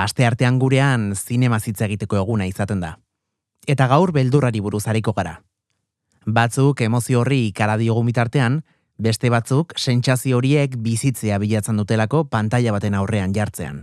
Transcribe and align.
Aste 0.00 0.24
artean 0.24 0.58
gurean 0.58 1.10
zinema 1.14 1.58
zitza 1.60 1.84
egiteko 1.84 2.16
eguna 2.22 2.46
izaten 2.48 2.80
da. 2.80 2.94
Eta 3.68 3.86
gaur 3.90 4.12
beldurrari 4.16 4.62
buruz 4.64 4.86
hariko 4.88 5.12
gara. 5.12 5.34
Batzuk 6.24 6.80
emozio 6.86 7.20
horri 7.20 7.42
ikara 7.50 7.76
diogun 7.76 8.08
bitartean, 8.08 8.62
beste 8.96 9.28
batzuk 9.34 9.74
sentsazio 9.76 10.38
horiek 10.38 10.78
bizitzea 10.86 11.38
bilatzen 11.42 11.76
dutelako 11.76 12.24
pantalla 12.32 12.72
baten 12.72 12.96
aurrean 12.96 13.36
jartzean. 13.36 13.82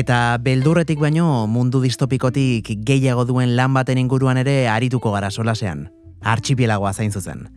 Eta 0.00 0.38
beldurretik 0.40 0.96
baino 1.02 1.44
mundu 1.50 1.82
distopikotik 1.82 2.70
gehiago 2.88 3.26
duen 3.28 3.50
lan 3.58 3.74
baten 3.76 3.98
inguruan 4.00 4.38
ere 4.40 4.64
arituko 4.72 5.12
gara 5.12 5.28
solasean. 5.30 5.90
Archipielagoa 6.24 6.94
zain 6.94 7.12
zuzen. 7.12 7.48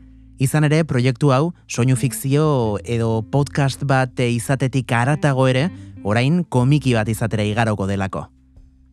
Izan 0.44 0.68
ere, 0.68 0.82
proiektu 0.84 1.32
hau, 1.32 1.54
soinu 1.72 1.96
fikzio 1.96 2.80
edo 2.84 3.22
podcast 3.32 3.86
bat 3.88 4.20
izatetik 4.20 4.92
aratago 4.92 5.48
ere, 5.48 5.70
orain 6.04 6.42
komiki 6.44 6.98
bat 6.98 7.08
izatera 7.08 7.46
igaroko 7.48 7.88
delako. 7.88 8.26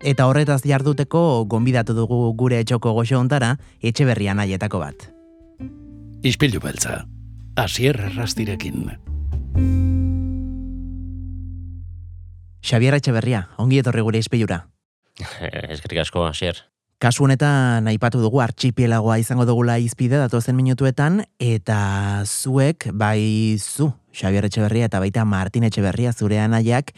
Eta 0.01 0.29
horretaz 0.31 0.63
jarduteko 0.63 1.45
gonbidatu 1.51 1.97
dugu 1.97 2.21
gure 2.39 2.61
etxoko 2.63 2.95
goxo 3.01 3.19
ontara, 3.19 3.57
etxe 3.83 4.07
berrian 4.07 4.39
aietako 4.39 4.85
bat. 4.85 5.09
Ispilu 6.23 6.63
beltza, 6.63 7.01
asier 7.57 7.99
rastirekin. 8.15 8.87
Xabier 12.63 12.95
Etxeberria, 12.95 13.49
ongi 13.59 13.81
etorri 13.81 14.05
gure 14.05 14.21
izpilura. 14.21 14.65
Eskerrik 15.75 16.05
asko, 16.05 16.27
asier. 16.29 16.65
Kasu 17.01 17.25
honetan 17.25 17.87
aipatu 17.89 18.21
dugu 18.21 18.43
archipielagoa 18.45 19.15
izango 19.23 19.47
dugula 19.49 19.79
izpide 19.81 20.19
datozen 20.21 20.53
minutuetan, 20.53 21.23
eta 21.41 21.79
zuek, 22.29 22.91
bai 22.93 23.57
zu, 23.57 23.89
Xabier 24.13 24.45
Etxeberria 24.45 24.89
eta 24.91 25.01
baita 25.01 25.25
Martin 25.25 25.65
Etxeberria 25.65 26.13
zure 26.13 26.41
anaiak 26.43 26.91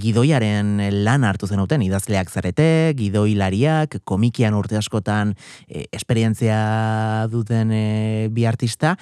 gidoiaren 0.00 0.78
lan 1.04 1.26
hartu 1.28 1.50
zenuten 1.50 1.82
idazleak 1.84 2.30
zarete, 2.30 2.94
gidoilariak, 2.96 3.98
komikian 4.08 4.56
urte 4.56 4.78
askotan 4.80 5.34
e, 5.68 5.84
esperientzia 5.92 7.26
duten 7.28 7.74
e, 7.74 7.84
bi 8.32 8.46
artista. 8.48 8.94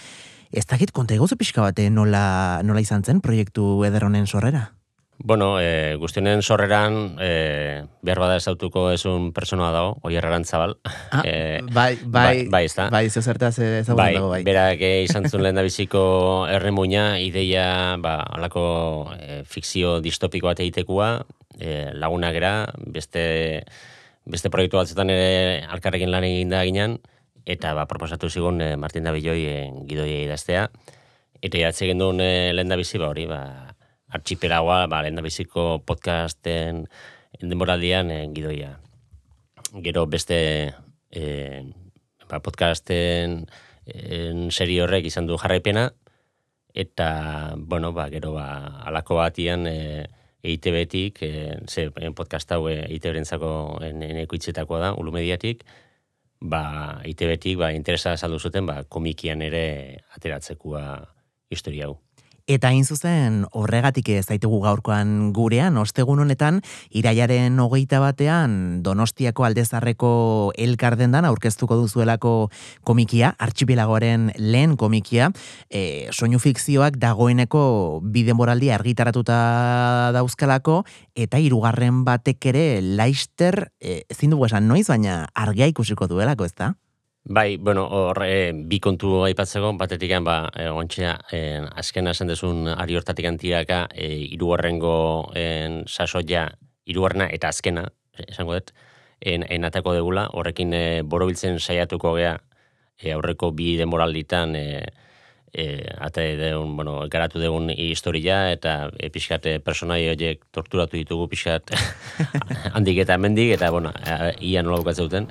Ez 0.50 0.64
dakit 0.66 0.90
konta 0.96 1.14
egozu 1.14 1.36
pixka 1.38 1.62
bate 1.62 1.86
nola, 1.92 2.64
nola 2.64 2.82
izan 2.82 3.04
zen 3.04 3.22
proiektu 3.22 3.84
ederronen 3.86 4.26
sorrera? 4.26 4.72
Bueno, 5.20 5.60
e, 5.60 5.96
guztionen 5.96 6.42
sorreran, 6.42 7.16
e, 7.18 7.82
behar 8.06 8.20
bada 8.22 8.36
ezautuko 8.38 8.84
esun 8.94 9.32
personoa 9.34 9.72
dago, 9.74 9.96
oier 10.06 10.24
zabal. 10.44 10.76
Ah, 11.10 11.22
e, 11.26 11.58
bai, 11.72 11.98
bai, 12.04 12.46
bai, 12.46 12.64
ez 12.66 12.74
da? 12.74 12.88
Bai, 12.88 13.10
zeu 13.10 13.22
zertaz 13.22 13.58
ezagutzen 13.58 13.96
bai, 13.96 14.14
dago, 14.14 14.28
bai. 14.28 14.44
Berak 14.44 14.80
izan 14.80 15.28
zuen 15.28 15.42
lehen 15.44 15.56
da 15.56 15.62
biziko 15.62 16.46
erremuina, 16.46 17.18
ideia, 17.18 17.96
ba, 17.98 18.20
alako 18.22 19.10
e, 19.18 19.42
fikzio 19.42 19.98
distopiko 20.00 20.46
bat 20.46 20.60
egitekoa, 20.60 21.10
e, 21.58 21.90
laguna 21.94 22.30
gera, 22.30 22.68
beste, 22.86 23.64
beste 24.24 24.50
proiektu 24.54 24.78
batzetan 24.78 25.10
ere 25.10 25.64
alkarrekin 25.66 26.12
lan 26.14 26.28
egin 26.28 26.54
da 26.54 26.62
ginen, 26.62 27.00
eta 27.44 27.74
ba, 27.74 27.88
proposatu 27.90 28.30
zigun 28.30 28.62
e, 28.62 28.76
Martin 28.76 29.10
Dabiloi 29.10 29.42
e, 29.50 29.58
gidoia 29.88 30.22
idaztea. 30.28 30.68
Eta 31.42 31.58
jatze 31.58 31.90
gendun 31.90 32.22
e, 32.22 32.52
lehen 32.54 32.70
da 32.70 32.78
bizi, 32.78 33.02
ba, 33.02 33.10
hori, 33.10 33.26
ba, 33.26 33.74
archipelagoa, 34.08 34.86
ba, 34.88 35.02
lehen 35.04 35.20
biziko 35.24 35.80
podcasten 35.86 36.86
denboraldian 37.40 38.10
e, 38.10 38.20
gidoia. 38.34 38.78
Gero 39.84 40.06
beste 40.06 40.38
e, 41.10 41.24
ba, 42.28 42.40
podcasten 42.40 43.42
en 43.88 44.50
serie 44.52 44.82
horrek 44.84 45.08
izan 45.08 45.28
du 45.28 45.38
jarraipena, 45.40 45.90
eta, 46.74 47.54
bueno, 47.56 47.92
ba, 47.92 48.08
gero 48.12 48.32
ba, 48.36 48.48
alako 48.88 49.20
batian 49.20 49.66
e, 49.66 50.08
EITB-tik, 50.42 51.22
e, 51.22 51.58
ze 51.66 51.90
podcast 52.16 52.52
hau 52.52 52.68
EITB-rentzako 52.70 53.80
eneko 53.84 54.78
da, 54.78 54.94
ulu 54.94 55.12
mediatik, 55.12 55.64
ba, 56.40 57.00
EITB-tik 57.04 57.58
ba, 57.58 57.72
interesa 57.72 58.16
saldu 58.16 58.38
zuten 58.38 58.66
ba, 58.66 58.84
komikian 58.84 59.42
ere 59.42 60.04
ateratzekoa 60.16 60.84
historia 61.50 61.88
hau. 61.88 61.98
Eta 62.48 62.70
hain 62.72 62.86
zuzen 62.88 63.42
horregatik 63.52 64.06
ez 64.08 64.22
daitugu 64.24 64.62
gaurkoan 64.62 65.34
gurean, 65.36 65.76
ostegun 65.76 66.22
honetan, 66.22 66.62
iraiaren 66.96 67.60
hogeita 67.60 68.00
batean 68.00 68.80
Donostiako 68.86 69.44
aldezarreko 69.44 70.12
elkardendan 70.56 71.28
aurkeztuko 71.28 71.76
duzuelako 71.76 72.32
komikia, 72.88 73.34
artxipilagoaren 73.36 74.30
lehen 74.40 74.78
komikia, 74.80 75.28
e, 75.68 76.08
soinu 76.08 76.40
fikzioak 76.40 76.96
dagoeneko 76.96 78.00
bide 78.16 78.32
moraldia 78.32 78.78
argitaratuta 78.80 79.38
dauzkalako, 80.16 80.80
eta 81.20 81.44
hirugarren 81.44 82.00
batek 82.08 82.48
ere 82.54 82.66
laister, 82.80 83.66
e, 83.76 84.04
ezin 84.08 84.32
dugu 84.32 84.48
esan 84.48 84.72
noiz, 84.72 84.86
baina 84.88 85.26
argia 85.36 85.68
ikusiko 85.68 86.08
duelako, 86.08 86.48
ez 86.48 86.56
da? 86.56 86.72
Bai, 87.30 87.58
bueno, 87.58 87.84
hor, 87.84 88.22
e, 88.24 88.52
bi 88.54 88.78
kontu 88.80 89.18
aipatzeko, 89.26 89.74
batetik 89.76 90.14
ba, 90.24 90.48
e, 90.56 90.70
ontsia, 90.72 91.10
e, 91.30 91.60
azken 91.76 92.06
esan 92.08 92.30
dezun 92.30 92.68
ari 92.72 92.96
hortatik 92.96 93.26
antiaka, 93.28 93.82
e, 93.92 94.06
irugarrengo 94.32 95.30
en, 95.36 95.82
sasoia, 95.86 96.46
irugarrena 96.86 97.26
eta 97.28 97.50
azkena, 97.52 97.82
esango 98.24 98.54
dut, 98.54 98.72
en, 99.20 99.44
enatako 99.44 99.92
degula, 99.98 100.24
horrekin 100.32 100.72
e, 100.72 101.02
borobiltzen 101.04 101.60
saiatuko 101.60 102.14
gea, 102.16 102.38
e, 102.96 103.12
aurreko 103.12 103.52
bi 103.52 103.76
demoralditan, 103.76 104.56
e, 104.56 104.64
e, 105.52 105.84
ate 106.00 106.24
deun, 106.40 106.76
bueno, 106.80 106.96
garatu 107.12 107.44
degun 107.44 107.68
historia, 107.76 108.40
eta 108.54 108.88
e, 108.96 109.12
pixkat 109.12 109.50
personai 109.68 110.00
horiek 110.14 110.48
torturatu 110.48 110.96
ditugu 110.96 111.28
pixkat 111.28 111.76
handik 112.74 113.04
eta 113.04 113.20
mendik, 113.20 113.52
eta, 113.60 113.68
bueno, 113.68 113.92
ia 114.40 114.64
nola 114.64 114.80
bukatzen 114.80 115.28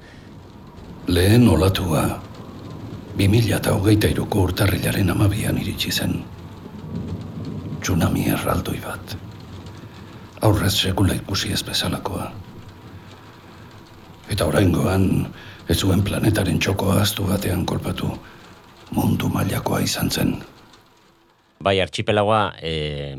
Lehen 1.07 1.47
olatua, 1.47 2.19
2000 3.17 3.53
eta 3.55 3.71
hogeita 3.71 4.09
iruko 4.11 4.41
urtarrilaren 4.43 5.07
amabian 5.13 5.55
iritsi 5.61 5.91
zen. 5.91 6.17
Tsunami 7.79 8.25
erraldoi 8.33 8.75
bat. 8.83 9.13
Aurrez 10.43 10.73
sekula 10.75 11.15
ikusi 11.15 11.53
ez 11.55 11.61
bezalakoa. 11.63 12.25
Eta 14.27 14.49
oraingoan 14.51 15.07
ez 15.71 15.77
zuen 15.79 16.03
planetaren 16.03 16.59
txokoa 16.59 16.99
aztu 17.05 17.29
batean 17.31 17.63
kolpatu, 17.65 18.11
mundu 18.91 19.31
mailakoa 19.31 19.79
izan 19.87 20.11
zen. 20.11 20.35
Bai, 21.63 21.79
archipelagoa, 21.79 22.51
e, 22.59 23.15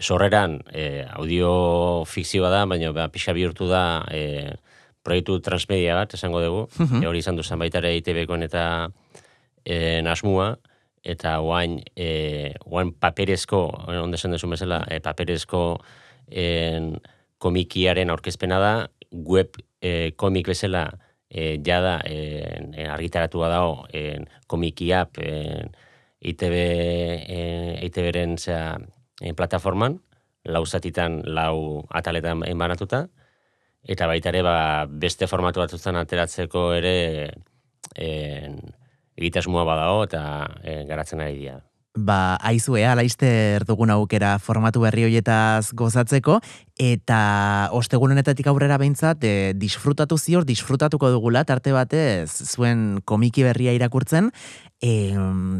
sorreran 0.00 0.56
e, 0.72 1.04
audio 1.12 1.52
fikzioa 2.08 2.48
da, 2.48 2.64
baina 2.64 2.96
ba, 2.96 3.10
pixa 3.12 3.36
bihurtu 3.36 3.68
da, 3.68 3.84
e, 4.08 4.56
proiektu 5.02 5.38
transmedia 5.44 5.94
bat, 5.96 6.14
esango 6.14 6.42
dugu, 6.44 6.66
mm 6.78 7.06
hori 7.08 7.22
izan 7.22 7.38
duzan 7.38 7.58
baita 7.58 7.80
ere 7.80 7.94
ITB-koen 7.98 8.44
eta 8.46 8.64
e, 9.64 10.00
nasmua, 10.04 10.54
eta 11.02 11.38
guain, 11.40 11.78
e, 11.96 12.52
guain 12.66 12.92
paperezko, 12.92 13.62
onde 13.88 14.20
esan 14.20 14.36
duzu 14.36 14.50
mesela, 14.50 14.82
e, 14.90 15.00
paperezko 15.00 15.80
en, 16.28 16.98
komikiaren 17.40 18.10
aurkezpena 18.12 18.58
da, 18.60 18.74
web 19.10 19.56
e, 19.80 20.12
komik 20.20 20.50
bezala 20.52 20.84
e, 21.30 21.56
jada 21.64 22.00
e, 22.04 22.86
argitaratua 22.86 23.48
dago 23.48 23.86
en, 23.96 24.28
komiki 24.46 24.92
app 24.92 25.18
en, 25.24 25.72
ITB, 26.20 26.54
en, 27.32 27.76
ITB-ren 27.86 28.36
plataforman, 29.36 30.00
lau 30.44 30.66
zatitan, 30.66 31.22
lau 31.24 31.86
ataletan 31.88 32.44
enbanatuta, 32.44 33.08
eta 33.84 34.06
baita 34.06 34.30
ere 34.32 34.42
ba, 34.44 34.86
beste 34.86 35.26
formatu 35.30 35.62
batzutan 35.62 35.96
ateratzeko 36.00 36.70
ere 36.76 36.94
en, 37.94 38.60
egitasmoa 39.16 39.64
badago 39.64 40.04
eta 40.08 40.22
en, 40.62 40.86
garatzen 40.88 41.20
ari 41.24 41.38
dira. 41.38 41.58
Ba, 41.98 42.36
aizu, 42.46 42.76
ea, 42.78 42.92
laizter 42.94 43.64
dugun 43.66 43.90
aukera 43.90 44.36
formatu 44.38 44.84
berri 44.84 45.08
hoietaz 45.08 45.72
gozatzeko, 45.74 46.36
eta 46.78 47.18
ostegun 47.74 48.14
honetatik 48.14 48.46
aurrera 48.46 48.76
behintzat, 48.78 49.24
e, 49.26 49.32
disfrutatu 49.58 50.14
zior, 50.14 50.46
disfrutatuko 50.46 51.10
dugula, 51.10 51.42
tarte 51.44 51.74
batez, 51.74 52.30
zuen 52.46 53.00
komiki 53.02 53.42
berria 53.42 53.74
irakurtzen, 53.74 54.30
E, 54.80 55.12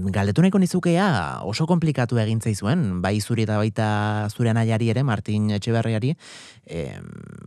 galdetu 0.08 0.40
nahiko 0.40 0.58
nizukea 0.58 1.44
oso 1.44 1.66
komplikatu 1.68 2.16
egin 2.18 2.40
zuen, 2.40 3.02
bai 3.02 3.20
zuri 3.20 3.42
eta 3.44 3.58
baita 3.58 4.28
zure 4.32 4.48
anaiari 4.48 4.88
ere, 4.88 5.02
Martin 5.02 5.50
Etxeberriari, 5.50 6.14
e, 6.64 6.96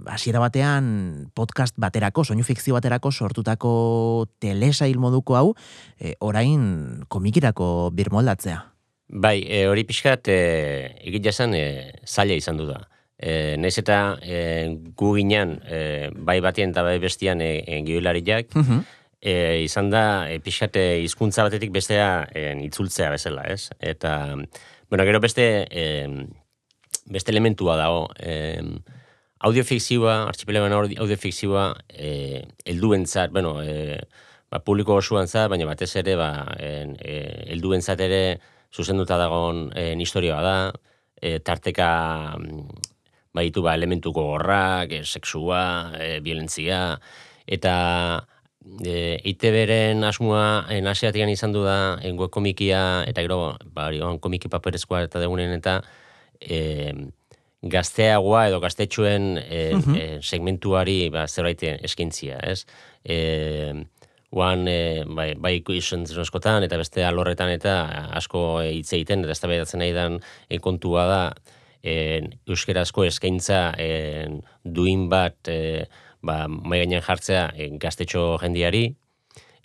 hasiera 0.05 0.39
batean 0.39 1.31
podcast 1.33 1.73
baterako, 1.75 2.23
soinu 2.23 2.43
fikzio 2.43 2.75
baterako 2.75 3.11
sortutako 3.11 4.27
telesa 4.37 4.85
moduko 4.97 5.35
hau, 5.35 5.55
e, 5.99 6.13
orain 6.19 7.05
komikirako 7.07 7.89
birmoldatzea. 7.91 8.73
Bai, 9.09 9.41
e, 9.41 9.65
hori 9.67 9.83
pixkat, 9.83 10.27
e, 10.27 10.93
egit 11.09 11.25
jasan, 11.25 11.55
e, 11.55 11.91
zaila 12.05 12.33
izan 12.37 12.57
du 12.57 12.67
da. 12.67 12.87
E, 13.17 13.57
naiz 13.57 13.79
eta 13.79 14.19
e, 14.21 14.77
gu 14.95 15.15
ginen, 15.17 15.59
e, 15.65 16.11
bai 16.13 16.39
batien 16.39 16.69
eta 16.69 16.83
bai 16.83 16.99
bestian 16.99 17.41
e, 17.41 17.63
e, 17.65 17.81
e, 19.23 19.63
izan 19.63 19.89
da, 19.89 20.27
e, 20.27 20.39
pixate 20.43 20.81
hizkuntza 21.05 21.45
batetik 21.47 21.71
bestea 21.71 22.25
e, 22.35 22.49
itzultzea 22.67 23.09
bezala, 23.13 23.45
ez? 23.47 23.71
Eta, 23.79 24.35
bueno, 24.91 25.05
gero 25.07 25.21
beste, 25.23 25.45
e, 25.71 25.85
beste 27.07 27.31
elementua 27.31 27.77
dago, 27.79 28.09
e, 28.19 28.59
audiofikzioa, 29.47 30.25
archipelagoan 30.27 30.75
audiofikzioa, 30.75 31.69
e, 31.87 32.43
elduentzat, 32.75 33.31
bueno, 33.31 33.61
e, 33.63 34.01
ba, 34.51 34.59
publiko 34.59 34.99
osoan 34.99 35.31
zat, 35.31 35.47
baina 35.51 35.69
batez 35.71 35.93
ere, 36.03 36.17
ba, 36.19 36.29
en, 36.59 36.97
e, 36.99 37.15
elduentzat 37.55 38.03
ere, 38.03 38.23
zuzenduta 38.75 39.15
dagoen 39.21 39.69
e, 39.71 39.93
historia 40.03 40.43
da, 40.43 40.57
e, 41.15 41.37
tarteka 41.39 41.89
baitu 43.33 43.63
ba, 43.63 43.77
elementuko 43.79 44.27
gorrak, 44.33 44.91
e, 44.91 45.03
sexua, 45.07 45.63
e, 45.95 46.19
violentzia, 46.25 46.99
eta 47.47 47.73
e, 48.83 49.19
ITB-ren 49.33 50.04
asmoa 50.04 50.65
en 50.74 50.88
izan 51.30 51.54
du 51.54 51.63
da 51.63 52.00
en 52.01 52.18
komikia 52.18 53.04
eta 53.07 53.21
gero 53.21 53.57
ba 53.65 53.88
hori 53.88 54.00
komiki 54.19 54.50
paperezkoa 54.50 55.04
eta 55.07 55.19
degunen 55.19 55.54
eta 55.57 55.81
e, 56.39 56.94
gazteagoa 57.63 58.48
edo 58.50 58.60
gaztetxuen 58.60 59.38
e, 59.38 59.60
e, 59.95 60.06
segmentuari 60.21 61.10
ba 61.10 61.27
zerbait 61.27 61.63
eskintzia, 61.81 62.39
ez? 62.39 62.65
E, 63.04 63.83
Oan, 64.33 64.65
e, 64.65 65.04
bai, 65.06 65.36
bai 65.38 65.60
askotan, 65.62 66.63
eta 66.65 66.77
beste 66.81 67.04
alorretan 67.06 67.51
eta 67.54 67.74
asko 68.18 68.63
hitz 68.65 68.89
egiten, 68.98 69.21
eta 69.21 69.30
ez 69.30 69.39
da 69.62 69.77
nahi 69.77 69.94
dan 69.94 70.18
e, 70.50 70.57
kontua 70.57 71.04
da, 71.06 71.19
e, 71.83 71.94
euskerazko 72.50 73.06
eskaintza 73.06 73.75
e, 73.77 74.25
duin 74.63 75.06
bat 75.12 75.38
e, 75.51 75.86
ba, 76.23 76.47
mai 76.47 76.83
gainean 76.83 77.03
jartzea 77.05 77.49
e, 77.55 77.69
gaztetxo 77.81 78.37
jendiari, 78.41 78.85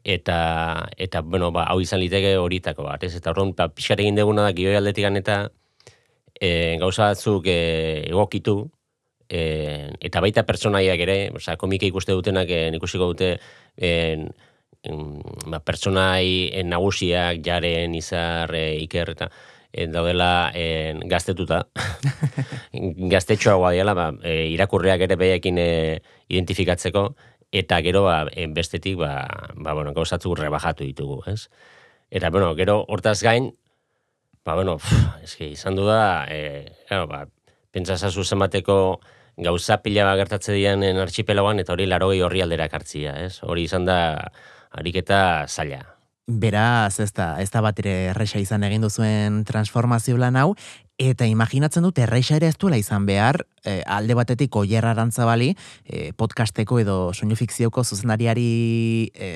eta, 0.04 0.88
eta 0.96 1.22
bueno, 1.22 1.50
ba, 1.52 1.66
hau 1.70 1.80
izan 1.80 2.00
liteke 2.02 2.36
horitako 2.38 2.86
bat, 2.88 3.04
ez? 3.04 3.14
Eta 3.18 3.32
horren, 3.32 3.54
ba, 3.58 3.68
pixar 3.74 4.00
egin 4.00 4.18
deguna 4.18 4.48
da, 4.48 4.54
gioi 4.56 4.76
aldetik 4.78 5.06
eta 5.22 5.38
e, 6.40 6.76
gauza 6.80 7.10
batzuk 7.12 7.46
e, 7.46 7.58
egokitu, 8.08 8.58
e, 9.28 9.40
eta 10.00 10.20
baita 10.24 10.44
pertsonaiak 10.48 11.00
ere, 11.06 11.18
oza, 11.34 11.56
komike 11.56 11.86
ikuste 11.90 12.12
dutenak 12.12 12.50
e, 12.50 12.60
ikusiko 12.78 13.12
dute, 13.12 13.38
e, 13.76 13.92
ba, 15.46 15.60
pertsonai 15.60 16.50
e, 16.52 16.64
nagusiak, 16.64 17.42
jaren, 17.44 17.94
izar, 17.94 18.54
e, 18.54 18.78
iker, 18.86 19.14
eta 19.16 19.30
daudela 19.72 20.50
en, 20.54 21.00
gaztetuta. 21.08 21.66
Gaztetxoa 23.12 23.58
guadiala, 23.60 23.94
ba, 23.94 24.12
e, 24.22 24.48
irakurriak 24.54 25.04
ere 25.04 25.16
behekin 25.20 25.58
e, 25.60 25.68
identifikatzeko, 26.28 27.04
eta 27.52 27.80
gero 27.84 28.04
ba, 28.06 28.24
bestetik 28.54 28.98
ba, 29.00 29.26
ba, 29.56 29.74
bueno, 29.74 29.92
gauzatzu 29.96 30.34
rebajatu 30.34 30.84
ditugu, 30.84 31.22
ez? 31.30 31.48
Eta, 32.10 32.30
bueno, 32.30 32.54
gero 32.56 32.84
hortaz 32.88 33.22
gain, 33.22 33.52
ba, 34.44 34.54
bueno, 34.54 34.78
pff, 34.78 35.22
eski, 35.24 35.52
izan 35.52 35.76
du 35.76 35.86
da, 35.88 36.26
e, 36.28 36.72
claro, 36.88 37.06
ba, 37.06 37.26
pentsasazu 37.72 38.24
zenbateko 38.24 39.00
gauza 39.36 39.82
pila 39.84 40.16
gertatze 40.18 40.56
dian 40.56 40.82
en 40.82 40.98
archipelagoan, 40.98 41.60
eta 41.60 41.76
hori 41.76 41.86
larogei 41.86 42.22
horri 42.24 42.42
aldera 42.42 42.68
kartzia, 42.72 43.14
ez? 43.26 43.38
Hori 43.44 43.68
izan 43.68 43.86
da, 43.86 44.00
ariketa 44.72 45.46
zaila. 45.46 45.97
Beraz, 46.28 47.00
ez 47.00 47.14
da, 47.16 47.38
ez 47.40 47.48
da 47.48 47.62
bat 47.64 47.78
ere 47.80 48.10
erresa 48.10 48.36
izan 48.36 48.60
egin 48.66 48.82
duzuen 48.84 49.46
transformazio 49.48 50.18
lan 50.20 50.36
hau, 50.36 50.50
eta 51.00 51.24
imaginatzen 51.24 51.86
dut 51.86 51.96
erresa 52.04 52.34
ere 52.36 52.50
ez 52.52 52.56
duela 52.60 52.76
izan 52.76 53.06
behar, 53.08 53.38
e, 53.64 53.78
alde 53.88 54.12
batetik 54.18 54.58
oier 54.60 54.84
arantzabali, 54.84 55.54
e, 55.86 56.10
podcasteko 56.12 56.82
edo 56.82 56.96
soinu 57.14 57.38
fikzioko 57.38 57.80
zuzendariari 57.80 58.44
e, 59.14 59.30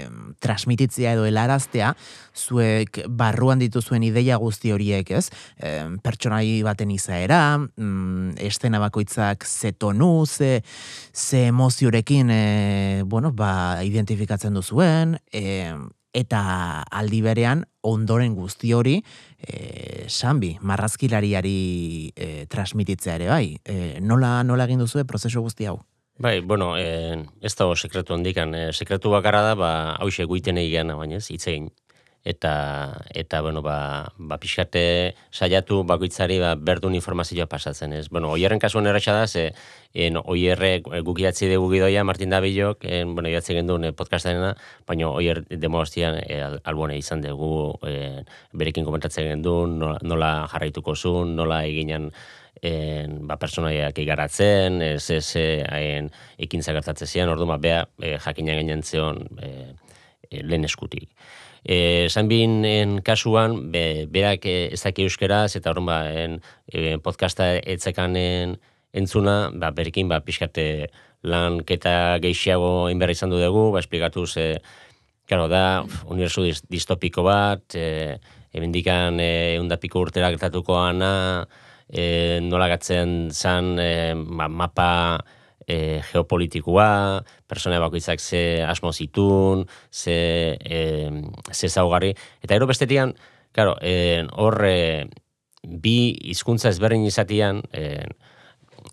transmititzea 0.44 1.14
edo 1.16 1.24
helaraztea, 1.24 1.94
zuek 2.36 3.00
barruan 3.08 3.64
dituzuen 3.64 4.04
ideia 4.04 4.36
guzti 4.36 4.74
horiek, 4.76 5.14
ez? 5.16 5.30
E, 5.56 5.72
pertsonai 6.04 6.60
baten 6.68 6.92
izaera, 6.92 7.40
mm, 7.56 8.36
estena 8.50 8.82
bakoitzak 8.84 9.48
ze 9.48 9.72
tonu, 9.72 10.26
ze, 10.26 10.60
ze 11.14 11.46
emoziorekin, 11.46 12.36
e, 12.36 13.02
bueno, 13.06 13.32
ba, 13.32 13.80
identifikatzen 13.80 14.52
duzuen, 14.60 15.16
e, 15.32 15.72
eta 16.12 16.82
aldi 16.90 17.22
berean 17.24 17.64
ondoren 17.82 18.34
guzti 18.36 18.72
hori 18.76 18.98
e, 19.38 20.04
sanbi, 20.08 20.56
marrazkilariari 20.60 22.12
e, 22.14 22.28
transmititzea 22.52 23.16
ere 23.20 23.30
bai. 23.32 23.46
E, 23.64 23.98
nola, 24.00 24.42
nola 24.46 24.68
egin 24.68 24.84
duzu 24.84 25.04
prozesu 25.08 25.42
guzti 25.42 25.66
hau? 25.66 25.80
Bai, 26.22 26.40
bueno, 26.40 26.76
e, 26.78 27.16
ez 27.40 27.54
da 27.56 27.66
sekretu 27.74 28.14
handikan. 28.14 28.54
E, 28.54 28.72
sekretu 28.72 29.10
bakarra 29.10 29.42
da, 29.42 29.54
ba, 29.58 29.70
hause 29.98 30.24
guiten 30.28 30.60
egin, 30.60 30.92
baina 30.94 31.16
ez, 31.18 31.30
itzein 31.32 31.70
eta 32.24 33.02
eta 33.10 33.40
bueno 33.42 33.62
ba 33.62 34.12
ba 34.16 34.38
pixate 34.38 35.14
saiatu 35.30 35.82
bakoitzari 35.82 36.38
ba 36.38 36.54
berdun 36.54 36.94
informazioa 36.94 37.46
pasatzen 37.46 37.92
ez 37.92 38.08
bueno 38.10 38.30
oierren 38.30 38.62
kasuan 38.62 38.86
erratsa 38.86 39.12
da 39.12 39.26
ze 39.26 39.54
en 39.92 40.16
oierre 40.24 40.80
gukiatzi 40.80 41.48
dugu 41.50 41.72
gidoia 41.72 42.04
Martin 42.04 42.30
Dabilok 42.30 42.84
en 42.84 43.14
bueno 43.14 43.28
idatzi 43.28 43.54
gendun 43.54 43.84
eh, 43.84 43.92
podcastarena 43.92 44.54
baina 44.86 45.08
oier 45.10 45.42
demostian 45.48 46.14
e, 46.14 46.38
eh, 46.38 46.60
albone 46.64 46.96
izan 46.96 47.22
dugu 47.22 47.74
e, 47.82 48.22
berekin 48.52 48.84
komentatzen 48.84 49.26
gendun 49.26 49.78
nola, 49.78 49.98
nola 50.02 50.46
jarraituko 50.46 50.94
zuen 50.94 51.34
nola 51.36 51.64
eginan 51.66 52.12
en 52.62 53.26
ba 53.26 53.36
personaiak 53.36 53.98
igaratzen 53.98 54.80
ez 54.82 55.10
ez 55.10 55.36
haien 55.66 56.12
ekintza 56.38 56.72
gertatzen 56.72 57.08
zian 57.08 57.28
ordu 57.28 57.46
ba 57.46 57.58
bea 57.58 57.86
e, 57.98 58.16
jakina 58.18 58.54
gainentzeon 58.54 59.26
e, 59.42 59.74
lehen 60.40 60.64
eskutik. 60.64 61.10
E, 61.64 62.08
Sanbinen 62.10 63.00
kasuan, 63.06 63.70
be, 63.70 64.06
berak 64.10 64.46
e, 64.50 64.56
ez 64.74 64.82
daki 64.82 65.06
euskeraz, 65.06 65.54
eta 65.56 65.70
horren 65.70 65.86
ba, 65.86 65.98
en, 66.10 66.40
e, 66.66 66.98
podcasta 66.98 67.52
etzekanen 67.62 68.56
entzuna, 68.92 69.52
ba, 69.54 69.70
berekin, 69.70 70.10
ba, 70.10 70.20
pixkate 70.26 70.90
lanketa 71.22 72.18
gehiago 72.22 72.90
inberra 72.90 73.14
izan 73.14 73.30
du 73.30 73.38
dugu, 73.38 73.70
ba, 73.74 73.82
esplikatu 73.82 74.26
ze, 74.26 74.46
karo, 75.30 75.46
da, 75.48 75.84
unibersu 76.10 76.48
distopiko 76.68 77.22
bat, 77.26 77.78
e, 77.78 78.18
ebendikan 78.52 79.20
e, 79.22 79.58
undapiko 79.62 80.02
urtera 80.02 80.32
gertatuko 80.34 80.80
ana, 80.82 81.12
e, 81.86 82.40
nola 82.42 82.66
gatzen 82.74 83.30
zan, 83.30 83.76
e, 83.78 83.92
ba, 84.18 84.50
mapa, 84.50 84.90
e, 85.66 86.00
geopolitikoa, 86.12 87.22
persona 87.46 87.80
bakoitzak 87.82 88.20
ze 88.20 88.62
asmo 88.66 88.92
zitun, 88.92 89.66
ze, 89.90 90.58
e, 90.58 91.10
ze 91.52 91.68
zaugarri. 91.68 92.14
Eta 92.42 92.56
ero 92.56 92.66
bestetian, 92.70 93.14
claro, 93.52 93.76
hor 94.36 94.64
e, 94.66 95.08
bi 95.62 95.96
hizkuntza 96.32 96.72
ezberdin 96.72 97.06
izatian, 97.06 97.62
e, 97.72 98.06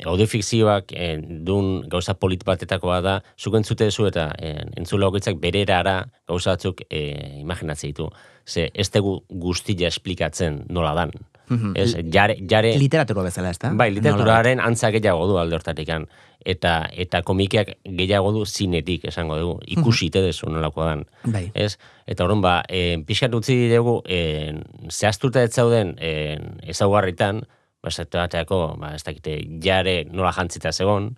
audiofikzioak 0.05 0.93
e, 0.95 1.09
dun 1.45 1.81
gauza 1.89 2.15
polit 2.15 2.43
batetakoa 2.47 2.99
da, 3.03 3.15
zuk 3.37 3.57
entzute 3.59 3.89
zu 3.91 4.07
eta 4.07 4.29
e, 4.39 4.53
entzula 4.79 5.09
bakoitzak 5.09 5.39
bererara 5.41 6.01
gauza 6.27 6.55
batzuk 6.55 6.85
e, 6.89 7.01
imaginatzen 7.41 7.91
ditu. 7.91 8.09
Ze 8.47 8.69
ez 8.73 8.89
tegu 8.89 9.19
guztia 9.29 9.87
esplikatzen 9.87 10.63
nola 10.69 10.95
dan. 10.95 11.11
Mhm. 11.49 11.73
Ez, 11.75 11.95
jare, 12.13 12.37
jare... 12.49 12.73
Literatura 12.77 13.23
bezala, 13.25 13.49
ez 13.49 13.59
da? 13.59 13.71
Bai, 13.73 13.89
literaturaren 13.93 14.61
antza 14.61 14.91
gehiago 14.93 15.25
du 15.27 15.37
alde 15.41 15.57
hortatikan. 15.57 16.05
Eta, 16.45 16.73
eta 16.93 17.21
komikiak 17.25 17.73
gehiago 17.83 18.31
du 18.31 18.45
zinetik, 18.45 19.07
esango 19.09 19.37
dugu. 19.39 19.59
Ikusi 19.67 20.07
mm 20.07 20.25
dezu 20.29 20.49
nolako 20.49 20.85
dan. 20.85 21.05
Bai. 21.25 21.49
Ez? 21.53 21.77
Eta 22.07 22.23
horren 22.23 22.41
ba, 22.41 22.61
e, 22.69 23.01
pixkat 23.05 23.33
utzi 23.33 23.57
dugu, 23.73 23.99
e, 24.05 24.53
zehaztuta 24.89 25.43
ez 25.43 25.53
zauden 25.53 25.95
e, 25.97 26.37
ezaugarritan, 26.69 27.43
ba, 27.83 27.91
bateako, 28.13 28.59
ba, 28.79 28.93
ez 28.95 29.03
dakite, 29.03 29.37
jare 29.63 30.03
nola 30.11 30.31
jantzita 30.35 30.71
zegon, 30.71 31.11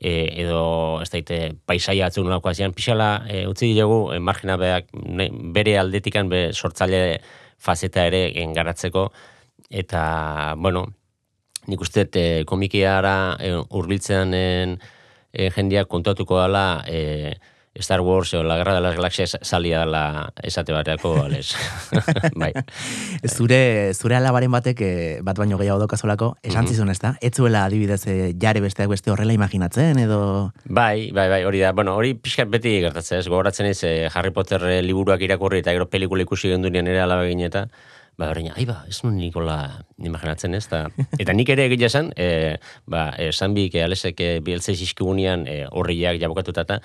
e, 0.00 0.42
edo 0.42 1.00
ez 1.02 1.08
daite 1.10 1.40
paisaia 1.66 2.06
atzu 2.06 2.24
nolako 2.24 2.50
azian, 2.50 2.74
pixala 2.76 3.24
e, 3.28 3.46
utzi 3.46 3.72
dugu, 3.78 4.12
e, 4.14 4.20
margina 4.20 4.56
beak, 4.60 4.92
bere 5.56 5.78
aldetikan, 5.80 6.28
be, 6.28 6.50
sortzaile 6.52 7.20
fazeta 7.58 8.06
ere 8.06 8.28
engaratzeko, 8.42 9.08
eta, 9.70 10.54
bueno, 10.58 10.86
nik 11.66 11.82
uste 11.82 12.06
e, 12.14 12.44
komikiara 12.46 13.36
e, 13.42 13.52
urbiltzean 13.78 14.34
e, 14.36 14.46
jendeak 15.56 15.88
kontatuko 15.90 16.38
dela 16.44 16.82
e, 16.86 17.34
Star 17.80 18.00
Wars 18.00 18.34
o 18.34 18.42
La 18.42 18.56
Guerra 18.56 18.74
de 18.74 18.80
las 18.80 18.96
Galaxias 18.96 19.38
salia 19.42 19.80
dela 19.80 20.32
esate 20.42 20.72
bateako, 20.72 21.22
ales. 21.24 21.56
bai. 22.34 22.52
Zure, 23.36 23.92
zure 23.94 24.16
alabaren 24.16 24.50
batek, 24.50 24.82
bat 25.22 25.38
baino 25.38 25.58
gehiago 25.58 25.78
dokazolako, 25.80 26.36
esan 26.42 26.64
mm 26.64 26.68
-hmm. 26.68 26.90
ez 26.90 26.98
da? 27.00 27.16
Ez 27.20 27.34
zuela 27.34 27.64
adibidez 27.64 28.04
jare 28.40 28.60
besteak 28.60 28.88
beste 28.88 29.10
horrela 29.10 29.32
imaginatzen, 29.32 29.98
edo... 29.98 30.52
Bai, 30.64 31.10
bai, 31.12 31.28
bai, 31.28 31.44
hori 31.44 31.60
da. 31.60 31.72
Bueno, 31.72 31.96
hori 31.96 32.14
pixkat 32.14 32.48
beti 32.48 32.80
gertatzen 32.80 33.18
ez. 33.18 33.28
Gogoratzen 33.28 33.66
ez, 33.66 33.84
Harry 34.14 34.30
Potter 34.30 34.62
liburuak 34.82 35.20
irakurri 35.20 35.58
eta 35.58 35.72
gero 35.72 35.88
pelikula 35.88 36.22
ikusi 36.22 36.48
gendunean 36.48 36.86
ere 36.86 37.00
alabegin 37.00 37.40
eta 37.40 37.68
ba, 38.16 38.30
horrein, 38.30 38.50
ai 38.56 38.64
ba, 38.68 38.80
ez 38.88 39.02
nun 39.04 39.18
nikola 39.20 39.58
imaginatzen 40.00 40.56
ez, 40.56 40.64
da. 40.72 40.86
eta 41.20 41.34
nik 41.36 41.52
ere 41.52 41.66
egia 41.68 41.90
esan, 41.90 42.10
e, 42.16 42.56
ba, 42.88 43.10
e, 43.20 43.30
zanbik, 43.32 43.76
e, 43.76 43.84
alesek, 43.84 44.20
e, 44.20 44.40
bieltzei 44.44 44.76
zizkigunean, 44.76 45.46
e, 45.46 45.62
horriak 45.70 46.20
jabokatuta 46.22 46.66
eta, 46.66 46.80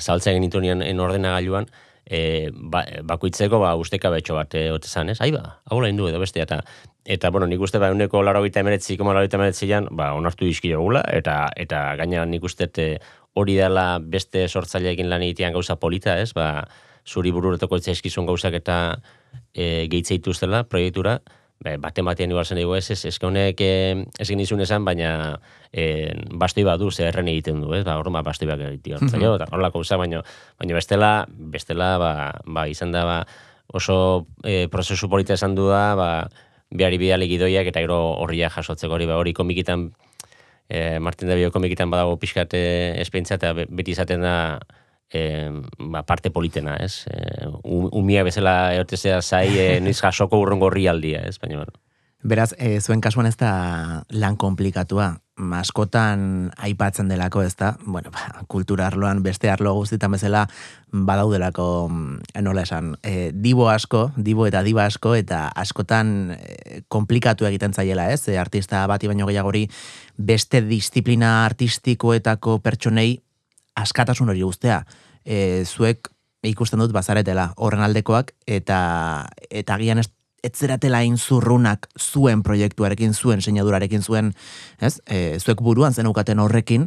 saltzen 0.00 0.36
genitunian 0.36 0.84
en 0.84 1.00
ordenagailuan, 1.00 1.68
e, 2.06 2.50
ba, 2.52 2.84
bakoitzeko 3.08 3.60
ba, 3.62 3.74
usteka 3.80 4.12
betxo 4.14 4.36
bat 4.38 4.54
e, 4.54 4.68
otezan, 4.74 5.10
ez? 5.10 5.18
Ai 5.24 5.32
ba, 5.34 5.58
hau 5.66 5.80
lehen 5.82 5.98
du 5.98 6.08
edo 6.08 6.20
beste, 6.22 6.40
eta, 6.44 6.60
eta 7.04 7.30
bueno, 7.34 7.48
nik 7.50 7.62
uste 7.62 7.80
ba, 7.82 7.90
uneko 7.94 8.22
laro 8.22 8.44
gita 8.46 8.62
emeretzi, 8.62 8.98
koma 9.00 9.16
laro 9.16 9.26
gita 9.26 9.40
emeretzi 9.40 9.70
jan, 9.70 9.88
ba, 9.90 10.12
onartu 10.18 10.46
dizkio 10.46 10.82
gula, 10.84 11.02
eta, 11.12 11.46
eta 11.56 11.88
gaina 12.00 12.24
nik 12.28 12.44
uste 12.44 12.68
hori 13.36 13.56
dela 13.56 13.98
beste 14.00 14.46
sortzaileekin 14.48 15.10
lan 15.10 15.24
egitean 15.26 15.56
gauza 15.56 15.76
polita, 15.76 16.16
ez? 16.20 16.32
Ba, 16.36 16.66
zuri 17.06 17.30
bururetako 17.30 17.78
eskizun 17.78 18.26
gauzak 18.26 18.56
eta 18.58 18.98
e, 19.54 19.86
gehitzeitu 19.92 20.30
ustela 20.34 20.64
proiektura, 20.64 21.20
Be, 21.56 21.78
bate 21.80 22.02
batean 22.04 22.30
igual 22.30 22.44
zen 22.44 22.58
ez, 22.60 22.90
ez, 22.90 23.04
ez, 23.08 23.18
honek 23.24 23.60
eh, 23.64 24.04
ez 24.20 24.28
izun 24.30 24.60
esan, 24.60 24.84
baina 24.84 25.40
e, 25.72 26.12
bastoi 26.36 26.64
bat 26.64 26.78
du, 26.78 26.90
zer 26.90 27.08
erren 27.08 27.28
egiten 27.32 27.62
du, 27.62 27.72
ez, 27.72 27.82
ba, 27.84 27.96
bat 27.96 28.24
bastoi 28.24 28.48
bat 28.48 28.60
egiten 28.60 29.00
mm 29.00 29.16
eta 29.16 29.48
horrelako 29.50 29.80
usa, 29.80 29.96
baina, 29.96 30.20
baina 30.60 30.74
bestela, 30.74 31.26
bestela, 31.28 31.96
ba, 31.98 32.10
ba, 32.44 32.66
izan 32.68 32.92
da, 32.92 33.04
ba, 33.08 33.16
oso 33.72 34.26
e, 34.44 34.68
prozesu 34.68 35.08
polita 35.08 35.32
esan 35.32 35.54
du 35.54 35.70
da, 35.70 35.94
ba, 35.96 36.28
behari 36.70 36.98
bidali 36.98 37.26
gidoiak 37.30 37.72
eta 37.72 37.80
gero 37.80 37.98
horriak 38.20 38.52
jasotzeko. 38.52 38.92
Hori, 38.92 39.06
ba, 39.08 39.16
hori 39.16 39.32
komikitan, 39.32 39.88
e, 40.68 40.98
Martin 41.00 41.32
Davio 41.32 41.50
komikitan 41.50 41.90
badago 41.90 42.18
pixkate 42.20 43.00
espentsa, 43.00 43.40
eta 43.40 43.54
beti 43.56 43.96
izaten 43.96 44.20
da, 44.20 44.36
e, 45.12 45.50
ba, 45.78 46.02
parte 46.02 46.30
politena, 46.30 46.76
ez? 46.76 47.06
E, 47.10 47.48
umia 47.64 48.24
bezala 48.24 48.74
eotezea 48.74 49.22
zai, 49.22 49.48
e, 49.64 49.68
niz 49.80 49.98
jasoko 50.00 50.40
urrengo 50.40 50.70
horri 50.70 50.86
ez? 50.86 51.38
Baina, 51.38 51.56
bueno. 51.56 51.72
Beraz, 52.26 52.54
e, 52.58 52.80
zuen 52.80 53.00
kasuan 53.00 53.28
ez 53.28 53.36
da 53.36 54.02
lan 54.10 54.36
komplikatua. 54.36 55.20
Maskotan 55.36 56.48
aipatzen 56.56 57.10
delako 57.12 57.42
ez 57.44 57.52
da, 57.60 57.74
bueno, 57.84 58.10
ba, 58.10 58.40
kultura 58.48 58.86
arloan 58.86 59.20
beste 59.22 59.50
arlo 59.52 59.74
guztietan 59.76 60.14
bezala 60.16 60.46
badaudelako 60.90 61.66
mm, 61.90 62.40
nola 62.42 62.64
esan, 62.64 62.94
e, 63.04 63.30
dibo 63.34 63.68
asko, 63.68 64.10
dibo 64.16 64.46
eta 64.48 64.64
diba 64.64 64.86
asko, 64.88 65.12
eta 65.14 65.44
askotan 65.54 66.32
e, 66.38 66.80
komplikatu 66.88 67.46
egiten 67.46 67.76
zaiela 67.76 68.08
ez, 68.14 68.24
e, 68.32 68.38
artista 68.40 68.86
bati 68.88 69.12
baino 69.12 69.28
gehiagori 69.28 69.66
beste 70.16 70.64
disiplina 70.64 71.44
artistikoetako 71.44 72.58
pertsonei 72.64 73.20
askatasun 73.76 74.32
hori 74.32 74.42
guztea. 74.42 74.82
E, 75.24 75.64
zuek 75.64 76.10
ikusten 76.46 76.80
dut 76.82 76.92
bazaretela 76.94 77.50
horren 77.56 77.82
aldekoak 77.82 78.32
eta 78.46 78.78
eta 79.50 79.78
agian 79.78 80.02
ez 80.02 80.10
etzeratela 80.46 81.00
inzurrunak 81.02 81.88
zuen 81.98 82.44
proiektuarekin, 82.46 83.14
zuen 83.14 83.40
seinadurarekin 83.42 84.04
zuen, 84.04 84.30
ez? 84.78 85.00
E, 85.10 85.40
zuek 85.40 85.62
buruan 85.64 85.96
zenukaten 85.96 86.38
horrekin, 86.38 86.86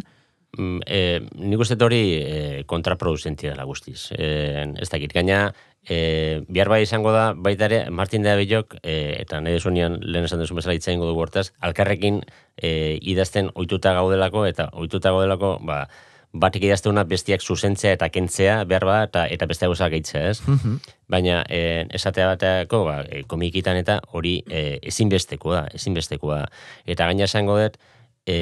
Mm, 0.57 0.81
e, 0.87 1.21
nik 1.45 1.61
uste 1.61 1.77
hori 1.85 1.99
e, 2.17 2.37
kontraproduzentia 2.65 3.51
dela 3.51 3.67
guztiz. 3.69 4.09
E, 4.17 4.65
ez 4.81 4.87
dakit, 4.89 5.13
gaina, 5.13 5.53
e, 5.85 6.41
bihar 6.49 6.71
bai 6.71 6.81
izango 6.83 7.11
da, 7.13 7.33
baita 7.37 7.67
ere, 7.69 7.83
Martin 7.93 8.25
de 8.25 8.31
Abellok, 8.33 8.79
e, 8.81 8.95
eta 9.21 9.43
nahi 9.45 9.59
desunian 9.59 9.99
lehen 10.01 10.25
esan 10.25 10.41
desu 10.41 10.57
bezala 10.57 10.73
itzaingo 10.73 11.05
du 11.05 11.13
gortaz, 11.13 11.51
alkarrekin 11.61 12.23
e, 12.57 12.97
idazten 13.13 13.51
oituta 13.53 13.93
gaudelako, 13.93 14.47
eta 14.49 14.71
oituta 14.73 15.13
gaudelako, 15.13 15.59
ba, 15.69 15.83
batik 16.31 16.63
idazte 16.63 16.89
una 16.89 17.03
bestiak 17.09 17.41
zuzentzea 17.41 17.95
eta 17.97 18.09
kentzea, 18.13 18.63
behar 18.69 18.85
ba, 18.85 18.97
eta, 19.07 19.25
eta 19.33 19.47
beste 19.49 19.65
gauza 19.65 19.89
gehitzea, 19.89 20.29
ez? 20.29 20.41
Mhm. 20.45 20.75
Baina, 21.09 21.43
e, 21.49 21.85
esatea 21.89 22.27
bateako, 22.27 22.83
ba, 22.85 22.97
e, 23.09 23.23
komikitan 23.27 23.77
eta 23.77 23.99
hori 24.13 24.43
e, 24.47 24.79
ezinbesteko 24.91 25.53
da, 25.55 25.63
ezinbesteko 25.73 26.33
da. 26.35 26.43
Eta 26.85 27.07
gaina 27.09 27.25
esango 27.25 27.57
dut, 27.57 27.79
e, 28.25 28.35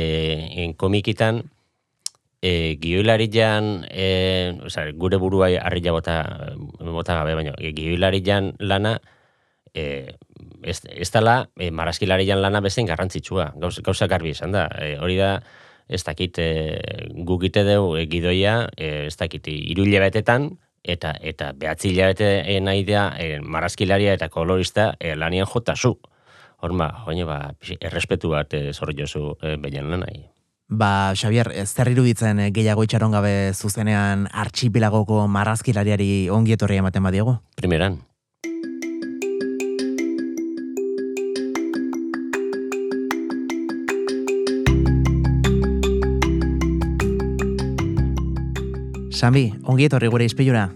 en 0.63 0.73
komikitan, 0.73 1.43
e, 2.41 2.77
gioilari 2.81 3.29
jan, 3.31 3.85
e, 3.89 4.57
oza, 4.65 4.89
gure 4.93 5.17
buruai 5.17 5.55
harri 5.57 5.81
bota, 5.89 6.17
bota 6.79 7.15
gabe, 7.21 7.35
baina, 7.35 7.53
e, 7.57 7.71
gioilari 7.71 8.21
lana, 8.59 8.99
e, 9.73 10.17
ez, 10.61 10.81
ez 10.91 11.11
dala, 11.11 11.49
e, 11.55 11.71
lana 11.71 12.59
bezen 12.59 12.85
garrantzitsua, 12.85 13.53
gauza, 13.55 13.81
gauza 13.81 14.07
garbi 14.07 14.31
esan 14.31 14.51
da, 14.51 14.67
e, 14.75 14.97
hori 14.99 15.15
da, 15.15 15.41
ez 15.87 16.03
dakit 16.03 16.39
e, 16.39 16.49
gugite 17.25 17.63
deu 17.63 17.95
e, 17.97 18.05
gidoia, 18.11 18.67
e, 18.75 19.07
ez 19.07 19.15
dakit 19.17 19.47
irule 19.47 19.99
betetan, 20.03 20.51
eta 20.83 21.13
eta 21.21 21.51
behatzi 21.53 21.91
hilabete 21.91 22.29
e, 22.45 22.59
nahi 22.63 22.85
da 22.87 23.09
e, 23.19 23.39
marazkilaria 23.43 24.15
eta 24.15 24.29
kolorista 24.29 24.93
e, 24.99 25.15
lanian 25.15 25.47
jota 25.47 25.75
zu. 25.75 25.97
Horma, 26.57 26.89
joine, 27.05 27.27
ba, 27.27 27.53
errespetu 27.77 28.31
bat 28.33 28.53
e, 28.57 28.71
zorri 28.73 28.97
jozu 28.97 29.35
e, 29.41 29.55
behian 29.61 29.91
lanai. 29.91 30.25
Ba, 30.67 31.13
Xavier, 31.15 31.47
zer 31.63 31.91
iruditzen 31.93 32.41
gehiago 32.51 32.83
itxaron 32.83 33.13
gabe 33.15 33.53
zuzenean 33.53 34.25
artxipilagoko 34.33 35.21
marrazkilariari 35.31 36.27
ongi 36.33 36.57
etorri 36.57 36.81
ematen 36.81 37.05
badiago? 37.07 37.37
Primeran. 37.55 38.01
Sambi, 49.17 49.47
ongi 49.65 49.87
etorri 49.87 50.11
gure 50.13 50.27
izpilura. 50.29 50.67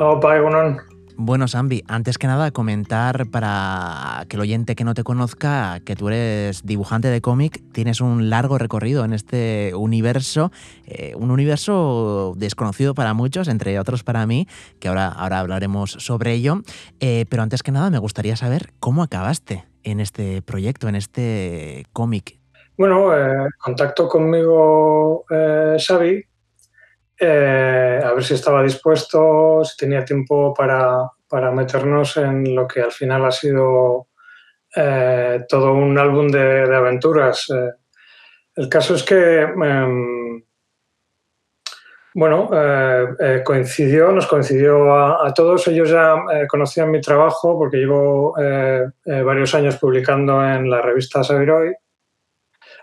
Opa, 0.00 0.30
egunon. 0.38 0.78
Bueno, 1.18 1.46
Sambi, 1.48 1.82
antes 1.86 2.16
que 2.16 2.26
nada, 2.26 2.50
comentar 2.50 3.26
para 3.26 4.24
que 4.26 4.36
el 4.36 4.40
oyente 4.40 4.74
que 4.74 4.84
no 4.84 4.94
te 4.94 5.04
conozca 5.04 5.80
que 5.84 5.96
tú 5.96 6.08
eres 6.08 6.64
dibujante 6.64 7.08
de 7.08 7.20
cómic, 7.20 7.60
tienes 7.72 8.00
un 8.00 8.30
largo 8.30 8.56
recorrido 8.56 9.04
en 9.04 9.12
este 9.12 9.72
universo, 9.74 10.50
eh, 10.86 11.12
un 11.14 11.30
universo 11.30 12.32
desconocido 12.38 12.94
para 12.94 13.12
muchos, 13.12 13.48
entre 13.48 13.78
otros 13.78 14.02
para 14.02 14.24
mí, 14.24 14.48
que 14.78 14.88
ahora, 14.88 15.08
ahora 15.08 15.40
hablaremos 15.40 15.90
sobre 15.90 16.32
ello. 16.32 16.62
Eh, 17.00 17.26
pero 17.28 17.42
antes 17.42 17.62
que 17.62 17.70
nada, 17.70 17.90
me 17.90 17.98
gustaría 17.98 18.34
saber 18.34 18.72
cómo 18.80 19.02
acabaste 19.02 19.66
en 19.82 20.00
este 20.00 20.40
proyecto, 20.40 20.88
en 20.88 20.94
este 20.94 21.84
cómic. 21.92 22.38
Bueno, 22.78 23.14
eh, 23.14 23.46
contacto 23.58 24.08
conmigo 24.08 25.26
Xavi 25.28 26.29
eh, 27.20 28.00
a 28.02 28.12
ver 28.14 28.24
si 28.24 28.32
estaba 28.32 28.62
dispuesto, 28.62 29.62
si 29.62 29.76
tenía 29.76 30.04
tiempo 30.04 30.54
para, 30.54 31.10
para 31.28 31.50
meternos 31.50 32.16
en 32.16 32.54
lo 32.54 32.66
que 32.66 32.80
al 32.80 32.92
final 32.92 33.26
ha 33.26 33.30
sido 33.30 34.08
eh, 34.74 35.44
todo 35.46 35.74
un 35.74 35.98
álbum 35.98 36.28
de, 36.28 36.74
aventuras. 36.74 37.50
Eh, 37.50 37.72
el 38.56 38.68
caso 38.70 38.94
es 38.94 39.02
que, 39.02 39.42
em, 39.42 40.42
bueno, 42.14 42.50
coincidió, 43.44 44.12
nos 44.12 44.26
coincidió 44.26 44.94
a, 44.94 45.32
todos. 45.34 45.68
Ellos 45.68 45.90
ya 45.90 46.16
conocían 46.48 46.90
mi 46.90 47.00
trabajo 47.00 47.56
porque 47.56 47.76
llevo 47.76 48.34
varios 49.04 49.54
años 49.54 49.76
publicando 49.76 50.42
en 50.44 50.68
la 50.68 50.82
revista 50.82 51.22
Sabiroy 51.22 51.74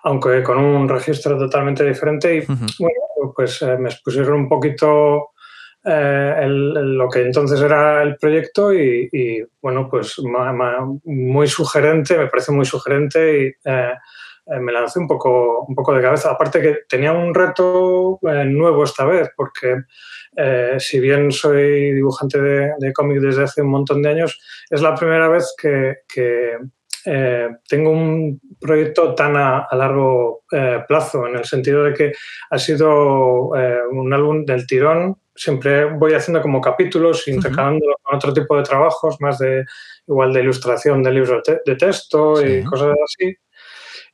aunque 0.08 0.42
con 0.42 0.58
un 0.58 0.88
registro 0.88 1.38
totalmente 1.38 1.84
diferente. 1.84 2.38
Y 2.38 2.46
bueno, 2.46 3.34
pues 3.36 3.62
eh, 3.62 3.78
me 3.78 3.90
expusieron 3.90 4.36
un 4.36 4.48
poquito 4.48 5.32
eh, 5.84 6.46
lo 6.48 7.10
que 7.10 7.24
entonces 7.24 7.60
era 7.60 8.04
el 8.04 8.16
proyecto 8.16 8.74
y, 8.74 9.46
bueno, 9.62 9.90
pues 9.90 10.16
muy 11.04 11.48
sugerente, 11.48 12.18
me 12.18 12.28
parece 12.28 12.54
muy 12.54 12.66
sugerente 12.66 13.42
y 13.42 13.70
eh, 13.70 13.94
me 14.62 14.72
lancé 14.72 15.00
un 15.00 15.10
poco, 15.10 15.66
un 15.68 15.76
poco 15.76 15.94
de 15.94 16.02
cabeza. 16.02 16.32
Aparte 16.32 16.62
que 16.62 16.78
tenía 16.88 17.12
un 17.12 17.36
reto 17.36 18.20
nuevo 18.22 18.86
esta 18.86 19.04
vez, 19.04 19.30
porque 19.36 19.82
si 20.78 21.02
bien 21.02 21.32
soy 21.32 21.92
dibujante 21.92 22.40
de, 22.40 22.72
de 22.80 22.94
cómic 22.94 23.20
desde 23.20 23.44
hace 23.44 23.62
un 23.62 23.72
montón 23.72 24.02
de 24.02 24.10
años, 24.10 24.40
es 24.70 24.82
la 24.82 24.96
primera 24.96 25.28
vez 25.28 25.54
que, 25.62 25.98
que 26.08 26.58
eh, 27.10 27.48
tengo 27.70 27.92
un 27.92 28.38
proyecto 28.60 29.16
tan 29.16 29.38
a, 29.38 29.66
largo 29.72 30.44
eh, 30.52 30.84
plazo, 30.86 31.26
en 31.26 31.38
el 31.38 31.46
sentido 31.46 31.86
de 31.86 31.94
que 31.94 32.14
ha 32.50 32.60
sido 32.60 33.56
eh, 33.56 33.80
un 33.90 34.14
álbum 34.14 34.44
del 34.44 34.68
tirón. 34.68 35.18
Siempre 35.34 35.86
voy 35.86 36.16
haciendo 36.16 36.42
como 36.42 36.60
capítulos, 36.60 37.26
intercalándolo 37.30 37.96
con 38.04 38.16
otro 38.18 38.34
tipo 38.34 38.58
de 38.58 38.64
trabajos, 38.64 39.22
más 39.22 39.38
de 39.40 39.64
igual 40.06 40.34
de 40.34 40.42
ilustración 40.42 41.02
de 41.02 41.14
libros 41.14 41.44
de, 41.66 41.76
texto 41.78 42.46
y 42.46 42.62
cosas 42.66 42.94
así. 43.02 43.34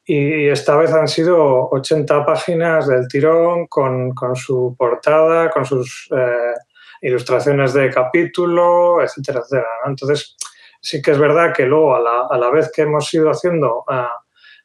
Y 0.05 0.50
esta 0.50 0.77
vez 0.77 0.93
han 0.93 1.07
sido 1.07 1.69
80 1.71 2.25
páginas 2.25 2.88
del 2.88 3.07
tirón 3.07 3.65
con, 3.65 4.12
con 4.12 4.35
su 4.35 4.75
portada, 4.77 5.50
con 5.50 5.65
sus 5.65 6.09
ilustraciones 7.01 7.73
de 7.73 7.89
capítulo, 7.89 9.01
etcétera, 9.01 9.39
etcétera. 9.39 9.67
Entonces, 9.88 10.35
sí 10.83 11.01
que 11.01 11.11
es 11.11 11.17
verdad 11.17 11.53
que 11.55 11.65
luego, 11.65 11.95
a 11.95 12.37
la, 12.37 12.51
vez 12.51 12.69
que 12.75 12.81
hemos 12.81 13.11
ido 13.13 13.29
haciendo 13.29 13.85
ah, 13.87 14.11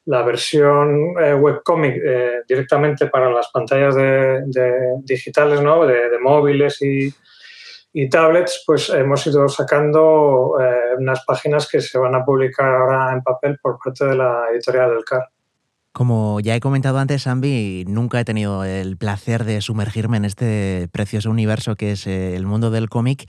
la 0.07 0.23
versión 0.23 1.15
eh, 1.23 1.35
webcomic 1.35 1.95
eh, 2.05 2.41
directamente 2.47 3.07
para 3.07 3.31
las 3.31 3.49
pantallas 3.53 3.95
de, 3.95 4.43
digitales, 5.05 5.63
¿no? 5.63 5.87
de, 5.87 6.19
móviles 6.21 6.83
y, 6.83 7.09
y 7.93 8.09
tablets, 8.09 8.65
pues 8.67 8.91
hemos 8.91 9.25
ido 9.29 9.49
sacando 9.49 10.57
eh, 10.61 10.97
unas 10.99 11.25
páginas 11.25 11.69
que 11.69 11.81
se 11.81 11.99
van 11.99 12.17
a 12.17 12.25
publicar 12.25 12.75
ahora 12.75 13.13
en 13.13 13.23
papel 13.23 13.59
por 13.63 13.79
parte 13.79 14.05
de 14.05 14.17
la 14.17 14.47
editorial 14.53 14.91
del 14.91 15.05
CAR. 15.05 15.29
Como 15.93 16.39
ya 16.39 16.55
he 16.55 16.61
comentado 16.61 16.99
antes, 16.99 17.27
Ambi, 17.27 17.85
nunca 17.89 18.21
he 18.21 18.25
tenido 18.25 18.65
el 18.65 18.97
placer 18.97 19.45
de 19.45 19.61
sumergirme 19.61 20.19
en 20.19 20.27
este 20.27 20.89
precioso 20.93 21.31
universo 21.31 21.75
que 21.75 21.93
es 21.93 22.07
eh, 22.07 22.37
el 22.37 22.47
mundo 22.47 22.71
del 22.71 22.89
cómic, 22.89 23.29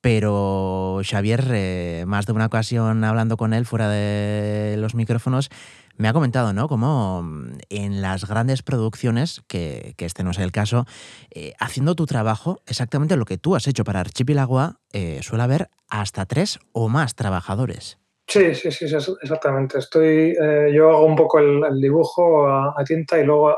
pero 0.00 1.00
Xavier, 1.02 1.44
eh, 1.50 2.04
más 2.06 2.26
de 2.26 2.32
una 2.32 2.46
ocasión 2.46 3.04
hablando 3.04 3.36
con 3.36 3.52
él 3.52 3.66
fuera 3.66 3.88
de 3.88 4.76
los 4.78 4.94
micrófonos, 4.94 5.50
me 5.98 6.08
ha 6.08 6.12
comentado, 6.12 6.52
¿no? 6.52 6.68
Como 6.68 7.22
mm, 7.22 7.58
en 7.68 8.00
las 8.00 8.26
grandes 8.26 8.62
producciones, 8.62 9.42
que, 9.48 9.94
este 9.98 10.22
no 10.24 10.30
es 10.30 10.38
el 10.38 10.52
caso, 10.52 10.86
eh, 11.30 11.52
haciendo 11.58 11.94
tu 11.94 12.06
trabajo, 12.06 12.60
exactamente 12.66 13.16
lo 13.16 13.24
que 13.24 13.36
tú 13.36 13.56
has 13.56 13.66
hecho 13.66 13.84
para 13.84 14.00
Archipelagua, 14.00 14.76
eh, 14.92 15.18
suele 15.22 15.44
haber 15.44 15.68
hasta 15.90 16.24
tres 16.24 16.60
o 16.72 16.88
más 16.88 17.14
trabajadores. 17.14 17.98
Sí, 18.28 18.54
sí, 18.54 18.70
sí, 18.70 18.84
exactamente. 18.84 19.78
Estoy, 19.78 20.36
eh, 20.40 20.70
yo 20.72 20.90
hago 20.90 21.06
un 21.06 21.16
poco 21.16 21.38
el, 21.38 21.80
dibujo 21.80 22.46
a, 22.46 22.84
tinta 22.84 23.18
y 23.18 23.24
luego, 23.24 23.56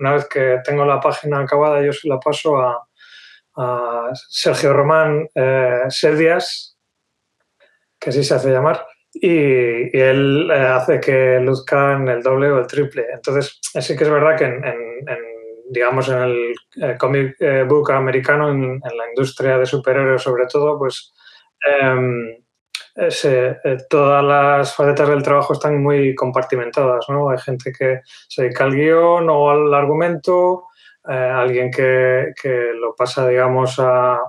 una 0.00 0.12
vez 0.12 0.26
que 0.28 0.58
tengo 0.64 0.84
la 0.84 0.98
página 0.98 1.40
acabada, 1.40 1.80
yo 1.80 1.92
se 1.92 2.08
la 2.08 2.18
paso 2.18 2.56
a, 2.56 2.88
Sergio 4.28 4.72
Román 4.72 5.28
eh, 5.34 5.84
Serdias, 5.88 6.76
que 7.98 8.10
así 8.10 8.22
se 8.24 8.34
hace 8.34 8.50
llamar, 8.50 8.86
y, 9.14 9.96
él 9.96 10.50
eh, 10.50 10.54
hace 10.54 11.00
que 11.00 11.38
luzcan 11.40 12.08
el 12.08 12.22
doble 12.22 12.50
o 12.50 12.58
el 12.58 12.66
triple. 12.66 13.06
Entonces, 13.12 13.60
sí 13.62 13.96
que 13.96 14.04
es 14.04 14.10
verdad 14.10 14.36
que 14.36 14.44
en, 14.44 15.04
digamos, 15.68 16.08
en 16.08 16.18
el 16.18 16.54
eh, 16.82 16.96
comic 16.98 17.36
eh, 17.40 17.64
book 17.64 17.90
americano, 17.92 18.50
en, 18.50 18.80
la 18.80 19.08
industria 19.08 19.58
de 19.58 19.66
superhéroes 19.66 20.22
sobre 20.22 20.46
todo, 20.46 20.78
pues 20.78 21.12
em, 21.70 22.36
todas 23.88 24.22
las 24.22 24.74
facetas 24.74 25.08
del 25.08 25.22
trabajo 25.22 25.54
están 25.54 25.82
muy 25.82 26.14
compartimentadas, 26.14 27.06
¿no? 27.08 27.30
Hay 27.30 27.38
gente 27.38 27.72
que 27.76 28.00
se 28.28 28.42
dedica 28.42 28.64
al 28.64 28.74
guion 28.74 29.28
o 29.28 29.50
al 29.50 29.74
argumento, 29.74 30.66
alguien 31.04 31.70
que, 31.70 32.32
que, 32.40 32.72
lo 32.74 32.94
pasa, 32.94 33.28
digamos, 33.28 33.78
a 33.78 34.20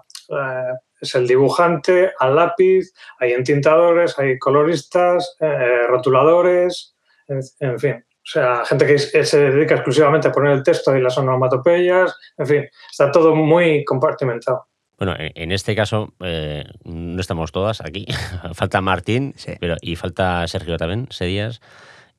es 1.05 1.15
el 1.15 1.27
dibujante, 1.27 2.11
al 2.19 2.35
lápiz, 2.35 2.93
hay 3.19 3.33
entintadores, 3.33 4.17
hay 4.19 4.37
coloristas, 4.37 5.35
eh, 5.39 5.87
rotuladores, 5.87 6.95
en, 7.27 7.79
fin. 7.79 7.93
O 7.93 8.27
sea, 8.27 8.65
gente 8.65 8.87
que 8.87 8.97
se 8.97 9.51
dedica 9.51 9.75
exclusivamente 9.75 10.27
a 10.27 10.31
poner 10.31 10.53
el 10.53 10.63
texto 10.63 10.95
y 10.95 11.01
las 11.01 11.17
onomatopeyas, 11.17 12.15
en 12.37 12.47
fin, 12.47 12.69
está 12.89 13.11
todo 13.11 13.35
muy 13.35 13.83
compartimentado. 13.85 14.67
Bueno, 14.97 15.13
en 15.17 15.51
este 15.51 15.75
caso 15.75 16.13
eh, 16.21 16.63
no 16.85 17.19
estamos 17.19 17.51
todas 17.51 17.81
aquí. 17.81 18.07
falta 18.53 18.81
Martín 18.81 19.35
pero, 19.59 19.75
y 19.81 19.95
falta 19.95 20.47
Sergio 20.47 20.77
también, 20.77 21.07
Sedías. 21.11 21.61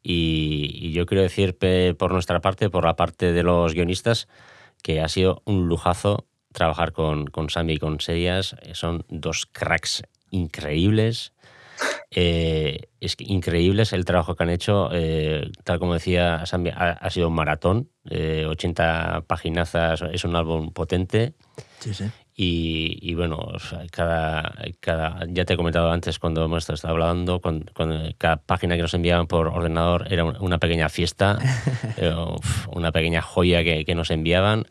Y, 0.08 0.92
yo 0.92 1.04
quiero 1.04 1.22
decir 1.22 1.58
por 1.98 2.12
nuestra 2.12 2.40
parte, 2.40 2.70
por 2.70 2.84
la 2.84 2.94
parte 2.94 3.32
de 3.32 3.42
los 3.42 3.75
guionistas, 3.75 4.28
que 4.82 5.00
ha 5.00 5.08
sido 5.08 5.42
un 5.44 5.66
lujazo 5.66 6.26
trabajar 6.52 6.92
con, 6.92 7.26
con 7.26 7.50
Sammy 7.50 7.75
y 7.75 7.78
con 7.78 8.00
Serias. 8.00 8.54
Eh, 8.62 8.75
son 8.75 9.04
dos 9.08 9.46
cracks 9.50 10.04
increíbles. 10.30 11.32
Eh, 12.10 12.88
es 13.00 13.16
increíbles 13.18 13.92
el 13.92 14.04
trabajo 14.04 14.36
que 14.36 14.44
han 14.44 14.50
hecho. 14.50 14.90
Eh, 14.92 15.50
tal 15.64 15.80
como 15.80 15.94
decía 15.94 16.46
Sammy, 16.46 16.70
ha, 16.75 17.10
sido 17.10 17.28
un 17.28 17.34
maratón. 17.34 17.90
80 18.08 19.25
paginazas, 19.26 20.02
es 20.12 20.25
un 20.25 20.36
álbum 20.36 20.72
potente. 20.72 21.34
Sí, 21.80 21.92
sí. 21.92 22.04
Y, 22.38 23.14
bueno, 23.14 23.49
cada, 23.90 24.52
cada, 24.81 25.25
ya 25.26 25.47
te 25.47 25.55
he 25.55 25.57
comentado 25.57 25.90
antes 25.90 26.19
cuando 26.19 26.45
hemos 26.45 26.69
estado 26.69 26.93
hablando, 26.93 27.40
con, 27.40 27.64
cada 28.19 28.37
página 28.37 28.76
que 28.76 28.83
nos 28.83 28.93
enviaban 28.93 29.26
por 29.26 29.49
ordenador 29.49 30.07
era 30.11 30.25
una 30.25 30.59
pequeña 30.59 30.90
fiesta, 30.90 31.38
una 32.73 32.93
pequeña 32.93 33.23
joya 33.23 33.64
que, 33.64 33.87
que 33.87 33.95
nos 33.95 34.11
enviaban. 34.11 34.66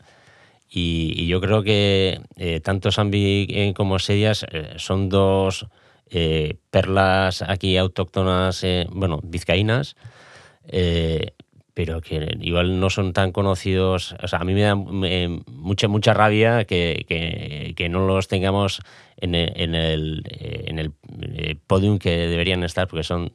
Y, 0.70 1.26
yo 1.26 1.40
creo 1.40 1.64
que 1.64 2.20
eh, 2.36 2.60
tanto 2.60 2.92
Sambi 2.92 3.46
eh, 3.50 3.72
como 3.74 3.98
Serias 3.98 4.46
eh, 4.52 4.74
son 4.76 5.08
dos 5.08 5.66
perlas 6.70 7.42
aquí 7.42 7.76
autóctonas, 7.76 8.64
bueno, 8.90 9.18
vizcaínas, 9.24 9.96
pero 11.76 12.00
que 12.00 12.38
igual 12.40 12.80
no 12.80 12.88
son 12.88 13.12
tan 13.12 13.32
conocidos. 13.32 14.16
O 14.22 14.28
sea, 14.28 14.38
a 14.38 14.44
mí 14.44 14.54
me 14.54 14.62
da 14.62 14.74
mucha, 14.74 15.88
mucha 15.88 16.14
rabia 16.14 16.64
que, 16.64 17.04
que, 17.76 17.88
no 17.90 18.06
los 18.06 18.28
tengamos 18.28 18.80
en 19.18 19.34
el, 19.34 19.52
en 19.56 19.74
el, 19.74 20.22
en 20.26 20.78
el 20.78 20.94
podium 21.66 21.98
que 21.98 22.28
deberían 22.28 22.64
estar, 22.64 22.88
porque 22.88 23.04
son, 23.04 23.30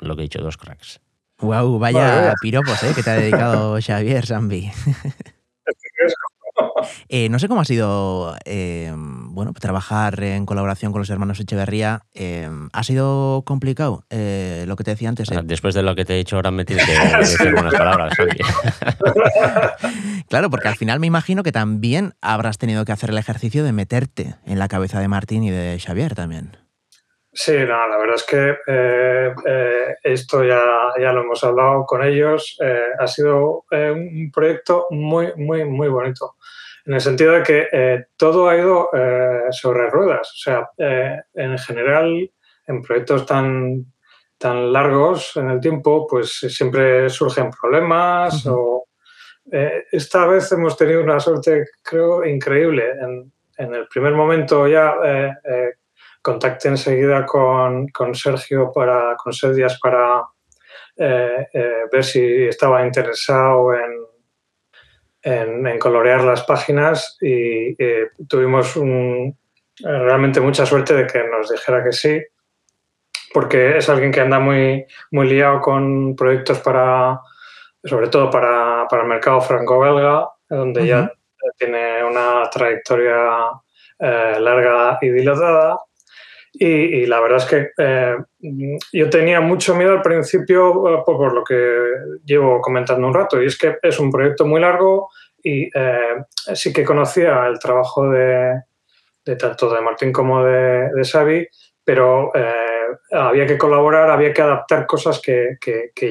lo 0.00 0.16
que 0.16 0.22
he 0.22 0.24
dicho, 0.24 0.42
dos 0.42 0.56
cracks. 0.56 1.00
Wow, 1.38 1.78
vaya 1.78 2.34
piropos 2.42 2.82
¿eh? 2.82 2.90
que 2.92 3.04
te 3.04 3.10
ha 3.10 3.14
dedicado 3.14 3.76
Xavier 3.80 4.26
Sambi. 4.26 4.68
Eh, 7.08 7.28
no 7.28 7.38
sé 7.38 7.48
cómo 7.48 7.60
ha 7.60 7.64
sido 7.64 8.36
eh, 8.44 8.92
bueno, 8.96 9.52
trabajar 9.52 10.22
en 10.22 10.46
colaboración 10.46 10.92
con 10.92 11.00
los 11.00 11.10
hermanos 11.10 11.40
Echeverría. 11.40 12.02
Eh, 12.14 12.48
¿Ha 12.72 12.82
sido 12.82 13.42
complicado 13.46 14.04
lo 14.10 14.76
que 14.76 14.84
te 14.84 14.92
decía 14.92 15.08
antes? 15.08 15.28
Después 15.44 15.74
de 15.74 15.82
lo 15.82 15.94
que 15.94 16.04
te 16.04 16.14
he 16.14 16.16
dicho 16.16 16.36
ahora 16.36 16.50
me 16.50 16.64
tienes 16.64 16.86
que 16.86 16.92
decir 17.18 17.52
buenas 17.52 17.74
palabras. 17.74 18.16
claro, 20.28 20.50
porque 20.50 20.68
al 20.68 20.76
final 20.76 21.00
me 21.00 21.06
imagino 21.06 21.42
que 21.42 21.52
también 21.52 22.14
habrás 22.20 22.58
tenido 22.58 22.84
que 22.84 22.92
hacer 22.92 23.10
el 23.10 23.18
ejercicio 23.18 23.64
de 23.64 23.72
meterte 23.72 24.36
en 24.44 24.58
la 24.58 24.68
cabeza 24.68 25.00
de 25.00 25.08
Martín 25.08 25.44
y 25.44 25.50
de 25.50 25.78
Xavier 25.78 26.14
también. 26.14 26.56
Sí, 27.32 27.52
no, 27.52 27.86
la 27.86 27.98
verdad 27.98 28.16
es 28.16 28.24
que 28.24 28.56
esto 30.02 30.42
ya, 30.42 30.62
ya 30.98 31.12
lo 31.12 31.20
hemos 31.20 31.44
hablado 31.44 31.84
con 31.84 32.02
ellos. 32.02 32.58
ha 32.98 33.06
sido 33.06 33.66
un 33.70 34.30
proyecto 34.32 34.86
muy, 34.90 35.34
muy, 35.36 35.66
muy 35.66 35.88
bonito 35.88 36.36
en 36.86 36.94
el 36.94 37.00
sentido 37.00 37.32
de 37.32 37.42
que 37.42 37.68
eh, 37.72 38.06
todo 38.16 38.48
ha 38.48 38.56
ido 38.56 38.90
eh, 38.92 39.46
sobre 39.50 39.90
ruedas. 39.90 40.30
O 40.30 40.36
sea, 40.36 40.70
eh, 40.78 41.20
en 41.34 41.58
general, 41.58 42.30
en 42.66 42.82
proyectos 42.82 43.26
tan, 43.26 43.86
tan 44.38 44.72
largos 44.72 45.36
en 45.36 45.50
el 45.50 45.60
tiempo, 45.60 46.06
pues 46.06 46.30
siempre 46.30 47.10
surgen 47.10 47.50
problemas 47.50 48.46
o... 48.46 48.84
esta 49.92 50.26
vez 50.26 50.50
hemos 50.52 50.76
tenido 50.76 51.02
una 51.02 51.20
suerte, 51.20 51.66
creo, 51.82 52.24
increíble. 52.24 52.90
En, 53.00 53.32
el 53.58 53.86
primer 53.88 54.12
momento 54.12 54.66
ya 54.66 54.94
contacté 56.20 56.68
enseguida 56.68 57.24
con, 57.24 57.88
con, 57.88 58.14
Sergio, 58.14 58.70
para, 58.72 59.16
con 59.16 59.32
Serdias, 59.32 59.78
para 59.80 60.24
ver 60.96 62.04
si 62.04 62.48
estaba 62.48 62.84
interesado 62.84 63.72
en 63.72 64.06
en, 65.26 65.78
colorear 65.78 66.22
las 66.22 66.44
páginas 66.44 67.18
y 67.20 67.74
eh, 67.82 68.10
tuvimos 68.28 68.78
realmente 69.82 70.40
mucha 70.40 70.64
suerte 70.64 70.94
de 70.94 71.06
que 71.06 71.24
nos 71.24 71.50
dijera 71.50 71.82
que 71.82 71.92
sí, 71.92 72.22
porque 73.34 73.76
es 73.76 73.88
alguien 73.88 74.12
que 74.12 74.20
anda 74.20 74.38
muy, 74.38 74.86
muy 75.10 75.28
liado 75.28 75.60
con 75.60 76.14
proyectos 76.14 76.60
para, 76.60 77.20
sobre 77.82 78.08
todo 78.08 78.30
para, 78.30 78.86
para 78.88 79.02
el 79.02 79.08
mercado 79.08 79.40
franco-belga, 79.40 80.28
donde 80.48 80.86
ya 80.86 81.10
tiene 81.58 82.04
una 82.04 82.48
trayectoria 82.48 83.50
eh, 83.98 84.36
larga 84.38 84.98
y 85.00 85.08
dilatada. 85.10 85.76
Y, 86.58 87.04
la 87.04 87.20
verdad 87.20 87.38
es 87.38 87.44
que 87.44 87.70
eh, 87.76 88.16
yo 88.92 89.10
tenía 89.10 89.42
mucho 89.42 89.74
miedo 89.74 89.92
al 89.92 90.00
principio 90.00 90.72
por, 90.72 91.04
por, 91.04 91.34
lo 91.34 91.44
que 91.44 91.56
llevo 92.24 92.62
comentando 92.62 93.06
un 93.06 93.12
rato, 93.12 93.42
y 93.42 93.46
es 93.46 93.58
que 93.58 93.76
es 93.82 93.98
un 94.00 94.10
proyecto 94.10 94.46
muy 94.46 94.60
largo, 94.60 95.10
y 95.42 95.70
eh, 95.74 96.24
sí 96.54 96.72
que 96.72 96.84
conocía 96.84 97.46
el 97.46 97.58
trabajo 97.58 98.08
de, 98.10 98.62
tanto 99.38 99.72
de 99.72 99.80
Martín 99.80 100.12
como 100.12 100.42
de, 100.42 100.90
de 100.92 101.04
Xavi, 101.04 101.46
pero 101.84 102.32
eh, 102.34 102.50
había 103.12 103.46
que 103.46 103.56
colaborar, 103.56 104.10
había 104.10 104.32
que 104.32 104.42
adaptar 104.42 104.86
cosas 104.86 105.20
que, 105.20 105.58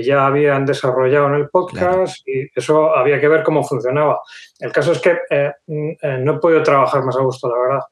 ya 0.03 0.25
habían 0.25 0.65
desarrollado 0.65 1.27
en 1.27 1.35
el 1.35 1.49
podcast 1.49 2.25
y 2.25 2.49
eso 2.55 2.95
había 2.95 3.19
que 3.19 3.27
ver 3.27 3.43
cómo 3.43 3.63
funcionaba. 3.63 4.21
El 4.59 4.71
caso 4.71 4.93
es 4.93 5.01
que 5.01 5.17
eh, 5.29 5.51
no 5.67 6.35
he 6.35 6.39
podido 6.39 6.63
trabajar 6.63 7.03
más 7.03 7.17
a 7.17 7.21
gusto, 7.21 7.49
la 7.49 7.57
verdad. 7.57 7.83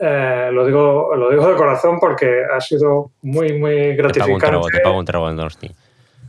Lo, 0.00 0.66
digo, 0.66 1.14
lo 1.14 1.30
digo 1.30 1.48
de 1.48 1.56
corazón 1.56 1.98
porque 2.00 2.42
ha 2.44 2.60
sido 2.60 3.10
muy, 3.22 3.58
muy 3.58 3.94
gratificante. 3.94 4.70
Te 4.72 4.80
pago 4.80 4.98
un 4.98 5.04
trago, 5.04 5.26
te 5.28 5.74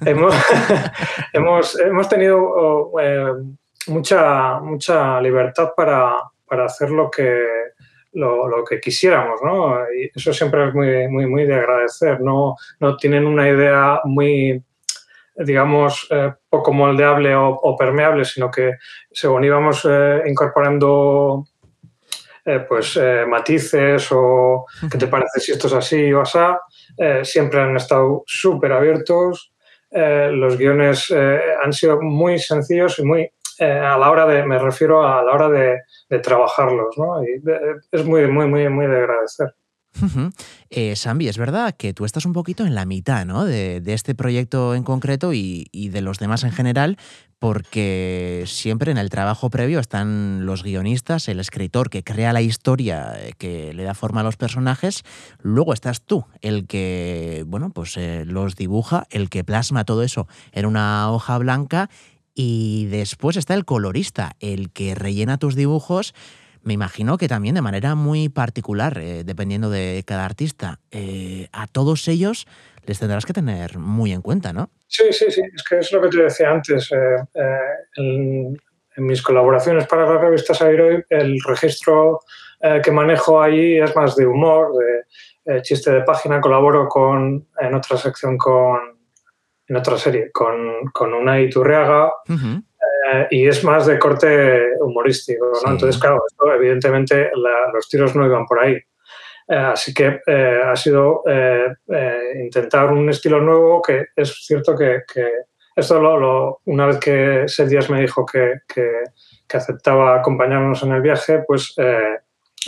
hemos, 0.06 0.36
hemos, 1.34 1.80
hemos, 1.80 2.10
tenido 2.10 2.38
oh, 2.40 2.92
mucha, 3.88 4.60
mucha 4.60 5.22
libertad 5.22 5.72
para, 5.76 6.16
para 6.46 6.66
hacer 6.66 6.90
lo 6.90 7.10
que, 7.10 7.46
lo, 8.14 8.48
lo, 8.48 8.64
que 8.64 8.80
quisiéramos, 8.80 9.42
¿no? 9.44 9.78
Y 9.94 10.12
eso 10.14 10.34
siempre 10.34 10.68
es 10.68 10.74
muy, 10.74 11.08
muy, 11.08 11.28
muy 11.28 11.46
de 11.46 11.56
agradecer. 11.56 12.20
No, 12.22 12.56
no 12.80 12.98
tienen 12.98 13.26
una 13.26 13.48
idea 13.48 14.02
muy, 14.04 14.64
digamos, 15.36 16.08
eh, 16.10 16.34
poco 16.50 16.74
moldeable 16.74 17.36
o, 17.36 17.76
permeable, 17.78 18.26
sino 18.26 18.50
que 18.50 18.74
según 19.12 19.44
íbamos 19.44 19.88
eh, 19.90 20.24
incorporando 20.26 21.46
pues 22.68 23.00
matices 23.28 24.08
o 24.12 24.66
qué 24.92 24.98
te 24.98 25.08
parece 25.08 25.40
si 25.40 25.52
esto 25.52 25.68
es 25.68 25.74
así 25.74 26.12
o 26.14 26.22
asá. 26.22 26.60
siempre 27.24 27.62
han 27.62 27.76
estado 27.76 28.24
súper 28.26 28.72
abiertos. 28.72 29.52
los 29.92 30.58
guiones 30.58 31.12
han 31.12 31.74
sido 31.74 32.02
muy 32.02 32.40
sencillos 32.40 33.00
y 33.00 33.04
muy 33.04 33.30
a 33.60 33.98
la 33.98 34.10
hora 34.10 34.26
de, 34.26 34.44
me 34.44 34.58
refiero 34.58 35.06
a 35.06 35.24
la 35.24 35.32
hora 35.34 35.50
de, 35.50 35.82
de 36.10 36.20
trabajarlos, 36.20 36.98
¿no? 36.98 37.24
Y 37.24 37.42
es 37.92 38.06
muy, 38.06 38.28
muy, 38.28 38.48
muy, 38.48 38.68
muy 38.70 38.88
de 38.88 38.98
agradecer. 38.98 39.54
Eh, 40.70 40.96
Sambi, 40.96 41.28
es 41.28 41.38
verdad 41.38 41.76
que 41.78 41.94
tú 41.94 42.06
estás 42.06 42.26
un 42.26 42.34
poquito 42.34 42.66
en 42.66 42.76
la 42.76 42.86
mitad 42.86 43.26
¿no? 43.26 43.46
de, 43.46 43.82
este 43.88 44.16
proyecto 44.16 44.74
en 44.74 44.84
concreto 44.84 45.34
y, 45.34 45.68
de 45.74 46.02
los 46.02 46.18
demás 46.18 46.44
en 46.44 46.52
general, 46.52 46.98
porque 47.42 48.44
siempre 48.46 48.92
en 48.92 49.00
el 49.00 49.10
trabajo 49.10 49.50
previo 49.50 49.80
están 49.80 50.46
los 50.46 50.62
guionistas, 50.62 51.28
el 51.28 51.40
escritor 51.40 51.90
que 51.90 52.04
crea 52.04 52.34
la 52.34 52.44
historia, 52.44 53.14
eh, 53.18 53.34
que 53.36 53.74
le 53.74 53.82
da 53.82 53.96
forma 53.96 54.22
a 54.22 54.24
los 54.24 54.38
personajes, 54.38 55.02
luego 55.42 55.74
estás 55.74 56.04
tú, 56.04 56.28
el 56.42 56.68
que 56.68 57.44
bueno, 57.48 57.72
pues, 57.72 57.98
eh, 57.98 58.26
los 58.28 58.56
dibuja, 58.56 59.08
el 59.10 59.32
que 59.32 59.44
plasma 59.44 59.86
todo 59.86 60.04
eso 60.04 60.28
en 60.52 60.68
una 60.68 61.12
hoja 61.12 61.36
blanca 61.40 61.90
y 62.36 62.86
después 62.92 63.38
está 63.38 63.56
el 63.56 63.66
colorista, 63.66 64.36
el 64.40 64.70
que 64.70 64.94
rellena 64.94 65.40
tus 65.40 65.56
dibujos 65.56 66.14
me 66.62 66.74
imagino 66.74 67.18
que 67.18 67.28
también 67.28 67.56
de 67.56 67.64
manera 67.64 67.96
muy 67.96 68.30
particular, 68.30 69.00
eh, 69.00 69.24
dependiendo 69.24 69.72
de 69.72 70.04
cada 70.06 70.26
artista. 70.26 70.80
A 71.52 71.66
todos 71.66 72.08
ellos 72.08 72.46
les 72.86 73.00
tendrás 73.00 73.26
que 73.26 73.34
tener 73.34 73.78
muy 73.78 74.12
en 74.12 74.22
cuenta, 74.22 74.54
¿no? 74.54 74.70
Sí, 74.88 75.12
sí, 75.12 75.32
sí. 75.32 75.42
Es 75.54 75.64
que 75.64 75.80
es 75.80 75.92
lo 75.92 76.02
que 76.02 76.10
te 76.10 76.24
decía 76.24 76.52
antes. 76.52 76.92
Eh, 76.92 77.42
en, 77.98 78.58
mis 78.98 79.22
colaboraciones 79.22 79.88
para 79.88 80.06
la 80.06 80.18
revista 80.20 80.54
Sabiroy, 80.54 81.04
el 81.10 81.40
registro 81.48 82.20
que 82.84 82.92
manejo 82.92 83.42
ahí 83.42 83.80
es 83.80 83.96
más 83.96 84.16
de 84.18 84.28
humor, 84.28 84.74
de 85.46 85.62
chiste 85.62 85.92
de 85.92 86.02
página. 86.02 86.42
Colaboro 86.42 86.88
con, 86.88 87.48
en 87.58 87.74
otra 87.74 87.98
sección 87.98 88.38
con, 88.38 88.80
en 89.68 89.76
otra 89.78 89.98
serie, 89.98 90.30
con, 90.32 90.86
con 90.94 91.14
una 91.14 91.40
Iturriaga. 91.40 92.12
Eh, 92.30 93.28
y 93.32 93.48
es 93.48 93.64
más 93.64 93.86
de 93.86 93.98
corte 93.98 94.74
humorístico, 94.80 95.52
¿no? 95.64 95.72
Entonces, 95.72 96.00
claro, 96.00 96.24
evidentemente 96.56 97.32
los 97.74 97.88
tiros 97.90 98.16
no 98.16 98.26
iban 98.26 98.46
por 98.46 98.60
ahí. 98.60 98.78
Eh, 99.52 99.56
así 99.56 99.94
que 99.94 100.22
eh, 100.26 100.62
ha 100.66 100.76
sido 100.76 101.24
intentar 102.36 102.92
un 102.92 103.10
estilo 103.10 103.42
nuevo 103.42 103.82
que 103.82 104.08
es 104.16 104.46
cierto 104.46 104.78
que, 104.78 105.04
esto 105.76 106.00
lo, 106.00 106.62
una 106.66 106.86
vez 106.86 106.98
que 106.98 107.46
Díaz 107.66 107.90
me 107.90 108.02
dijo 108.02 108.26
que, 108.26 108.62
que, 108.68 109.04
aceptaba 109.54 110.16
acompañarnos 110.16 110.82
en 110.84 110.94
el 110.94 111.02
viaje, 111.02 111.44
pues 111.46 111.76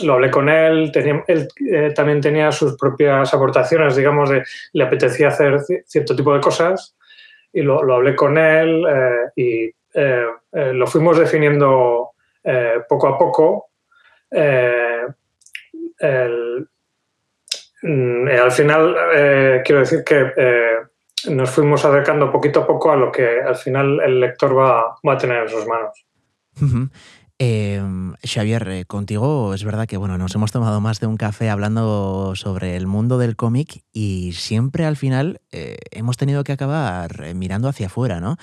lo 0.00 0.14
hablé 0.14 0.30
con 0.30 0.50
él, 0.50 0.92
tenía, 0.92 1.24
él 1.28 1.48
también 1.94 2.20
tenía 2.20 2.52
sus 2.52 2.76
propias 2.76 3.32
aportaciones, 3.32 3.96
digamos, 3.96 4.28
de 4.28 4.42
le 4.74 4.84
apetecía 4.84 5.28
hacer 5.28 5.60
cierto 5.86 6.14
tipo 6.14 6.34
de 6.34 6.40
cosas 6.40 6.94
y 7.54 7.62
lo, 7.62 7.82
lo 7.82 7.94
hablé 7.94 8.14
con 8.14 8.36
él 8.36 8.84
y 9.34 9.72
eh, 9.94 10.26
eh, 10.52 10.72
lo 10.72 10.86
fuimos 10.88 11.18
definiendo 11.18 12.10
eh, 12.42 12.80
poco 12.88 13.08
a 13.08 13.16
poco. 13.16 13.70
Mm, 14.32 15.06
al 17.84 18.52
final, 18.52 18.96
quiero 19.64 19.80
decir 19.80 20.02
que 20.04 20.32
nos 21.30 21.50
fuimos 21.50 21.84
acercando 21.84 22.30
poquito 22.30 22.60
a 22.60 22.66
poco 22.66 22.92
a 22.92 22.96
lo 22.96 23.10
que 23.12 23.40
al 23.40 23.56
final 23.56 24.00
el 24.00 24.20
lector 24.20 24.56
va, 24.56 24.96
va 25.06 25.12
a 25.12 25.18
tener 25.18 25.42
en 25.42 25.48
sus 25.48 25.66
manos. 25.66 26.06
Eh, 27.40 27.82
Xavier, 28.22 28.68
eh, 28.68 28.84
contigo 28.84 29.54
es 29.54 29.64
verdad 29.64 29.86
que 29.86 29.96
bueno, 29.96 30.18
nos 30.18 30.34
hemos 30.34 30.52
tomado 30.52 30.80
más 30.80 31.00
de 31.00 31.08
un 31.08 31.16
café 31.16 31.50
hablando 31.50 32.34
sobre 32.36 32.76
el 32.76 32.86
mundo 32.86 33.18
del 33.18 33.34
cómic 33.34 33.82
y 33.92 34.32
siempre 34.32 34.84
al 34.84 34.96
final 34.96 35.40
eh, 35.50 35.76
hemos 35.90 36.16
tenido 36.16 36.44
que 36.44 36.52
acabar 36.52 37.24
eh, 37.24 37.34
mirando 37.34 37.68
hacia 37.68 37.86
afuera, 37.86 38.20
¿no? 38.20 38.36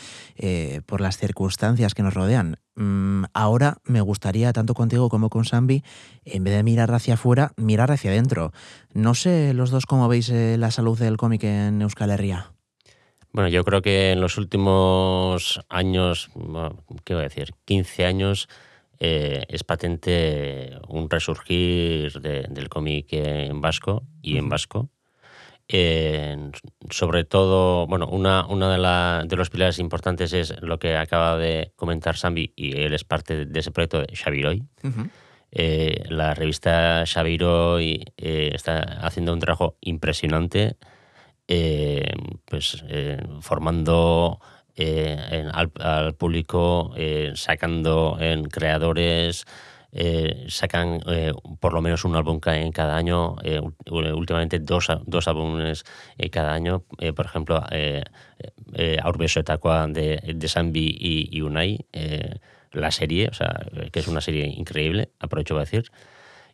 por 0.86 1.02
las 1.02 1.18
circunstancias 1.18 1.94
que 1.94 2.04
nos 2.04 2.14
rodean. 2.14 2.58
Mm, 2.76 3.26
ahora 3.34 3.78
me 3.84 4.02
gustaría, 4.02 4.54
tanto 4.54 4.74
contigo 4.74 5.08
como 5.10 5.30
con 5.30 5.46
Sambi, 5.46 5.84
en 6.26 6.44
vez 6.44 6.56
de 6.56 6.64
mirar 6.64 6.92
hacia 6.94 7.14
afuera, 7.14 7.54
mirar 7.58 7.92
hacia 7.92 8.12
adentro. 8.12 8.52
No 8.94 9.14
sé 9.14 9.54
los 9.54 9.70
dos 9.70 9.86
cómo 9.86 10.08
veis 10.08 10.30
la 10.30 10.72
salud 10.72 10.98
del 10.98 11.18
cómic 11.18 11.44
en 11.44 11.82
Euskal 11.82 12.10
Herria. 12.10 12.54
Bueno, 13.34 13.50
yo 13.50 13.64
creo 13.64 13.82
que 13.82 14.12
en 14.12 14.22
los 14.22 14.38
últimos 14.38 15.62
años, 15.70 16.30
¿qué 17.06 17.14
voy 17.14 17.22
a 17.22 17.30
decir? 17.30 17.54
15 17.66 18.06
años, 18.06 18.50
eh, 19.04 19.46
es 19.50 19.64
patente 19.64 20.78
un 20.88 21.10
resurgir 21.10 22.22
del 22.22 22.70
cómic 22.70 23.08
en 23.14 23.60
vasco 23.60 24.04
y 24.22 24.38
en 24.38 24.48
vasco. 24.48 24.92
sobre 26.92 27.24
todo, 27.24 27.88
bueno, 27.88 28.08
una, 28.08 28.46
una 28.46 29.24
de, 29.24 29.36
los 29.36 29.50
pilares 29.50 29.80
importantes 29.80 30.34
es 30.34 30.54
lo 30.62 30.78
que 30.78 30.98
acaba 30.98 31.36
de 31.38 31.74
comentar 31.76 32.16
Sambi, 32.16 32.54
y 32.56 32.80
él 32.80 32.94
es 32.94 33.04
parte 33.04 33.48
de 33.48 33.60
ese 33.60 33.72
proyecto 33.72 34.02
de 34.02 34.16
Xaviroy. 34.16 34.64
Eh, 35.50 36.04
la 36.10 36.36
revista 36.36 37.04
Xaviroy 37.08 38.06
eh, 38.18 38.52
está 38.54 38.82
haciendo 39.02 39.34
un 39.34 39.40
trabajo 39.40 39.78
impresionante, 39.82 40.78
pues 42.46 42.86
formando 43.40 44.40
eh, 44.76 45.50
al, 45.54 46.14
público, 46.16 46.94
eh, 46.96 47.34
sacando 47.36 48.18
en 48.20 48.46
creadores, 48.46 49.46
eh, 49.92 50.46
sacan 50.48 51.02
por 51.60 51.74
lo 51.74 51.82
menos 51.82 52.06
un 52.06 52.16
álbum 52.16 52.40
en 52.46 52.72
cada 52.72 52.96
año, 52.96 53.36
últimamente 53.90 54.60
dos, 54.60 54.88
dos 55.06 55.28
álbumes 55.28 55.84
cada 56.32 56.54
año, 56.54 56.84
por 57.16 57.26
ejemplo, 57.26 57.62
eh, 57.72 58.98
Aurbeso 59.02 59.42
Etaqua 59.42 59.88
de, 59.88 60.22
de 60.34 60.48
Sambi 60.48 60.96
y, 60.98 61.42
Unai, 61.42 61.86
la 62.72 62.92
serie, 62.92 63.28
o 63.28 63.34
sea, 63.34 63.68
que 63.92 64.00
es 64.00 64.08
una 64.08 64.22
serie 64.22 64.46
increíble, 64.46 65.10
aprovecho 65.20 65.56
para 65.56 65.66
decir. 65.66 65.92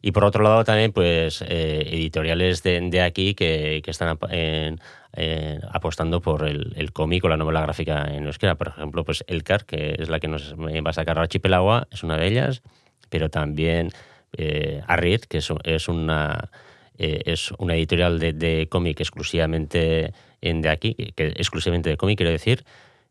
Y 0.02 0.12
por 0.12 0.24
otro 0.24 0.44
lado 0.44 0.64
también, 0.64 0.92
pues, 0.92 1.44
editoriales 1.44 2.64
de, 2.64 2.82
de, 2.82 3.02
aquí 3.02 3.36
que, 3.36 3.82
que 3.84 3.92
están 3.92 4.18
en, 4.32 4.80
eh, 5.20 5.60
apostando 5.72 6.22
por 6.22 6.48
el, 6.48 6.92
cómic 6.94 7.24
o 7.24 7.28
la 7.28 7.38
novela 7.38 7.62
gráfica 7.62 8.06
en 8.06 8.28
euskera. 8.28 8.54
Por 8.54 8.68
ejemplo, 8.68 9.04
pues 9.04 9.24
Elcar, 9.28 9.66
que 9.66 9.96
es 9.98 10.10
la 10.10 10.20
que 10.20 10.28
nos 10.28 10.54
va 10.54 10.92
a 10.92 10.94
sacar 10.94 11.18
Archipelagua, 11.18 11.88
es 11.90 12.04
una 12.04 12.18
de 12.18 12.28
ellas, 12.28 12.62
pero 13.10 13.30
también 13.30 13.90
eh, 14.38 14.84
que 15.28 15.40
es, 15.40 15.88
una... 15.90 16.52
Eh, 17.00 17.22
es 17.26 17.52
una 17.58 17.76
editorial 17.76 18.20
de, 18.20 18.34
de 18.34 18.68
cómic 18.70 19.00
exclusivamente 19.00 20.14
en 20.42 20.62
de 20.62 20.70
aquí, 20.70 20.94
que, 21.16 21.28
exclusivamente 21.36 21.90
de 21.90 21.98
cómic, 21.98 22.18
quiero 22.18 22.32
decir, 22.32 22.64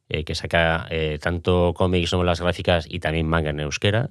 eh, 0.08 0.22
que 0.22 0.36
saca 0.36 0.88
tanto 1.20 1.74
cómics, 1.74 2.12
novelas 2.12 2.40
gráficas 2.40 2.86
y 2.88 3.00
también 3.00 3.26
manga 3.26 3.50
en 3.50 3.58
euskera. 3.58 4.10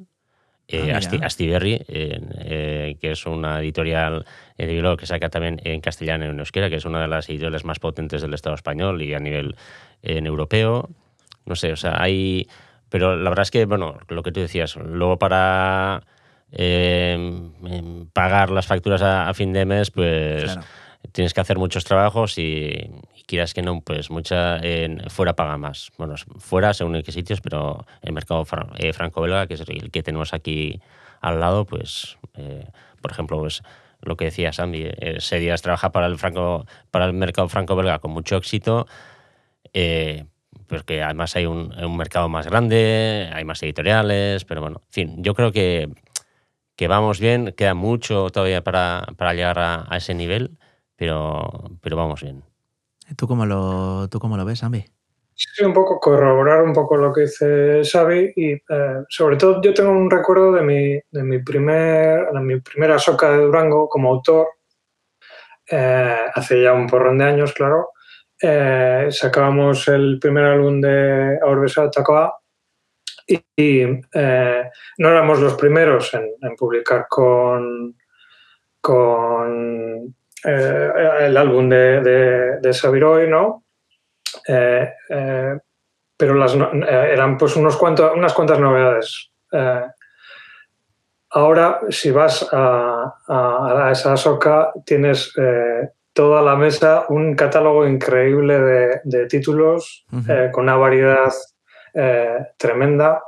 Eh, 0.68 0.94
ah, 0.94 1.26
Astiberri, 1.26 1.80
eh, 1.88 2.98
que 3.00 3.12
es 3.12 3.26
una 3.28 3.60
editorial 3.60 4.26
de 4.58 4.66
libro 4.66 4.98
que 4.98 5.06
saca 5.06 5.30
también 5.30 5.62
en 5.64 5.80
castellano 5.80 6.26
y 6.26 6.30
en 6.30 6.40
euskera, 6.40 6.70
que 6.70 6.78
es 6.78 6.86
una 6.86 7.02
de 7.02 7.08
las 7.08 7.30
editoriales 7.30 7.66
más 7.66 7.80
potentes 7.80 8.22
del 8.22 8.34
Estado 8.34 8.56
español 8.56 9.02
y 9.04 9.14
a 9.14 9.20
nivel 9.20 9.56
en 10.02 10.26
europeo. 10.26 10.90
No 11.46 11.56
sé, 11.56 11.72
o 11.72 11.76
sea, 11.78 12.02
hay... 12.02 12.48
Pero 12.90 13.16
la 13.16 13.30
verdad 13.30 13.44
es 13.44 13.52
que, 13.52 13.66
bueno, 13.66 14.00
lo 14.08 14.24
que 14.24 14.32
tú 14.32 14.40
decías, 14.40 14.76
luego 14.76 15.20
para 15.20 16.04
em, 16.52 17.52
pagar 18.14 18.50
las 18.50 18.66
facturas 18.66 19.02
a, 19.02 19.34
fin 19.34 19.54
de 19.54 19.66
mes, 19.66 19.92
pues 19.92 20.58
tienes 21.12 21.34
que 21.34 21.42
hacer 21.42 21.58
muchos 21.58 21.84
trabajos 21.84 22.38
y, 22.38 22.90
quieras 23.26 23.54
que 23.54 23.62
no, 23.62 23.82
pues 23.82 24.10
mucha 24.10 24.60
fuera 25.10 25.36
paga 25.36 25.58
más. 25.58 25.92
Bueno, 25.98 26.16
fuera 26.40 26.74
según 26.74 26.96
en 26.96 27.04
qué 27.04 27.12
sitios, 27.12 27.42
pero 27.42 27.86
el 28.02 28.14
mercado 28.14 28.46
eh, 28.78 28.94
franco-belga, 28.94 29.48
que 29.48 29.56
es 29.56 29.62
el 29.62 29.92
que 29.92 30.04
tenemos 30.04 30.34
aquí 30.34 30.82
al 31.22 31.40
lado, 31.40 31.66
pues, 31.66 32.18
eh, 32.36 32.68
por 33.02 33.12
ejemplo, 33.12 33.40
pues 33.40 33.64
lo 34.02 34.16
que 34.16 34.26
decía 34.26 34.54
Sandy, 34.54 34.84
eh, 34.86 35.18
Serias 35.20 35.62
trabaja 35.62 35.92
para 35.92 36.06
el, 36.06 36.18
franco, 36.18 36.66
para 36.92 37.06
el 37.06 37.14
mercado 37.14 37.50
franco-belga 37.50 38.00
con 38.00 38.12
mucho 38.12 38.38
éxito, 38.38 38.88
eh, 39.74 40.26
porque 40.68 41.02
además 41.04 41.36
hay 41.36 41.48
un, 41.48 41.74
mercado 41.98 42.30
más 42.30 42.48
grande, 42.48 43.30
hay 43.34 43.44
más 43.44 43.62
editoriales, 43.64 44.46
pero 44.46 44.62
bueno, 44.62 44.82
en 44.86 44.92
fin, 44.92 45.24
yo 45.24 45.34
creo 45.34 45.52
que, 45.52 45.90
que 46.76 46.88
vamos 46.88 47.20
bien, 47.20 47.54
queda 47.58 47.74
mucho 47.74 48.30
todavía 48.30 48.64
para, 48.64 49.08
para 49.18 49.34
llegar 49.34 49.60
a, 49.60 49.86
a 49.90 49.98
ese 49.98 50.14
nivel, 50.14 50.58
pero, 50.96 51.72
pero 51.82 51.98
vamos 51.98 52.22
bien. 52.22 52.55
¿Tú 53.16 53.28
cómo 53.28 53.46
lo, 53.46 54.08
tú 54.10 54.20
cómo 54.20 54.38
lo 54.38 54.46
ves, 54.46 54.64
Ambi? 54.64 54.86
Sí, 55.36 55.66
un 55.66 55.74
poco 55.74 56.00
corroborar 56.00 56.64
un 56.64 56.74
poco 56.74 56.96
lo 56.96 57.12
que 57.12 57.22
dice 57.22 57.82
Xavi 57.84 58.32
y 58.38 58.54
eh, 58.54 59.04
sobre 59.10 59.36
todo 59.36 59.62
yo 59.62 59.74
tengo 59.74 59.92
un 59.92 60.10
recuerdo 60.10 60.54
de 60.54 60.62
mi, 60.62 61.00
de 61.12 61.24
mi, 61.24 61.40
primer, 61.40 62.28
de 62.32 62.40
mi 62.40 62.62
primera 62.62 62.98
soca 62.98 63.32
de 63.32 63.44
Durango 63.44 63.90
como 63.90 64.12
autor, 64.12 64.48
eh, 65.70 66.18
hace 66.34 66.62
ya 66.62 66.72
un 66.72 66.88
porrón 66.88 67.18
de 67.18 67.26
años, 67.26 67.54
claro. 67.54 67.90
Eh, 68.42 69.08
sacábamos 69.12 69.88
el 69.90 70.20
primer 70.20 70.46
álbum 70.46 70.80
de 70.80 71.38
Aurbesa 71.42 71.90
Tacoa 71.90 72.38
y, 73.28 73.82
eh, 74.14 74.70
no 74.98 75.10
éramos 75.10 75.40
los 75.40 75.56
primeros 75.56 76.14
en, 76.14 76.56
publicar 76.56 77.08
con, 77.10 77.96
con 78.80 80.16
eh, 80.46 80.92
el 81.22 81.38
álbum 81.38 81.70
de, 81.70 82.02
de, 82.02 82.60
de 82.60 82.74
Sabiroy, 82.74 83.30
¿no? 83.30 83.64
Eh, 84.48 84.90
pero 86.18 86.34
las, 86.34 86.56
eran 86.56 87.38
pues 87.38 87.56
unos 87.56 87.76
cuantos, 87.78 88.12
unas 88.16 88.34
cuantas 88.34 88.60
novedades. 88.60 89.32
ahora, 91.32 91.82
si 91.90 92.12
vas 92.12 92.48
a, 92.52 93.16
a, 93.28 93.90
esa 93.92 94.16
soca, 94.16 94.72
tienes 94.86 95.34
toda 96.14 96.42
la 96.42 96.56
mesa 96.56 97.06
un 97.10 97.36
catálogo 97.36 97.86
increíble 97.86 99.02
de, 99.04 99.26
títulos 99.28 100.06
con 100.52 100.64
una 100.64 100.78
variedad 100.78 101.34
eh, 101.98 102.48
tremenda. 102.58 103.24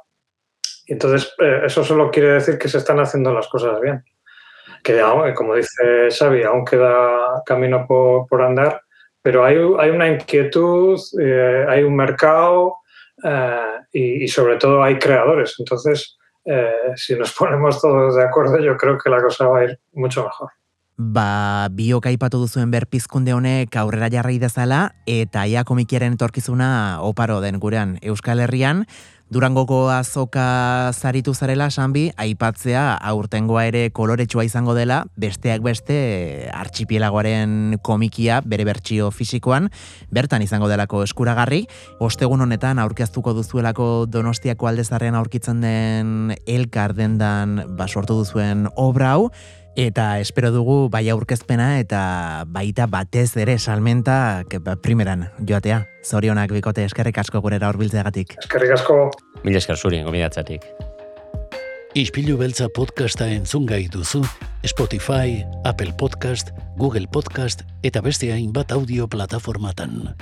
Y 0.86 0.94
entonces, 0.94 1.34
eh, 1.40 1.62
eso 1.66 1.86
solo 1.86 2.12
quiere 2.12 2.34
decir 2.34 2.58
que 2.58 2.68
se 2.68 2.80
están 2.80 3.00
haciendo 3.00 3.34
las 3.34 3.48
cosas 3.48 3.80
bien. 3.80 4.04
Que, 4.88 5.34
como 5.36 5.56
dice 5.56 6.10
Xavi, 6.10 6.44
aún 6.44 6.64
queda 6.64 7.44
camino 7.46 7.86
por, 7.86 8.42
andar, 8.42 8.82
pero 9.22 9.44
hay, 9.44 9.58
hay, 9.80 9.90
una 9.90 10.08
inquietud, 10.08 10.98
eh, 11.20 11.66
hay 11.68 11.84
un 11.84 11.96
mercado 11.96 12.78
y, 13.92 14.24
y, 14.24 14.28
sobre 14.30 14.56
todo 14.56 14.82
hay 14.82 14.98
creadores. 14.98 15.56
Entonces, 15.60 16.18
si 16.96 17.16
nos 17.16 17.34
ponemos 17.38 17.82
todos 17.82 18.16
de 18.16 18.24
acuerdo, 18.24 18.60
yo 18.60 18.78
creo 18.78 18.98
que 18.98 19.10
la 19.10 19.22
cosa 19.22 19.48
va 19.48 19.60
a 19.60 19.64
ir 19.66 19.80
mucho 19.92 20.24
mejor. 20.24 20.52
Ba, 20.98 21.70
biok 21.70 22.08
aipatu 22.10 22.40
duzuen 22.42 22.72
berpizkunde 22.74 23.36
honek 23.36 23.76
aurrera 23.78 24.08
jarri 24.10 24.40
dezala 24.42 24.96
eta 25.06 25.44
ia 25.46 25.62
komikiaren 25.62 26.16
etorkizuna 26.18 27.04
oparo 27.06 27.38
den 27.38 27.60
gurean 27.62 28.00
Euskal 28.02 28.42
Herrian. 28.42 28.88
Durangoko 29.28 29.90
azoka 29.92 30.94
zaritu 30.96 31.34
zarela, 31.36 31.68
Sanbi, 31.68 32.06
aipatzea 32.16 32.94
aurtengoa 33.10 33.66
ere 33.68 33.90
koloretsua 33.92 34.46
izango 34.48 34.72
dela, 34.78 35.02
besteak 35.20 35.60
beste 35.66 35.98
artxipielagoaren 36.56 37.76
komikia 37.84 38.40
bere 38.48 38.64
bertsio 38.64 39.12
fisikoan, 39.12 39.68
bertan 40.16 40.46
izango 40.48 40.72
delako 40.72 41.04
eskuragarri. 41.04 41.66
Ostegun 42.00 42.46
honetan 42.48 42.80
aurkeztuko 42.80 43.36
duzuelako 43.36 44.06
donostiako 44.08 44.72
aldezarrean 44.72 45.20
aurkitzen 45.20 45.60
den 45.60 46.36
elkar 46.48 46.96
dendan 46.96 47.76
basortu 47.76 48.22
duzuen 48.22 48.70
obra 48.80 49.12
hau, 49.18 49.32
Eta 49.78 50.18
espero 50.18 50.50
dugu 50.50 50.88
bai 50.90 51.04
aurkezpena 51.14 51.76
eta 51.78 52.00
baita 52.50 52.88
batez 52.90 53.36
ere 53.38 53.60
salmenta 53.62 54.42
ba, 54.66 54.74
primeran 54.82 55.28
joatea. 55.38 55.84
Zorionak 56.02 56.50
bikote 56.50 56.82
eskerrik 56.90 57.20
asko 57.22 57.44
gurera 57.46 57.70
horbiltzeagatik. 57.70 58.34
Eskerrik 58.42 58.74
asko. 58.74 58.98
Mil 59.46 59.62
esker 59.62 59.78
zuri, 59.78 60.02
gomidatzatik. 60.02 60.66
Ispilu 61.94 62.40
beltza 62.42 62.72
podcasta 62.74 63.30
entzun 63.30 63.70
gai 63.70 63.84
duzu, 63.94 64.24
Spotify, 64.66 65.46
Apple 65.64 65.94
Podcast, 65.94 66.50
Google 66.82 67.06
Podcast 67.14 67.62
eta 67.86 68.02
beste 68.02 68.34
hainbat 68.34 68.74
audio 68.74 69.06
plataformatan. 69.06 70.16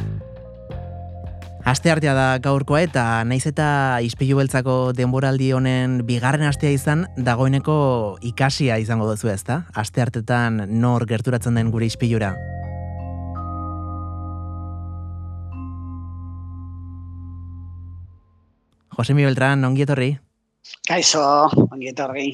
Aste 1.65 1.89
artea 1.89 2.11
da 2.13 2.25
gaurkoa 2.37 2.83
eta 2.85 3.03
naiz 3.25 3.47
eta 3.49 3.97
izpilu 4.05 4.35
beltzako 4.37 4.91
denboraldi 4.93 5.47
honen 5.57 5.95
bigarren 6.05 6.45
astea 6.45 6.69
izan 6.69 7.07
dagoeneko 7.17 7.77
ikasia 8.21 8.77
izango 8.77 9.07
duzu 9.09 9.31
ezta? 9.33 9.63
Aste 9.73 10.03
artetan 10.03 10.61
nor 10.83 11.07
gerturatzen 11.09 11.57
den 11.57 11.71
gure 11.73 11.89
izpilura? 11.89 12.35
Josemi 18.93 19.25
Beltran, 19.25 19.65
ongi 19.65 19.89
etorri? 19.89 20.11
Kaixo, 20.85 21.25
ongi 21.65 21.89
etorri. 21.95 22.29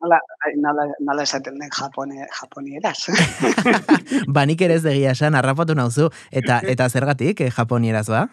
Nola, 0.00 0.18
nola, 0.56 0.86
nola 1.04 1.24
esaten 1.28 1.58
den 1.60 1.70
japone, 1.76 2.26
japonieraz. 2.32 3.10
ba, 4.34 4.46
nik 4.48 4.62
ere 4.64 4.78
ez 4.80 4.84
degia 4.84 5.12
esan, 5.12 5.36
harrapatu 5.36 5.76
nauzu, 5.76 6.08
eta, 6.32 6.62
eta 6.64 6.88
zergatik, 6.88 7.42
eh, 7.44 7.50
japonieraz 7.52 8.06
ba? 8.08 8.28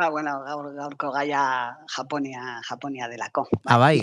Ah, 0.00 0.08
bueno, 0.08 0.32
gaur, 0.46 0.70
gaurko 0.72 1.10
gaia 1.12 1.76
Japonia, 1.92 2.62
Japonia 2.64 3.08
delako. 3.08 3.44
Ah, 3.66 3.76
bai. 3.76 4.00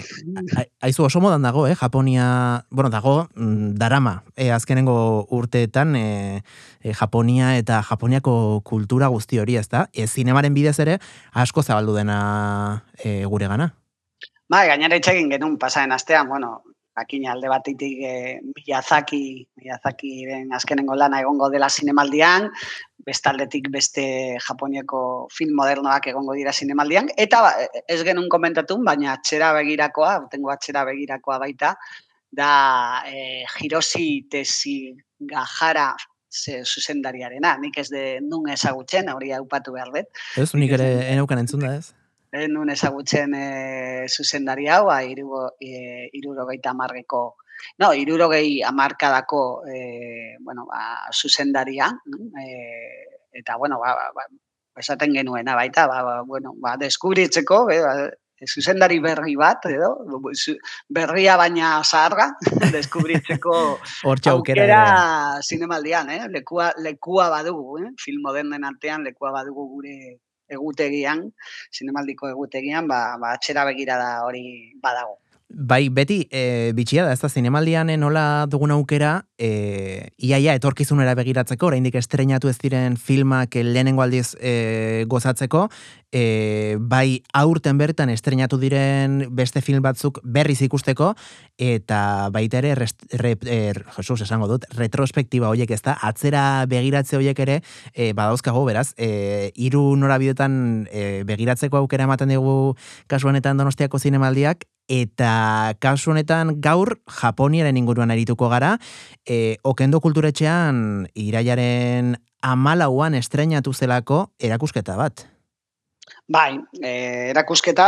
Aizu 0.84 1.08
oso 1.08 1.22
modan 1.24 1.42
dago, 1.42 1.66
eh? 1.66 1.74
Japonia, 1.74 2.66
bueno, 2.70 2.92
dago, 2.94 3.30
mm, 3.34 3.74
darama. 3.82 4.22
E, 4.36 4.52
azkenengo 4.52 5.26
urteetan, 5.34 5.96
e, 5.96 6.44
e, 6.84 6.94
Japonia 6.94 7.56
eta 7.58 7.82
Japoniako 7.82 8.62
kultura 8.62 9.08
guzti 9.08 9.40
hori, 9.40 9.58
ez 9.58 9.70
da? 9.74 9.88
E, 9.92 10.06
zinemaren 10.06 10.54
bidez 10.54 10.78
ere, 10.86 11.00
asko 11.34 11.64
zabaldu 11.64 11.98
dena 11.98 12.84
e, 13.02 13.24
gure 13.26 13.48
gana. 13.50 13.72
Bai, 14.54 14.68
gainera 14.68 15.02
itxegin 15.02 15.32
genuen 15.34 15.58
pasaren 15.58 15.98
astean, 15.98 16.30
bueno, 16.30 16.62
jakin 16.98 17.28
alde 17.30 17.50
batetik 17.52 18.02
e, 18.02 18.14
Miyazaki, 18.56 19.48
Miyazaki 19.62 20.12
den 20.26 20.54
azkenengo 20.54 20.96
lana 20.96 21.22
egongo 21.22 21.50
dela 21.54 21.70
zinemaldian, 21.70 22.50
bestaldetik 23.08 23.70
beste 23.72 24.04
Japoniako 24.44 25.02
film 25.34 25.56
modernoak 25.56 26.10
egongo 26.12 26.36
dira 26.36 26.52
zinemaldian, 26.52 27.12
eta 27.18 27.42
ba, 27.46 27.54
ez 27.88 28.02
genuen 28.04 28.30
komentatu, 28.34 28.80
baina 28.84 29.14
atxera 29.14 29.54
begirakoa, 29.60 30.18
tengo 30.32 30.52
atxera 30.52 30.84
begirakoa 30.90 31.40
baita, 31.46 31.76
da 32.32 32.52
e, 33.08 33.46
Hiroshi 33.62 34.28
Tesi 34.30 34.94
Gajara 35.20 35.94
ze, 36.30 36.64
zuzendariarena, 36.66 37.56
nik 37.62 37.78
ez 37.80 37.88
de 37.90 38.20
nun 38.22 38.50
ezagutzen, 38.52 39.10
hori 39.14 39.32
haupatu 39.36 39.74
behar 39.78 39.94
dut. 39.94 40.26
Ez, 40.38 40.52
nik 40.58 40.74
ere 40.78 40.90
enaukan 41.14 41.46
entzun 41.46 41.64
da 41.64 41.78
ez? 41.78 41.94
Nun 42.52 42.70
ezagutzen 42.70 43.34
e, 43.34 44.06
zuzendari 44.08 44.68
hau, 44.68 44.86
ba, 44.90 45.02
e, 45.04 46.10
irurogeita 46.14 46.74
marreko 46.76 47.38
No, 47.82 47.94
irurogei 47.94 48.62
amarkadako 48.64 49.64
e, 49.66 50.38
bueno, 50.40 50.66
ba, 50.66 51.10
zuzendaria, 51.12 51.90
e, 52.38 52.46
eta, 53.32 53.58
bueno, 53.58 53.80
ba, 53.80 53.94
ba, 53.96 54.12
ba, 54.14 54.28
esaten 54.78 55.14
genuena 55.14 55.56
baita, 55.56 55.88
ba, 55.88 56.04
ba, 56.04 56.22
bueno, 56.22 56.54
ba, 56.62 56.78
deskubritzeko, 56.78 57.70
e, 57.72 57.80
ba, 57.82 57.94
zuzendari 58.46 59.00
berri 59.02 59.36
bat, 59.36 59.66
edo, 59.66 59.92
berria 60.94 61.38
baina 61.38 61.82
zaharra, 61.84 62.30
deskubritzeko 62.76 63.56
aukera 64.34 65.42
zinemaldian, 65.42 66.14
eh? 66.14 66.24
lekua, 66.30 66.72
lekua 66.78 67.30
badugu, 67.34 67.82
eh? 67.82 67.92
film 67.98 68.22
modernen 68.30 68.66
artean 68.70 69.06
lekua 69.06 69.34
badugu 69.34 69.68
gure 69.74 69.98
egutegian, 70.50 71.24
zinemaldiko 71.74 72.30
egutegian, 72.30 72.88
ba, 72.88 73.18
ba, 73.22 73.34
atxera 73.38 73.66
begira 73.66 73.98
da 74.02 74.12
hori 74.26 74.44
badago. 74.82 75.18
Bai, 75.50 75.88
beti, 75.88 76.28
e, 76.30 76.74
bitxia 76.76 77.06
da, 77.08 77.14
ez 77.16 77.22
da, 77.22 77.30
zinemaldian 77.32 77.88
nola 78.02 78.46
dugun 78.52 78.74
aukera, 78.76 79.22
e, 79.40 80.12
iaia 80.20 80.58
etorkizunera 80.60 81.14
begiratzeko, 81.16 81.70
oraindik 81.70 81.96
estrenatu 81.96 82.52
ez 82.52 82.58
diren 82.60 82.98
filmak 83.00 83.56
lehenengo 83.56 84.04
aldiz 84.04 84.36
e, 84.44 85.06
gozatzeko, 85.08 85.70
e, 86.12 86.76
bai 86.84 87.24
aurten 87.32 87.80
bertan 87.80 88.12
estrenatu 88.12 88.60
diren 88.60 89.22
beste 89.32 89.64
film 89.64 89.82
batzuk 89.88 90.20
berriz 90.22 90.60
ikusteko, 90.68 91.14
eta 91.56 92.28
baita 92.36 92.60
ere, 92.60 92.76
rest, 92.76 93.08
re, 93.16 93.38
er, 93.48 93.86
Jesus, 93.96 94.20
esango 94.28 94.52
dut, 94.52 94.68
retrospektiba 94.76 95.48
horiek 95.48 95.72
ez 95.72 95.82
da, 95.82 95.96
atzera 95.96 96.66
begiratze 96.68 97.16
horiek 97.16 97.40
ere, 97.48 97.62
e, 97.96 98.12
badauzkago, 98.12 98.66
beraz, 98.68 98.90
e, 99.00 99.54
iru 99.56 99.94
norabidetan 99.96 100.90
e, 100.92 101.24
begiratzeko 101.24 101.86
aukera 101.86 102.04
ematen 102.04 102.36
dugu 102.36 102.76
kasuanetan 103.08 103.64
donostiako 103.64 104.04
zinemaldiak, 104.04 104.68
eta 104.88 105.76
kasu 105.80 106.12
honetan 106.12 106.58
gaur 106.64 106.98
Japoniaren 107.22 107.78
inguruan 107.78 108.12
arituko 108.12 108.50
gara, 108.50 108.78
e, 109.28 109.58
okendo 109.64 110.02
kulturetxean 110.02 111.08
iraiaren 111.16 112.16
amalauan 112.42 113.16
estrenatu 113.16 113.74
zelako 113.74 114.28
erakusketa 114.40 114.96
bat. 114.98 115.28
Bai, 116.28 116.60
e, 116.82 117.30
erakusketa, 117.32 117.88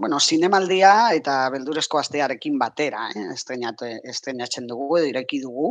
bueno, 0.00 0.18
zinemaldia 0.18 1.12
eta 1.14 1.36
beldurezko 1.54 2.00
astearekin 2.00 2.58
batera, 2.58 3.04
eh, 3.14 3.28
estrenatzen 4.10 4.66
dugu, 4.66 4.98
ireki 5.06 5.38
dugu, 5.42 5.68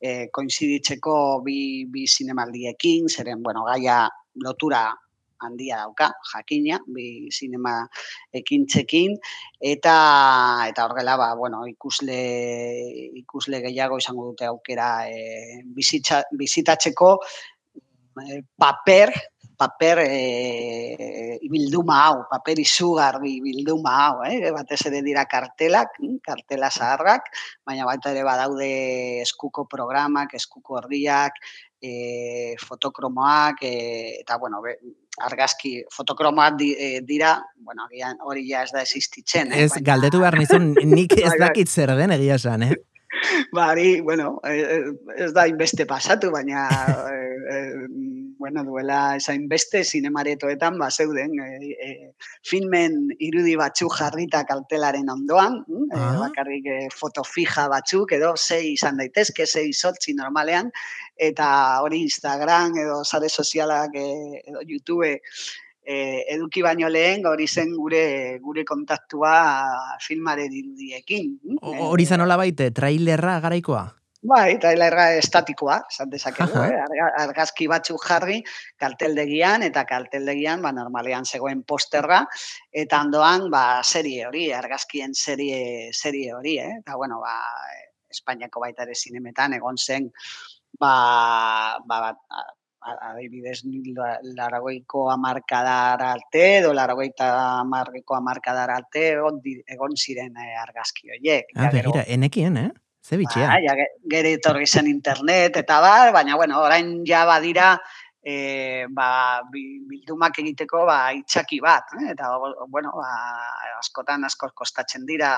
e, 0.00 0.28
koinziditzeko 0.30 1.14
bi, 1.42 1.56
bi 1.90 2.06
zinemaldiekin, 2.06 3.08
zeren, 3.10 3.42
bueno, 3.42 3.64
gaia 3.66 4.04
lotura 4.34 4.84
handia 5.46 5.82
dauka, 5.82 6.10
jakina, 6.32 6.78
bi 6.86 7.28
sinema 7.34 7.74
ekintzekin, 8.42 9.16
eta 9.74 9.96
eta 10.68 10.86
horrela, 10.86 11.16
ba, 11.20 11.32
bueno, 11.38 11.64
ikusle, 11.70 12.20
ikusle 13.22 13.62
gehiago 13.66 13.98
izango 14.02 14.30
dute 14.30 14.48
aukera 14.48 14.92
e, 15.10 15.62
bizitatzeko 15.74 17.12
e, 17.22 18.42
paper, 18.58 19.14
paper 19.62 20.02
e, 20.04 21.38
bilduma 21.52 21.98
hau, 22.06 22.22
paper 22.30 22.60
izugarri 22.62 23.36
bilduma 23.44 23.94
hau, 24.06 24.22
eh? 24.26 24.50
batez 24.54 24.80
ere 24.90 25.02
dira 25.06 25.24
kartelak, 25.30 25.98
hm, 26.00 26.18
kartela 26.24 26.70
zaharrak, 26.70 27.28
baina 27.66 27.86
baita 27.88 28.12
ere 28.14 28.24
badaude 28.26 28.70
eskuko 29.22 29.66
programak, 29.70 30.34
eskuko 30.38 30.80
ordiak, 30.82 31.38
e, 31.82 32.54
fotokromoak, 32.62 33.62
e, 33.66 34.20
eta 34.20 34.38
bueno, 34.38 34.62
be, 34.62 34.76
argazki 35.26 35.74
fotokromoak 35.92 36.56
di, 36.60 36.70
e, 36.78 37.02
dira, 37.04 37.34
bueno, 37.56 37.88
agian 37.90 38.22
hori 38.22 38.46
ja 38.48 38.62
ez 38.62 38.72
da 38.72 38.82
existitzen. 38.86 39.52
Eh? 39.52 39.66
Ez, 39.66 39.74
baina... 39.74 39.86
galdetu 39.90 40.22
behar 40.22 40.38
nizun, 40.38 40.72
nik 40.86 41.18
ez 41.18 41.26
bai, 41.32 41.36
bai. 41.36 41.44
dakit 41.48 41.68
zer 41.68 41.94
den 41.98 42.14
egia 42.16 42.38
esan, 42.40 42.68
eh? 42.70 42.74
Bari, 43.52 44.00
bueno, 44.00 44.38
ez 44.48 45.32
da 45.36 45.44
inbeste 45.50 45.84
pasatu, 45.86 46.30
baina 46.32 46.64
bueno, 48.42 48.64
duela 48.66 49.14
esain 49.14 49.44
beste 49.46 49.84
sinemaretoetan 49.86 50.74
ba 50.80 50.88
zeuden 50.90 51.36
e, 51.38 51.70
e, 51.86 51.90
filmen 52.42 52.96
irudi 53.22 53.54
batzu 53.60 53.86
jarrita 53.94 54.42
kaltelaren 54.48 55.12
ondoan, 55.14 55.60
uh 55.62 55.84
-huh. 55.86 56.08
e, 56.16 56.18
bakarrik 56.24 56.66
e, 56.66 56.78
foto 56.90 57.22
fija 57.22 57.68
batzuk 57.70 58.16
edo 58.18 58.32
sei 58.36 58.72
izan 58.72 58.98
daitezke, 58.98 59.46
sei 59.46 59.70
sortzi 59.72 60.16
normalean 60.18 60.72
eta 61.14 61.46
hori 61.86 62.02
Instagram 62.02 62.74
edo 62.82 63.04
sare 63.04 63.28
sozialak 63.28 63.94
edo 63.94 64.66
YouTube 64.66 65.14
e, 65.84 65.96
eduki 66.34 66.66
baino 66.66 66.88
lehen 66.88 67.26
hori 67.26 67.46
zen 67.46 67.74
gure 67.78 68.38
gure 68.42 68.64
kontaktua 68.64 69.34
filmaren 70.02 70.52
irudiekin. 70.52 71.38
Hori 71.62 72.06
zen 72.06 72.26
hola 72.26 72.36
baite, 72.36 72.72
trailerra 72.74 73.40
garaikoa? 73.40 74.01
Bai, 74.22 74.54
eta 74.54 74.70
estatikoa, 75.18 75.80
esan 75.90 76.10
dezakegu, 76.12 76.60
eh? 76.62 77.06
argazki 77.18 77.66
batzuk 77.66 78.04
jarri 78.06 78.36
karteldegian, 78.78 79.64
eta 79.66 79.82
karteldegian, 79.88 80.62
ba, 80.62 80.70
normalean 80.70 81.26
zegoen 81.26 81.64
posterra, 81.66 82.20
eta 82.70 83.00
ondoan, 83.02 83.48
ba, 83.50 83.82
serie 83.82 84.28
hori, 84.28 84.44
argazkien 84.54 85.14
serie, 85.18 85.90
serie 85.92 86.30
hori, 86.36 86.58
eh? 86.62 86.78
eta, 86.78 86.94
bueno, 86.96 87.18
ba, 87.18 87.34
Espainiako 88.12 88.60
baita 88.62 88.84
ere 88.86 88.94
zinemetan, 88.94 89.56
egon 89.58 89.78
zen, 89.80 90.10
ba, 90.78 90.94
ba, 91.88 92.14
adibidez, 92.82 93.62
laragoiko 94.36 95.08
amarkadar 95.10 96.02
arte, 96.02 96.44
edo 96.60 96.72
laragoita 96.74 97.32
amargeko 97.60 98.16
amarkadar 98.18 98.70
arte, 98.70 99.04
egon 99.66 99.96
ziren 99.96 100.36
eh, 100.36 100.54
argazki 100.62 101.10
horiek. 101.10 101.52
Ah, 101.56 101.70
begira, 101.74 102.06
enekien, 102.06 102.58
eh? 102.58 102.70
Ze 103.02 103.18
bitxea. 103.18 103.48
Ba, 103.50 103.58
ja, 103.64 103.74
gero 104.10 104.30
etorri 104.38 104.66
zen 104.66 104.86
internet 104.86 105.58
eta 105.58 105.80
bar, 105.82 106.12
baina 106.14 106.38
bueno, 106.38 106.60
orain 106.62 107.00
ja 107.08 107.24
badira 107.26 107.74
e, 108.22 108.86
ba, 108.94 109.42
bildumak 109.50 110.38
egiteko 110.38 110.84
ba, 110.86 110.98
itxaki 111.18 111.58
bat. 111.64 111.90
Eh? 111.98 112.12
Eta, 112.14 112.30
bueno, 112.70 112.94
ba, 112.94 113.10
askotan 113.80 114.24
asko 114.28 114.52
kostatzen 114.54 115.06
dira. 115.08 115.34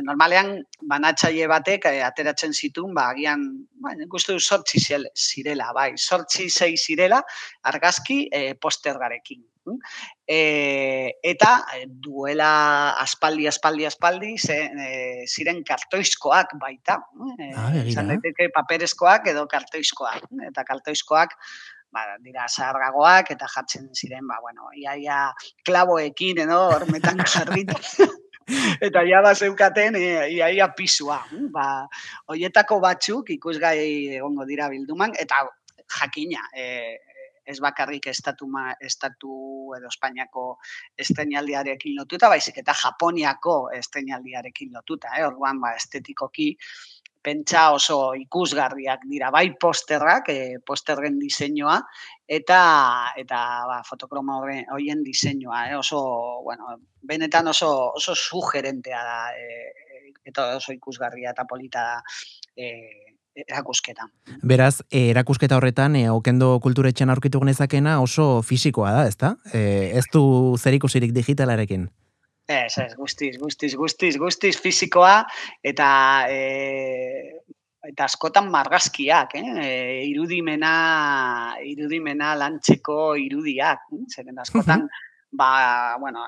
Normalean, 0.00 0.56
banatzaile 0.90 1.48
batek 1.52 1.90
eh, 1.92 2.00
ateratzen 2.06 2.56
zitun, 2.56 2.94
ba, 2.96 3.10
agian, 3.12 3.44
ba, 3.84 3.94
guztu 4.10 4.38
sortzi 4.40 4.80
zirela, 4.80 5.72
bai, 5.76 5.92
sortzi 5.98 6.48
zei 6.48 6.74
zirela, 6.76 7.20
argazki 7.72 8.24
e, 8.32 8.54
postergarekin. 8.54 9.44
E, 10.26 10.38
eta 11.22 11.52
eh, 11.76 11.84
duela 11.88 12.94
aspaldi, 13.00 13.46
aspaldi, 13.48 13.86
aspaldi, 13.88 14.34
ze, 14.38 14.58
e, 14.68 15.26
ziren 15.28 15.62
kartoizkoak 15.66 16.56
baita. 16.60 17.00
E, 17.38 17.52
ah, 17.56 17.70
Zan 17.92 18.12
daiteke 18.12 18.50
paperezkoak 18.54 19.30
edo 19.32 19.46
kartoizkoak. 19.50 20.28
Eta 20.50 20.66
kartoizkoak 20.68 21.38
ba, 21.94 22.04
dira 22.24 22.48
zaharragoak 22.50 23.30
eta 23.36 23.48
jartzen 23.54 23.88
ziren, 23.94 24.26
ba, 24.28 24.40
bueno, 24.42 24.68
iaia 24.80 25.30
klaboekin 25.66 26.42
edo 26.46 26.60
hormetan 26.74 27.22
jarrit. 27.34 27.72
eta 28.84 29.04
ja 29.08 29.22
da 29.24 29.34
zeukaten 29.34 29.96
iaia 30.00 30.50
ia 30.58 30.68
pisua. 30.76 31.22
Ba, 31.54 31.86
hoietako 32.32 32.80
batzuk 32.84 33.30
ikusgai 33.38 33.78
egongo 34.18 34.46
dira 34.50 34.68
bilduman, 34.72 35.14
eta 35.20 35.44
jakina, 36.00 36.48
e, 36.56 36.98
ez 37.44 37.58
bakarrik 37.60 38.08
estatu, 38.08 38.48
ma, 38.48 38.72
estatu 38.80 39.34
edo 39.78 39.90
Espainiako 39.92 40.46
estenialdiarekin 40.98 41.96
lotuta, 41.98 42.28
baizik 42.32 42.60
eta 42.62 42.74
Japoniako 42.82 43.56
estenialdiarekin 43.78 44.72
lotuta. 44.74 45.14
Eh? 45.18 45.24
Orduan, 45.26 45.60
ba, 45.62 45.74
estetikoki, 45.78 46.52
pentsa 47.24 47.70
oso 47.72 47.98
ikusgarriak 48.20 49.06
dira, 49.08 49.30
bai 49.32 49.46
posterrak, 49.60 50.28
e, 50.28 50.58
posterren 50.66 51.16
diseinua, 51.18 51.78
eta 52.28 52.58
eta 53.20 53.38
ba, 53.70 53.78
fotokromo 53.88 54.42
horien 54.44 55.02
diseinua, 55.06 55.64
eh? 55.70 55.78
oso, 55.78 56.02
bueno, 56.44 56.76
benetan 57.00 57.48
oso, 57.48 57.70
oso 57.96 58.14
sugerentea 58.14 59.00
da, 59.08 59.18
e, 59.32 59.72
eta 60.24 60.50
oso 60.58 60.76
ikusgarria 60.76 61.32
eta 61.32 61.48
polita 61.48 61.88
da, 61.88 61.96
e, 62.56 63.13
erakusketa. 63.34 64.08
Beraz, 64.42 64.82
e, 64.90 65.10
erakusketa 65.10 65.58
horretan, 65.58 65.96
e, 65.96 66.06
okendo 66.10 66.54
kulturetxan 66.64 67.10
aurkitu 67.10 67.40
genezakena 67.42 67.98
oso 68.00 68.42
fisikoa 68.42 68.92
da, 68.94 69.04
ezta? 69.10 69.34
E, 69.52 69.92
ez 69.98 70.06
du 70.12 70.24
zer 70.58 70.76
ikusirik 70.78 71.14
digitalarekin? 71.16 71.88
Ez, 72.46 72.76
ez, 72.78 72.92
guztiz, 72.98 73.38
guztiz, 73.40 73.72
guztiz, 73.74 74.16
guztiz 74.20 74.54
fisikoa, 74.60 75.22
eta 75.64 75.88
e, 76.28 77.40
eta 77.84 78.06
askotan 78.06 78.50
margazkiak, 78.52 79.34
eh? 79.40 79.48
E, 79.64 79.70
irudimena, 80.10 80.74
irudimena 81.64 82.34
lantzeko 82.40 83.14
irudiak, 83.20 83.88
zeren 84.12 84.38
askotan, 84.40 84.86
ba, 85.32 85.96
bueno, 86.00 86.24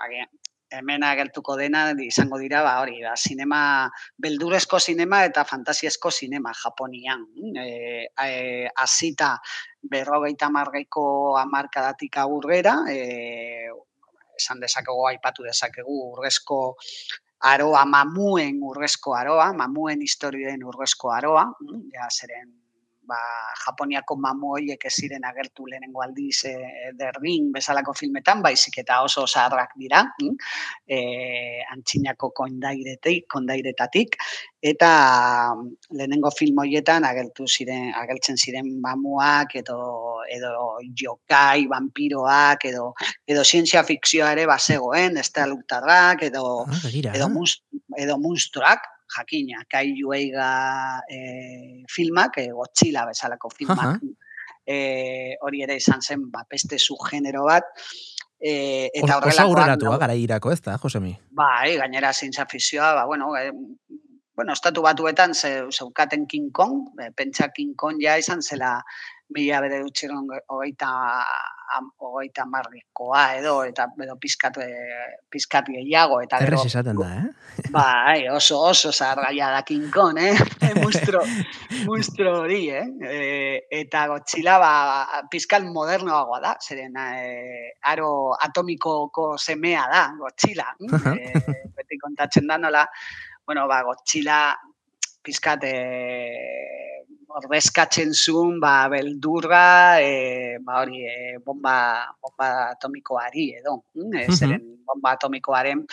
hemen 0.71 1.05
agertuko 1.07 1.57
dena 1.57 1.93
izango 2.03 2.39
dira 2.39 2.63
ba 2.63 2.81
hori 2.81 3.01
da 3.03 3.15
sinema 3.17 3.89
beldurezko 4.19 4.79
sinema 4.79 5.25
eta 5.25 5.45
fantasiezko 5.45 6.11
sinema 6.11 6.53
Japonian. 6.53 7.27
Eh 7.57 8.07
e, 8.27 8.69
asita 8.75 9.37
berrogeita 9.83 10.51
margeko 10.51 11.37
hamarkadatik 11.39 12.17
aurrera 12.19 12.77
eh 12.91 13.71
esan 14.37 14.61
dezakegu 14.61 15.07
aipatu 15.09 15.43
dezakegu 15.43 15.97
urrezko 16.13 16.77
aroa 17.41 17.85
mamuen 17.85 18.61
urrezko 18.63 19.15
aroa 19.15 19.53
mamuen 19.53 20.03
historien 20.03 20.63
urrezko 20.65 21.13
aroa 21.13 21.47
ja 21.95 22.09
zeren 22.11 22.66
ba, 23.09 23.19
Japoniako 23.65 24.17
mamu 24.21 24.53
horiek 24.57 24.85
ez 24.89 24.93
ziren 25.01 25.25
agertu 25.29 25.67
lehenengo 25.71 26.03
aldiz 26.05 26.45
e, 26.51 26.55
derdin 26.99 27.51
bezalako 27.55 27.95
filmetan, 27.97 28.43
baizik 28.45 28.79
eta 28.83 29.01
oso 29.07 29.27
zaharrak 29.27 29.77
dira, 29.79 30.03
e, 30.87 30.99
antxinako 31.75 32.33
kondairetik, 32.37 33.27
kondairetatik, 33.33 34.19
eta 34.67 34.91
lehenengo 35.95 36.33
film 36.35 36.59
horietan 36.65 37.07
agertu 37.07 37.47
ziren, 37.47 37.93
agertzen 38.03 38.37
ziren 38.37 38.73
mamuak, 38.83 39.55
edo, 39.63 39.79
edo 40.33 40.53
jokai, 41.03 41.67
vampiroak, 41.71 42.67
edo, 42.73 42.91
edo 43.27 43.45
zientzia 43.45 43.85
fikzioa 43.87 44.33
ere 44.37 44.47
bazegoen, 44.51 45.15
da 45.17 45.47
edo, 46.27 46.45
ah, 46.67 46.83
edo, 47.15 47.25
edo 47.97 48.19
monstruak, 48.19 48.96
jakina, 49.17 49.65
kai 49.71 49.93
jueiga 49.99 50.51
e, 51.11 51.85
filmak, 51.93 52.39
e, 52.43 52.51
gotxila 52.55 53.07
bezalako 53.09 53.51
filmak, 53.55 54.03
e, 54.67 55.37
hori 55.43 55.63
ere 55.63 55.79
izan 55.79 56.03
zen, 56.03 56.29
ba, 56.31 56.45
peste 56.49 56.79
zu 56.79 56.97
genero 57.09 57.45
bat, 57.47 57.69
e, 58.39 58.91
eta 58.93 59.19
horrela... 59.19 59.35
Osa 59.35 59.47
aurreratu, 59.47 59.91
no? 59.91 59.99
gara 60.03 60.17
irako, 60.19 60.53
ez 60.53 60.61
da, 60.65 60.77
Josemi? 60.83 61.15
Bai, 61.31 61.77
gainera 61.81 62.13
zintza 62.13 62.47
ba, 62.47 63.05
bueno, 63.07 63.37
e, 63.37 63.53
bueno, 64.37 64.53
estatu 64.53 64.83
batuetan 64.83 65.35
ze, 65.35 65.65
zeukaten 65.73 66.27
King 66.27 66.51
Kong, 66.53 67.01
e, 67.01 67.11
pentsa 67.13 67.49
King 67.53 67.75
Kong 67.75 68.03
ja 68.03 68.19
izan 68.19 68.43
zela 68.43 68.83
mila 69.35 69.61
bere 69.65 69.81
dutxeron 69.83 70.29
hogeita 70.55 70.91
hogeita 71.99 72.45
marrikoa 72.47 73.23
edo 73.41 73.57
eta 73.67 73.89
edo 74.05 74.15
pizkatu 74.23 74.63
pizkatu 75.33 75.75
gehiago 75.75 76.21
eta 76.23 76.39
gero 76.45 76.61
esaten 76.69 77.01
da, 77.01 77.09
eh? 77.19 77.71
Bai, 77.75 78.29
oso 78.31 78.61
oso 78.69 78.93
zarraia 78.93 79.51
da 79.51 79.63
kinkon, 79.67 80.21
eh? 80.23 80.35
Monstro, 80.77 81.23
monstro 81.89 82.35
hori, 82.43 82.61
eh? 82.71 82.85
E, 83.03 83.21
eta 83.81 84.07
Godzilla 84.13 84.59
ba 84.63 84.73
pizkal 85.33 85.67
modernoagoa 85.75 86.41
da, 86.45 86.55
zeren 86.63 86.95
eh, 87.03 87.75
aro 87.93 88.37
atomikoko 88.49 89.33
semea 89.39 89.89
da 89.91 90.07
Godzilla, 90.21 90.71
eh? 91.17 91.43
beti 91.75 91.99
kontatzen 91.99 92.47
da 92.47 92.61
nola, 92.63 92.87
bueno, 93.47 93.67
ba 93.67 93.83
Godzilla 93.89 94.41
pizkat 95.27 95.67
eh 95.67 96.76
ordezkatzen 97.37 98.15
zuen 98.17 98.61
ba, 98.63 98.87
beldurra 98.93 100.01
e, 100.01 100.57
ba, 100.65 100.81
hori, 100.81 101.03
e, 101.05 101.37
bomba, 101.45 101.77
bomba 102.23 102.49
atomikoari 102.73 103.51
edo. 103.61 103.83
Mm? 103.99 104.15
E, 104.23 104.27
zeren 104.39 104.65
bomba 104.87 105.17
atomikoaren 105.17 105.85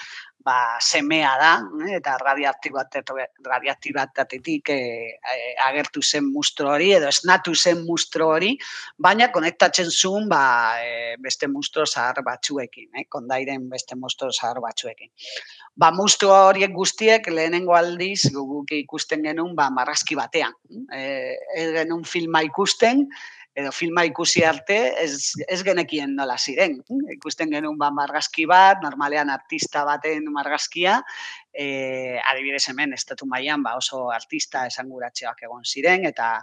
ba, 0.44 0.78
semea 0.82 1.38
da, 1.39 1.62
eh, 1.88 1.96
eta 1.98 2.18
radiaktibatatetik 2.20 4.70
e, 4.70 5.18
agertu 5.66 6.02
zen 6.04 6.32
mustro 6.34 6.70
hori, 6.74 6.91
edo 6.98 7.08
esnatu 7.08 7.56
zen 7.56 7.86
mustro 7.88 8.28
hori, 8.36 8.58
baina 8.98 9.32
konektatzen 9.32 9.91
zuen 9.91 10.30
ba, 10.30 10.80
e, 10.84 11.16
beste 11.24 11.48
mustro 11.48 11.86
zahar 11.86 12.24
batzuekin, 12.26 12.89
eh, 13.00 13.06
kondairen 13.10 13.70
beste 13.70 13.96
mustro 13.96 14.32
zahar 14.32 14.60
batzuekin. 14.64 15.10
Ba, 15.76 15.91
mustro 15.96 16.30
horiek 16.50 16.72
guztiek 16.76 17.28
lehenengo 17.32 17.74
aldiz 17.78 18.30
guguk 18.34 18.72
ikusten 18.84 19.24
genuen 19.24 19.56
ba, 19.56 19.70
marrazki 19.72 20.16
batean. 20.20 20.54
E, 20.91 21.38
ez 21.56 21.72
genuen 21.80 22.04
filma 22.04 22.41
ikusten, 22.44 23.08
edo 23.56 23.72
filma 23.72 24.04
ikusi 24.06 24.43
arte 24.43 24.78
ez, 25.04 25.34
ez 25.47 25.62
genekien 25.66 26.16
nola 26.18 26.38
ziren. 26.38 26.80
Ikusten 27.14 27.54
genuen 27.54 27.78
ba 27.78 27.91
margazki 27.93 28.47
bat, 28.49 28.82
normalean 28.82 29.30
artista 29.30 29.84
baten 29.86 30.26
margazkia, 30.34 30.99
e, 31.54 32.20
adibidez 32.32 32.66
hemen, 32.70 32.93
estatu 32.97 33.30
mailan 33.30 33.64
ba 33.64 33.76
oso 33.78 34.08
artista 34.12 34.66
esanguratxeak 34.70 35.45
egon 35.45 35.66
ziren, 35.70 36.08
eta 36.10 36.39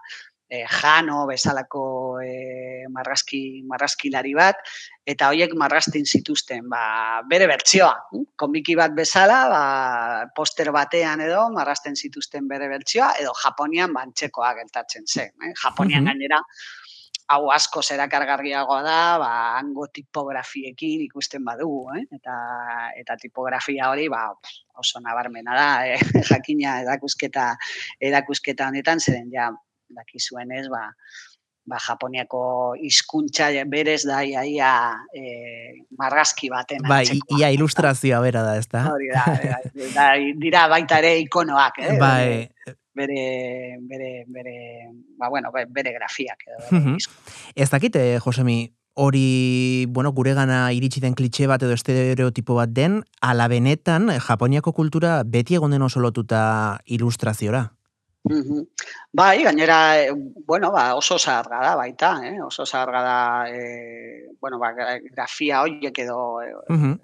e, 0.51 0.65
jano 0.67 1.25
bezalako 1.27 2.21
e, 2.23 2.87
marrazki, 2.91 3.63
marrazkilari 3.71 4.35
bat, 4.39 4.63
eta 5.07 5.31
horiek 5.31 5.55
marraztin 5.59 6.07
zituzten 6.07 6.69
ba, 6.71 7.23
bere 7.31 7.47
bertsioa. 7.51 7.95
Komiki 8.39 8.75
bat 8.79 8.95
bezala, 8.95 9.41
ba, 9.51 9.63
poster 10.37 10.71
batean 10.75 11.23
edo, 11.27 11.49
marrazten 11.55 11.99
zituzten 11.99 12.47
bere 12.51 12.71
bertsioa, 12.71 13.15
edo 13.23 13.35
Japonian 13.43 13.95
bantxekoa 13.95 14.53
geltatzen 14.59 15.07
zen. 15.07 15.35
Eh? 15.43 15.55
Japonian 15.63 16.11
gainera, 16.11 16.43
hau 17.31 17.51
asko 17.55 17.83
zerakargarriagoa 17.83 18.81
da, 18.83 19.01
ba, 19.23 19.31
hango 19.61 19.87
tipografiekin 19.95 21.05
ikusten 21.07 21.45
badugu, 21.47 21.85
eh? 21.95 22.05
eta, 22.19 22.37
eta 22.99 23.17
tipografia 23.21 23.91
hori 23.93 24.09
ba, 24.11 24.27
oso 24.83 25.03
nabarmena 25.05 25.57
da, 25.57 25.71
eh? 25.87 25.99
jakina 26.31 26.81
edakusketa, 26.85 27.53
edakusketa 28.11 28.71
honetan, 28.71 29.03
zeren 29.03 29.31
ja, 29.35 29.51
dakizuen 29.95 30.51
ez, 30.59 30.67
ba, 30.73 30.89
ba, 31.71 31.79
Japoniako 31.87 32.43
hizkuntza 32.83 33.51
berez 33.71 34.03
da 34.09 34.25
ia, 34.27 34.43
ia 34.43 34.73
e, 35.15 35.87
margazki 35.99 36.51
baten. 36.51 36.83
Bai, 36.91 37.05
ia 37.39 37.53
ilustrazioa 37.55 38.21
bera 38.27 38.43
da, 38.47 38.59
ez 38.59 38.67
da? 38.67 38.89
Hori 38.91 39.11
da, 39.15 39.25
da, 39.95 40.11
dira 40.45 40.67
baita 40.73 40.99
ere 40.99 41.15
ikonoak, 41.23 41.79
eh? 41.85 41.99
Bai, 42.01 42.77
bere, 43.01 43.79
bere, 43.89 44.11
bere, 44.29 44.57
ba, 45.19 45.29
bueno, 45.29 45.51
bere 45.53 45.95
grafiak. 45.97 46.45
Edo, 46.47 46.97
Ez 47.55 47.71
dakite, 47.71 48.19
Josemi, 48.21 48.61
hori, 48.95 49.87
bueno, 49.89 50.13
gure 50.13 50.35
gana 50.35 50.61
iritsi 50.77 51.01
den 51.01 51.17
klitxe 51.17 51.49
bat 51.51 51.63
edo 51.65 51.75
estereotipo 51.77 52.57
bat 52.59 52.73
den, 52.77 53.01
ala 53.25 53.49
benetan, 53.49 54.11
Japoniako 54.21 54.75
kultura 54.77 55.21
beti 55.25 55.57
egon 55.59 55.77
den 55.77 55.87
oso 55.87 56.03
lotuta 56.05 56.43
ilustraziora? 56.85 57.69
Bai, 59.17 59.43
gainera, 59.43 59.79
eh, 60.03 60.13
bueno, 60.47 60.71
ba, 60.71 60.95
oso 60.95 61.19
zaharga 61.19 61.63
da 61.65 61.77
baita, 61.77 62.11
eh? 62.29 62.37
oso 62.45 62.67
zaharga 62.67 63.01
da, 63.03 63.21
eh, 63.49 64.29
bueno, 64.41 64.59
ba, 64.59 64.75
grafia 64.75 65.63
horiek 65.63 66.05
edo 66.05 66.19
uh 66.69 66.97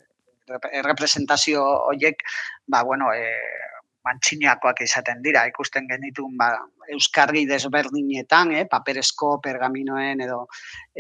representazio 0.47 1.61
horiek, 1.91 2.21
ba, 2.67 2.85
bueno, 2.85 3.13
eh, 3.13 3.66
mantxinakoak 4.07 4.83
izaten 4.87 5.23
dira, 5.25 5.45
ikusten 5.51 5.89
genitun 5.91 6.37
ba, 6.39 6.51
euskarri 6.95 7.45
desberdinetan, 7.49 8.53
eh, 8.55 8.65
paperezko 8.71 9.37
pergaminoen 9.43 10.23
edo 10.27 10.45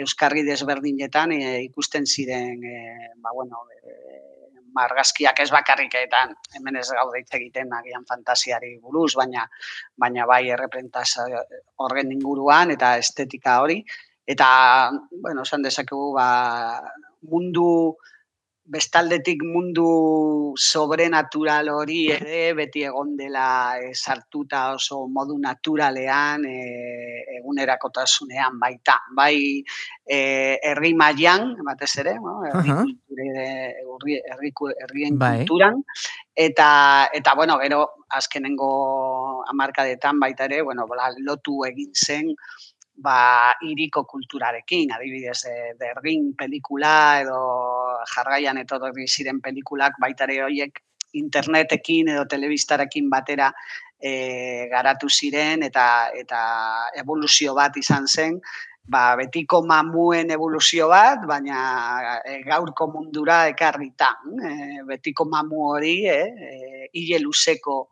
euskarri 0.04 0.42
desberdinetan 0.46 1.34
eh, 1.36 1.60
ikusten 1.68 2.06
ziren 2.06 2.64
eh, 2.64 3.12
ba, 3.22 3.34
bueno, 3.34 3.64
eh, 3.78 4.26
margazkiak 4.76 5.38
ez 5.40 5.48
bakarriketan, 5.54 6.34
hemen 6.56 6.76
ez 6.82 6.88
gaude 6.92 7.22
egiten 7.22 7.72
agian 7.72 8.04
fantasiari 8.08 8.74
buruz, 8.82 9.14
baina 9.16 9.46
baina 9.96 10.26
bai 10.28 10.42
errepresentazio 10.52 11.40
horren 11.84 12.12
inguruan 12.12 12.74
eta 12.74 12.96
estetika 13.00 13.60
hori. 13.62 13.80
Eta, 14.26 14.48
bueno, 15.22 15.46
esan 15.46 15.62
dezakegu, 15.62 16.10
ba, 16.16 16.28
mundu 17.30 17.96
bestaldetik 18.66 19.42
mundu 19.46 19.86
sobrenatural 20.58 21.70
hori 21.70 22.00
ere 22.10 22.50
beti 22.58 22.82
egon 22.88 23.14
dela 23.18 23.78
e, 23.78 23.92
sartuta 23.94 24.72
oso 24.74 25.06
modu 25.06 25.36
naturalean 25.38 26.44
e, 26.50 26.56
egunerakotasunean 27.38 28.58
baita. 28.58 28.98
Bai 29.14 29.62
e, 30.02 30.18
herri 30.58 30.92
mailan 30.98 31.54
batez 31.66 31.92
ere, 32.02 32.16
no? 32.18 32.42
herri 32.48 32.74
uh 32.74 32.82
-huh. 32.82 34.72
herrien 34.82 35.18
bai. 35.18 35.38
kulturan 35.38 35.82
eta 36.34 37.08
eta 37.14 37.34
bueno, 37.34 37.58
gero 37.62 38.04
azkenengo 38.10 39.44
hamarkadetan 39.48 40.18
baita 40.20 40.44
ere, 40.44 40.62
bueno, 40.62 40.86
lotu 41.18 41.64
egin 41.64 41.92
zen 41.94 42.34
ba, 42.96 43.54
iriko 43.62 44.04
kulturarekin, 44.08 44.92
adibidez, 44.92 45.42
de, 45.44 45.74
de 45.78 45.92
Ring 46.00 46.34
pelikula 46.36 47.20
edo 47.22 47.40
jarraian 48.14 48.58
etorri 48.62 49.06
ziren 49.08 49.40
pelikulak 49.40 49.98
baitare 50.00 50.42
horiek 50.44 50.82
internetekin 51.16 52.12
edo 52.14 52.24
telebistarekin 52.28 53.10
batera 53.10 53.50
e, 54.00 54.68
garatu 54.72 55.08
ziren 55.08 55.62
eta 55.62 55.86
eta 56.16 56.40
evoluzio 57.02 57.54
bat 57.54 57.76
izan 57.76 58.08
zen, 58.08 58.40
ba, 58.86 59.16
betiko 59.18 59.62
mamuen 59.66 60.30
evoluzio 60.30 60.88
bat, 60.92 61.24
baina 61.28 62.20
e, 62.24 62.40
gaurko 62.46 62.88
mundura 62.92 63.46
ekarrita. 63.50 64.12
E, 64.24 64.82
betiko 64.88 65.26
mamu 65.28 65.64
hori, 65.72 65.96
e, 66.06 66.20
e, 66.50 66.90
hile 66.94 67.20
luzeko 67.22 67.88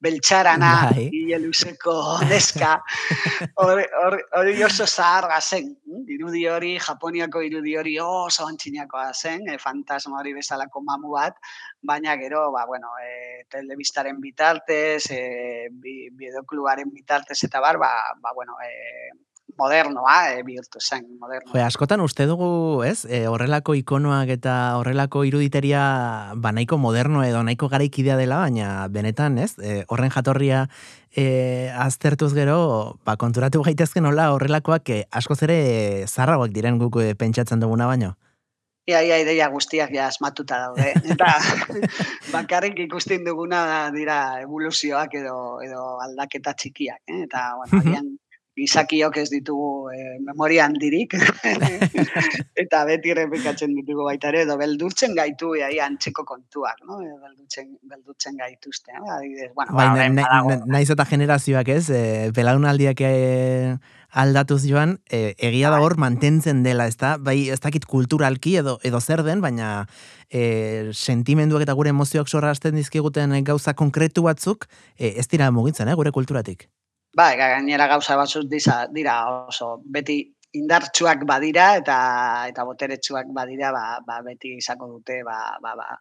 beltxarana, 0.00 0.72
bai. 0.90 1.08
luzeko 1.44 1.94
neska, 2.28 2.74
hori 3.62 4.64
oso 4.64 4.86
zaharra 4.86 5.40
zen. 5.40 5.70
Irudi 6.10 6.46
hori, 6.48 6.74
Japoniako 6.80 7.42
irudi 7.46 7.76
hori 7.76 7.96
oso 8.02 8.46
antxinakoa 8.48 9.12
zen, 9.14 9.48
e, 9.48 9.58
fantasma 9.58 10.20
hori 10.20 10.34
bezalako 10.36 10.82
mamu 10.86 11.14
bat, 11.16 11.38
baina 11.82 12.16
gero, 12.20 12.48
ba, 12.52 12.66
bueno, 12.66 12.92
e, 13.04 13.44
telebistaren 13.50 14.20
bitartez, 14.20 15.10
e, 15.10 15.68
bideokluaren 15.70 16.90
bitartez 16.92 17.38
eta 17.48 17.60
bar, 17.60 17.78
ba, 17.78 17.92
ba 18.20 18.34
bueno, 18.34 18.56
e, 18.64 19.10
modernoa 19.60 20.16
e, 20.32 20.40
bihurtu 20.46 20.80
zen, 20.80 21.04
modernoa. 21.20 21.52
Jo, 21.52 21.64
askotan 21.66 22.00
uste 22.04 22.26
dugu, 22.30 22.50
ez, 22.88 23.04
e, 23.04 23.26
horrelako 23.30 23.76
ikonoak 23.78 24.32
eta 24.36 24.54
horrelako 24.80 25.24
iruditeria 25.28 25.82
ba 26.40 26.54
nahiko 26.56 26.80
moderno 26.80 27.24
edo 27.26 27.42
nahiko 27.46 27.68
garaikidea 27.72 28.16
dela, 28.20 28.40
baina 28.46 28.88
benetan, 28.88 29.38
ez, 29.38 29.52
e, 29.58 29.82
horren 29.88 30.14
jatorria 30.14 30.64
e, 31.12 31.70
aztertuz 31.76 32.32
gero, 32.34 32.96
ba, 33.04 33.16
konturatu 33.20 33.62
gaitezken 33.66 34.08
hola 34.08 34.30
horrelakoak 34.34 34.90
e, 34.94 35.04
askoz 35.10 35.42
ere 35.48 35.60
zarragoak 36.08 36.54
diren 36.56 36.80
guk 36.80 37.00
e, 37.02 37.14
pentsatzen 37.18 37.62
duguna 37.62 37.90
baino. 37.90 38.16
Ia, 38.88 39.02
ia, 39.06 39.20
ideia 39.22 39.46
guztiak 39.52 39.92
ja 39.94 40.06
asmatuta 40.08 40.56
daude. 40.64 40.94
Eta 41.12 41.28
bakarrik 42.36 42.78
ikusten 42.86 43.26
duguna 43.26 43.90
dira 43.94 44.40
evoluzioak 44.42 45.14
edo, 45.20 45.36
edo 45.62 45.84
aldaketa 46.06 46.56
txikiak. 46.58 47.02
Eh? 47.06 47.22
Eta, 47.28 47.44
bueno, 47.60 48.08
gizakiok 48.60 49.16
ez 49.22 49.28
ditugu 49.32 49.90
e, 49.94 50.16
memoria 50.26 50.66
handirik 50.68 51.16
eta 52.62 52.82
beti 52.88 53.14
errepikatzen 53.14 53.74
ditugu 53.78 54.06
baita 54.08 54.30
ere 54.32 54.44
edo 54.46 54.56
beldurtzen 54.60 55.16
gaitu 55.18 55.54
ja 55.58 55.70
antzeko 55.86 56.24
kontuak, 56.28 56.82
no? 56.86 57.00
Edo 57.04 57.16
beldurtzen 57.22 57.72
beldurtzen 57.90 58.36
gaituzte, 58.40 58.92
eh? 58.92 59.06
Adibidez, 59.16 59.52
bueno, 59.54 59.76
bai, 59.76 60.10
ba, 60.18 60.60
naiz 60.66 60.88
eta 60.92 61.08
generazioak, 61.08 61.72
ez? 61.72 61.86
Eh, 61.94 62.28
belaunaldiak 62.36 63.02
eh, 63.06 63.78
aldatuz 64.10 64.64
joan, 64.66 64.98
eh, 65.10 65.34
egia 65.38 65.70
da 65.70 65.78
bai. 65.78 65.84
hor 65.84 65.96
mantentzen 65.96 66.62
dela, 66.62 66.86
ezta? 66.90 67.16
Bai, 67.18 67.48
ez 67.50 67.60
dakit 67.60 67.86
kulturalki 67.86 68.56
edo 68.60 68.78
edo 68.82 69.00
zer 69.00 69.22
den, 69.22 69.40
baina 69.40 69.86
eh, 70.28 70.90
sentimenduak 70.92 71.62
eta 71.62 71.76
gure 71.78 71.94
emozioak 71.94 72.28
sorrarazten 72.28 72.74
dizkiguten 72.74 73.36
gauza 73.44 73.74
konkretu 73.74 74.22
batzuk, 74.26 74.66
eh, 74.98 75.14
ez 75.16 75.28
dira 75.28 75.50
mugitzen, 75.50 75.88
eh, 75.88 75.94
gure 75.94 76.10
kulturatik. 76.10 76.68
Ba, 77.16 77.34
gainera 77.34 77.88
gauza 77.90 78.16
batzuk 78.16 78.46
dira 78.94 79.14
oso 79.48 79.82
beti 79.96 80.22
indartsuak 80.54 81.24
badira 81.26 81.76
eta 81.78 81.96
eta 82.50 82.64
boteretsuak 82.66 83.30
badira, 83.34 83.72
ba, 83.74 83.86
ba 84.06 84.20
beti 84.26 84.56
izango 84.58 84.86
dute, 84.90 85.22
ba, 85.26 85.38
ba, 85.62 85.74
ba, 85.78 85.96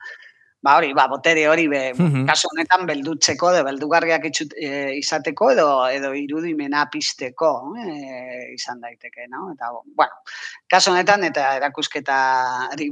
ba 0.62 0.76
hori, 0.78 0.92
ba, 0.94 1.08
botere 1.08 1.46
hori, 1.48 1.68
be, 1.72 1.82
kasu 2.28 2.50
honetan 2.52 2.86
beldutzeko, 2.90 3.52
edo 3.56 3.66
beldugarriak 3.68 4.26
itxut, 4.30 4.54
e, 4.58 4.72
izateko, 5.00 5.52
edo, 5.56 5.68
edo 5.88 6.12
irudimena 6.18 6.86
pisteko, 6.94 7.52
e, 7.80 8.54
izan 8.58 8.82
daiteke, 8.84 9.30
no? 9.32 9.48
Eta, 9.54 9.72
bueno, 9.96 10.22
kasu 10.70 10.92
honetan, 10.92 11.24
eta 11.30 11.54
erakusketa 11.62 12.20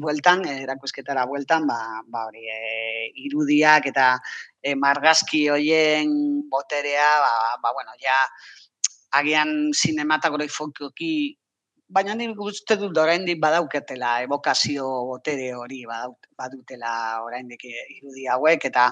bueltan, 0.01 0.45
erakusketara 0.53 1.25
bueltan, 1.29 1.67
ba, 1.69 1.79
ba 2.07 2.27
hori, 2.29 2.45
e, 2.47 3.11
irudiak 3.27 3.89
eta 3.93 4.13
e, 4.67 4.75
margazki 4.75 5.47
hoien 5.53 6.13
boterea, 6.51 7.09
ba, 7.23 7.33
ba, 7.63 7.73
bueno, 7.73 7.95
ja, 8.03 8.19
agian 9.19 9.71
sinematagorik 9.73 10.51
fokoki 10.51 11.11
baina 11.87 12.13
nik 12.19 12.39
uste 12.43 12.75
dut 12.75 12.97
oraindik 12.99 13.39
badauketela 13.39 14.17
evokazio 14.25 14.87
botere 15.07 15.53
hori 15.55 15.85
badutela 15.87 16.91
oraindik 17.23 17.63
irudi 17.63 18.27
hauek 18.27 18.67
eta 18.67 18.89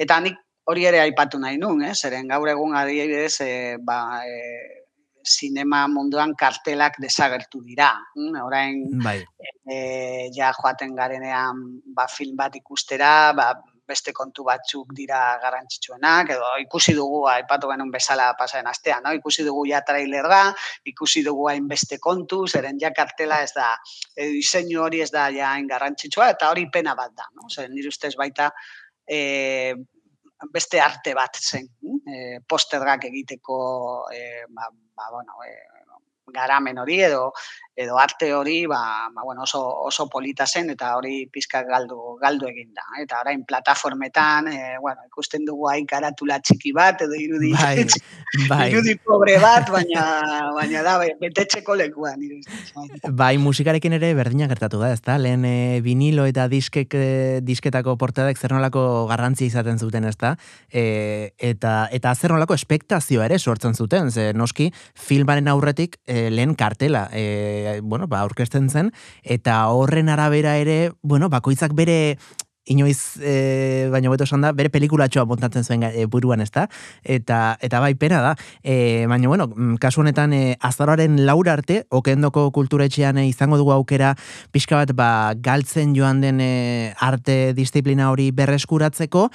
eta 0.00 0.20
nik 0.24 0.38
hori 0.68 0.84
ere 0.88 1.00
aipatu 1.00 1.40
nahi 1.40 1.56
nun, 1.60 1.82
eh? 1.84 1.94
zeren 1.94 2.28
gaur 2.28 2.48
egun 2.52 2.76
adibidez 2.76 3.40
e, 3.40 3.52
ba, 3.80 4.20
e, 4.20 4.84
sinema 5.24 5.86
munduan 5.88 6.34
kartelak 6.36 6.98
desagertu 7.00 7.62
dira. 7.64 7.90
Mm, 8.16 8.36
orain 8.44 8.82
bai. 9.04 9.18
e, 9.64 9.78
ja 10.36 10.52
joaten 10.56 10.94
garenean 10.96 11.62
ba, 11.96 12.06
film 12.12 12.36
bat 12.36 12.56
ikustera, 12.60 13.32
ba, 13.36 13.52
beste 13.88 14.12
kontu 14.16 14.44
batzuk 14.46 14.92
dira 14.96 15.20
garrantzitsuenak, 15.42 16.32
edo 16.36 16.50
ikusi 16.62 16.94
dugu, 16.96 17.22
aipatu 17.32 17.70
genuen 17.72 17.92
bezala 17.94 18.28
pasaren 18.38 18.68
astean, 18.70 19.04
no? 19.06 19.14
ikusi 19.16 19.46
dugu 19.46 19.64
ja 19.70 19.80
trailer 19.86 20.28
da, 20.30 20.42
ikusi 20.92 21.24
dugu 21.26 21.48
hain 21.52 21.68
beste 21.70 21.98
kontu, 22.04 22.44
zeren 22.46 22.80
ja 22.82 22.92
kartela 22.96 23.40
ez 23.44 23.52
da, 23.56 23.70
e, 24.14 24.28
diseinu 24.36 24.82
hori 24.84 25.02
ez 25.04 25.10
da 25.14 25.28
ja 25.34 25.54
garrantzitsua, 25.70 26.30
eta 26.36 26.50
hori 26.52 26.68
pena 26.72 26.94
bat 26.98 27.14
da, 27.16 27.30
no? 27.34 27.48
zeren 27.48 27.74
nire 27.76 27.92
ustez 27.92 28.14
baita, 28.20 28.50
e, 29.08 29.74
beste 30.52 30.80
arte 30.80 31.16
bat 31.18 31.40
zen, 31.40 31.66
e, 32.06 32.38
posterrak 32.46 33.08
egiteko, 33.10 33.58
e, 34.14 34.44
ba, 34.54 34.70
ba, 34.70 35.10
bueno, 35.16 35.40
e, 35.46 35.56
garamen 36.34 36.78
hori 36.78 37.00
edo 37.00 37.30
edo 37.78 37.98
arte 37.98 38.32
hori 38.34 38.66
ba, 38.66 39.08
ba, 39.14 39.22
bueno, 39.22 39.42
oso, 39.42 39.60
oso 39.86 40.08
polita 40.10 40.46
zen 40.46 40.72
eta 40.74 40.96
hori 40.98 41.28
pizka 41.30 41.60
galdu 41.62 42.16
galdu 42.18 42.48
egin 42.50 42.72
da. 42.74 42.82
Eta 42.98 43.20
orain 43.22 43.44
plataformetan, 43.46 44.48
e, 44.50 44.72
bueno, 44.82 45.04
ikusten 45.06 45.44
dugu 45.46 45.68
hain 45.70 45.86
karatula 45.86 46.40
txiki 46.42 46.72
bat 46.74 47.04
edo 47.06 47.14
irudi, 47.14 47.52
bai, 47.54 47.84
bai. 48.50 48.66
irudi 48.72 48.96
pobre 48.98 49.36
bat, 49.38 49.70
baina, 49.70 50.02
baina 50.56 50.82
da, 50.82 50.96
betetxeko 51.22 51.76
lekuan. 51.78 52.24
Bai, 53.14 53.36
musikarekin 53.38 53.94
ere 54.00 54.10
berdina 54.18 54.50
gertatu 54.50 54.82
da, 54.82 54.90
ezta? 54.96 55.14
Lehen 55.22 55.46
e, 55.46 55.78
vinilo 55.84 56.26
eta 56.26 56.48
diskek, 56.50 56.98
e, 56.98 57.38
disketako 57.46 57.94
portadek 58.00 58.42
zer 58.42 58.56
nolako 58.56 59.06
garrantzia 59.06 59.46
izaten 59.46 59.78
zuten, 59.78 60.08
ezta? 60.10 60.34
E, 60.66 61.30
eta, 61.38 61.76
eta 61.94 62.16
zer 62.18 62.34
nolako 62.34 62.58
espektazioa 62.58 63.30
ere 63.30 63.38
sortzen 63.38 63.78
zuten, 63.78 64.10
ze 64.10 64.32
noski 64.34 64.72
filmaren 64.98 65.46
aurretik 65.46 66.00
e, 66.10 66.26
lehen 66.34 66.58
kartela 66.58 67.06
e, 67.14 67.67
bueno, 67.82 68.08
ba, 68.08 68.24
aurkezten 68.26 68.68
zen, 68.70 68.92
eta 69.22 69.60
horren 69.68 70.08
arabera 70.08 70.56
ere, 70.60 70.92
bueno, 71.02 71.28
bakoitzak 71.32 71.74
bere 71.78 72.18
inoiz, 72.68 73.18
e, 73.20 73.88
baina 73.90 74.10
beto 74.12 74.26
esan 74.28 74.44
da, 74.44 74.52
bere 74.56 74.70
pelikulatxoa 74.72 75.24
montatzen 75.28 75.64
zuen 75.64 75.84
e, 75.88 76.04
buruan, 76.10 76.42
ez 76.44 76.50
da? 76.54 76.66
Eta, 77.02 77.56
eta 77.64 77.80
bai, 77.82 77.94
pena 77.98 78.20
da. 78.24 78.34
E, 78.62 79.06
baina, 79.08 79.28
bueno, 79.28 79.48
mm, 79.48 79.80
kasu 79.82 80.02
honetan, 80.04 80.34
e, 80.36 80.56
azararen 80.60 81.18
laura 81.26 81.56
arte, 81.56 81.82
okendoko 81.88 82.48
kulturetxean 82.54 83.18
e, 83.18 83.26
izango 83.30 83.58
dugu 83.60 83.72
aukera, 83.74 84.14
pixka 84.52 84.82
bat, 84.82 84.94
ba, 84.96 85.10
galtzen 85.34 85.96
joan 85.96 86.22
den 86.24 86.42
e, 86.44 86.92
arte 87.00 87.54
disiplina 87.56 88.12
hori 88.12 88.30
berreskuratzeko, 88.36 89.28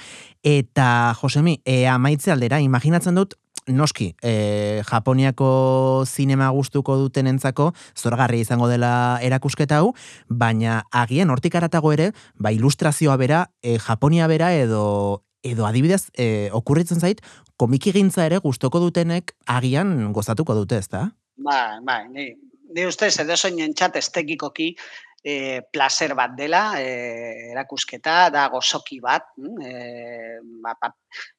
eta, 0.44 0.88
Josemi, 1.20 1.58
e, 1.64 1.84
amaitze 1.90 2.32
aldera, 2.32 2.62
imaginatzen 2.62 3.18
dut, 3.18 3.34
noski, 3.66 4.14
e, 4.22 4.82
Japoniako 4.90 6.04
zinema 6.06 6.50
gustuko 6.50 6.96
duten 7.00 7.26
entzako, 7.26 7.72
zoragarri 7.96 8.40
izango 8.44 8.68
dela 8.68 9.18
erakusketa 9.22 9.80
hau, 9.80 9.94
baina 10.28 10.82
agian 10.92 11.30
hortik 11.30 11.54
aratago 11.54 11.92
ere, 11.92 12.12
ba, 12.36 12.52
ilustrazioa 12.52 13.16
bera, 13.16 13.46
e, 13.62 13.78
Japonia 13.78 14.26
bera 14.28 14.52
edo 14.54 15.22
edo 15.44 15.66
adibidez, 15.68 16.08
e, 16.16 16.48
okurritzen 16.56 17.00
zait, 17.04 17.20
komiki 17.60 17.92
gintza 17.92 18.24
ere 18.24 18.40
gustoko 18.40 18.80
dutenek 18.80 19.34
agian 19.46 20.12
gozatuko 20.16 20.56
dute, 20.56 20.80
ez 20.80 20.88
da? 20.88 21.10
Ba, 21.36 21.80
ba, 21.84 21.98
ni, 22.08 22.30
ni 22.72 22.86
ustez, 22.88 23.12
edo 23.20 23.36
soin 23.36 23.60
entzat 23.60 23.98
estekikoki, 24.00 24.72
e, 25.24 25.62
placer 25.72 26.14
bat 26.14 26.36
dela, 26.36 26.76
e, 26.76 27.50
erakusketa, 27.50 28.28
da 28.30 28.44
gozoki 28.52 29.00
bat, 29.00 29.32
e, 29.40 29.72
ba, 30.62 30.76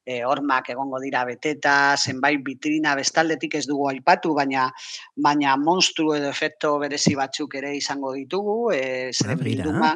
e, 0.04 0.24
ormak 0.26 0.72
egongo 0.74 1.00
dira 1.04 1.22
beteta, 1.30 1.96
zenbait 1.96 2.42
vitrina 2.44 2.96
bestaldetik 2.98 3.60
ez 3.62 3.68
dugu 3.70 3.92
aipatu, 3.94 4.34
baina 4.34 4.72
baina 5.16 5.56
monstru 5.62 6.16
edo 6.18 6.34
efekto 6.34 6.80
berezi 6.82 7.14
batzuk 7.16 7.60
ere 7.62 7.76
izango 7.78 8.16
ditugu, 8.18 8.58
e, 8.74 9.12
zeren 9.14 9.44
bilduma, 9.46 9.94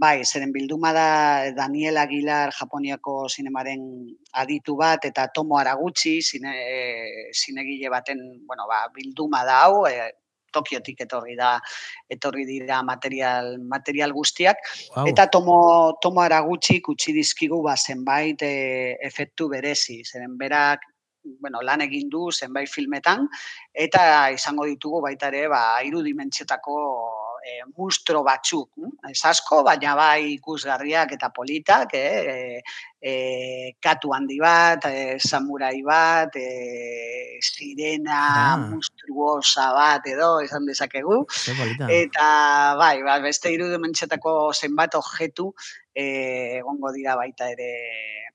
bai, 0.00 0.24
zeren 0.24 0.52
bilduma 0.52 0.96
da 0.96 1.08
Daniel 1.56 2.00
Aguilar 2.00 2.56
Japoniako 2.56 3.28
sinemaren 3.28 3.84
aditu 4.32 4.80
bat, 4.80 5.04
eta 5.04 5.28
Tomo 5.28 5.60
Aragutxi, 5.60 6.22
zine, 6.22 6.56
zinegile 7.36 7.92
baten, 7.92 8.30
bueno, 8.48 8.64
ba, 8.64 8.86
bilduma 8.96 9.44
da 9.44 9.66
hau, 9.66 9.84
e, 9.84 10.08
Tokiotik 10.56 11.04
etorri 11.06 11.36
da 11.38 11.54
etorri 12.16 12.46
dira 12.48 12.82
material 12.86 13.56
material 13.76 14.16
guztiak. 14.16 14.64
Eta 15.06 15.28
tomo 15.32 15.60
tomo 16.02 16.24
ara 16.24 16.42
gutxi 16.48 16.80
utzi 16.88 17.12
dizkigu 17.16 17.62
ba 17.62 17.76
zenbait 17.76 18.42
e, 18.42 18.96
efektu 19.10 19.48
berezi. 19.52 20.02
Zeren 20.04 20.36
berak 20.40 20.92
bueno, 21.40 21.60
lan 21.62 21.82
egin 21.82 22.08
du 22.10 22.30
zenbait 22.32 22.70
filmetan 22.70 23.26
eta 23.86 24.30
izango 24.34 24.66
ditugu 24.68 25.02
baita 25.02 25.30
ere 25.32 25.46
ba 25.50 25.62
hiru 25.82 26.02
dimentsiotako 26.06 26.76
e, 27.46 27.62
mustro 27.78 28.22
batzuk, 28.26 28.70
ez 29.10 29.20
asko, 29.30 29.62
baina 29.66 29.94
bai 29.98 30.34
ikusgarriak 30.34 31.14
eta 31.16 31.30
politak, 31.34 31.94
eh? 31.94 32.60
e, 33.00 33.14
katu 33.82 34.12
handi 34.16 34.38
bat, 34.42 34.88
e, 34.90 35.16
samurai 35.22 35.78
bat, 35.86 36.34
e, 36.34 37.38
sirena, 37.40 38.18
ah. 38.18 38.56
mustruosa 38.74 39.70
bat 39.76 40.06
edo, 40.10 40.30
esan 40.44 40.66
dezakegu. 40.66 41.22
Eta 42.00 42.28
bai, 42.80 42.96
ba, 43.06 43.18
beste 43.24 43.52
irudu 43.54 43.78
mentxetako 43.82 44.36
zenbat 44.54 44.98
objektu 44.98 45.52
egongo 45.96 46.92
dira 46.92 47.16
baita 47.16 47.52
ere. 47.52 47.70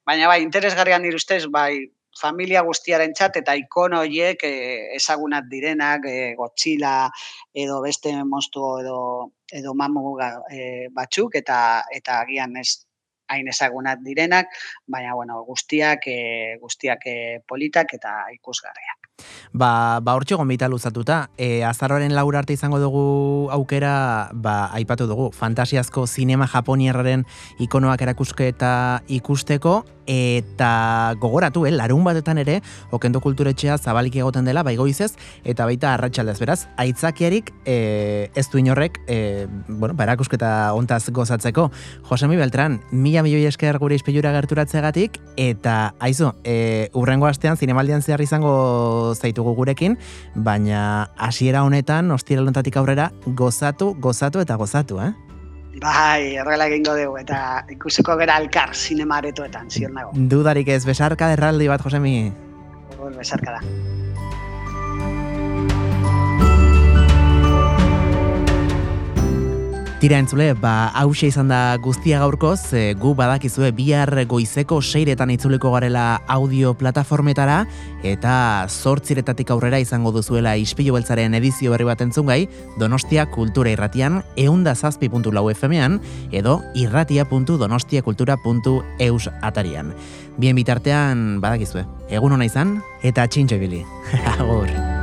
Baina 0.07 0.29
bai, 0.31 0.41
interesgarrian 0.45 1.05
irustez, 1.05 1.43
bai, 1.51 1.91
familia 2.19 2.61
guztiaren 2.67 3.13
txat 3.13 3.41
eta 3.41 3.55
ikono 3.59 4.01
horiek 4.03 4.43
e, 4.43 4.53
ezagunat 4.97 5.47
direnak, 5.51 6.05
e, 6.05 6.33
gotxila 6.37 7.09
edo 7.53 7.81
beste 7.81 8.13
monstu 8.23 8.63
edo, 8.81 8.97
edo 9.51 9.73
mamu 9.73 10.17
e, 10.51 10.87
batzuk 10.93 11.35
eta 11.41 11.83
eta 11.91 12.21
agian 12.21 12.57
ez 12.57 12.83
hain 13.31 13.47
ezagunat 13.47 14.01
direnak, 14.03 14.51
baina 14.87 15.15
bueno, 15.15 15.41
guztiak 15.47 16.07
e, 16.07 16.57
guztiak 16.61 17.07
e, 17.07 17.15
politak 17.47 17.95
eta 17.95 18.25
ikusgarriak. 18.35 19.07
Ba, 19.53 19.99
ba 20.01 20.15
hortxe 20.17 20.35
gombita 20.39 20.67
luzatuta, 20.71 21.29
e, 21.37 21.63
azaroaren 21.67 22.15
laura 22.15 22.41
arte 22.41 22.55
izango 22.57 22.79
dugu 22.81 23.03
aukera, 23.53 23.93
ba, 24.33 24.55
aipatu 24.77 25.07
dugu, 25.09 25.29
fantasiazko 25.35 26.07
zinema 26.07 26.47
japoniarraren 26.51 27.25
ikonoak 27.63 28.01
erakuske 28.07 28.49
eta 28.51 28.73
ikusteko, 29.07 29.81
eta 30.07 31.15
gogoratu, 31.19 31.65
eh, 31.65 31.71
larun 31.71 32.03
batetan 32.03 32.37
ere, 32.41 32.61
okendo 32.91 33.21
kulturetxea 33.21 33.77
zabalik 33.77 34.15
egoten 34.15 34.45
dela, 34.45 34.63
bai 34.63 34.75
goizez, 34.77 35.13
eta 35.43 35.65
baita 35.65 35.93
arratsaldez 35.93 36.37
beraz, 36.39 36.67
aitzakiarik 36.77 37.51
e, 37.65 38.29
ez 38.35 38.47
du 38.51 38.59
inorrek, 38.59 39.01
e, 39.07 39.47
bueno, 39.67 39.95
ba, 39.95 40.05
erakusketa 40.05 40.73
ontaz 40.73 41.09
gozatzeko. 41.09 41.69
Josemi 42.09 42.37
Beltran, 42.37 42.81
mila 42.91 43.23
milioi 43.23 43.45
esker 43.49 43.77
gure 43.81 43.95
izpilura 43.95 44.33
gerturatzegatik, 44.35 45.19
eta 45.37 45.93
aizu, 45.99 46.33
e, 46.43 46.89
urrengo 46.93 47.27
astean, 47.29 47.57
zinemaldian 47.57 48.01
zehar 48.01 48.21
izango 48.21 49.13
zaitugu 49.15 49.55
gurekin, 49.55 49.97
baina 50.35 51.11
hasiera 51.17 51.63
honetan, 51.63 52.11
ostira 52.11 52.41
aurrera, 52.81 53.11
gozatu, 53.25 53.95
gozatu 53.99 54.39
eta 54.39 54.55
gozatu, 54.55 54.99
eh? 54.99 55.30
Bai, 55.79 56.35
errela 56.35 56.67
egingo 56.67 56.97
dugu, 56.97 57.15
eta 57.21 57.63
ikusiko 57.71 58.17
gera 58.19 58.35
alkar 58.41 58.75
zinemaretoetan, 58.75 59.71
zion 59.71 59.95
nago. 59.95 60.11
Dudarik 60.13 60.67
ez, 60.67 60.83
besarka 60.85 61.31
erraldi 61.31 61.71
bat, 61.71 61.81
Josemi. 61.85 62.31
Besarka 63.15 63.55
da. 63.57 64.00
Tira 70.01 70.17
entzule, 70.17 70.55
ba, 70.57 70.89
hause 70.97 71.27
izan 71.29 71.51
da 71.51 71.77
guztia 71.77 72.17
gaurkoz, 72.23 72.73
e, 72.73 72.95
gu 72.97 73.11
badakizue 73.13 73.69
bihar 73.77 74.09
goizeko 74.25 74.81
seiretan 74.81 75.29
itzuliko 75.29 75.69
garela 75.75 76.25
audio 76.25 76.73
plataformetara, 76.73 77.69
eta 78.01 78.65
zortziretatik 78.65 79.53
aurrera 79.53 79.77
izango 79.77 80.09
duzuela 80.15 80.55
ispilu 80.57 80.97
beltzaren 80.97 81.37
edizio 81.37 81.69
berri 81.75 81.85
bat 81.85 82.01
entzungai, 82.01 82.49
donostia 82.81 83.29
kultura 83.29 83.69
irratian, 83.75 84.25
eunda 84.41 84.73
zazpi.lau 84.73 85.45
FM-ean, 85.53 86.01
edo 86.31 86.63
irratia.donostiakultura.eus 86.73 89.29
atarian. 89.43 89.93
Bien 90.41 90.57
bitartean, 90.57 91.37
badakizue, 91.45 91.85
egun 92.09 92.33
hona 92.33 92.49
izan, 92.49 92.81
eta 93.05 93.29
txintxo 93.29 93.61
ibili. 93.61 93.85
Agur. 94.33 95.00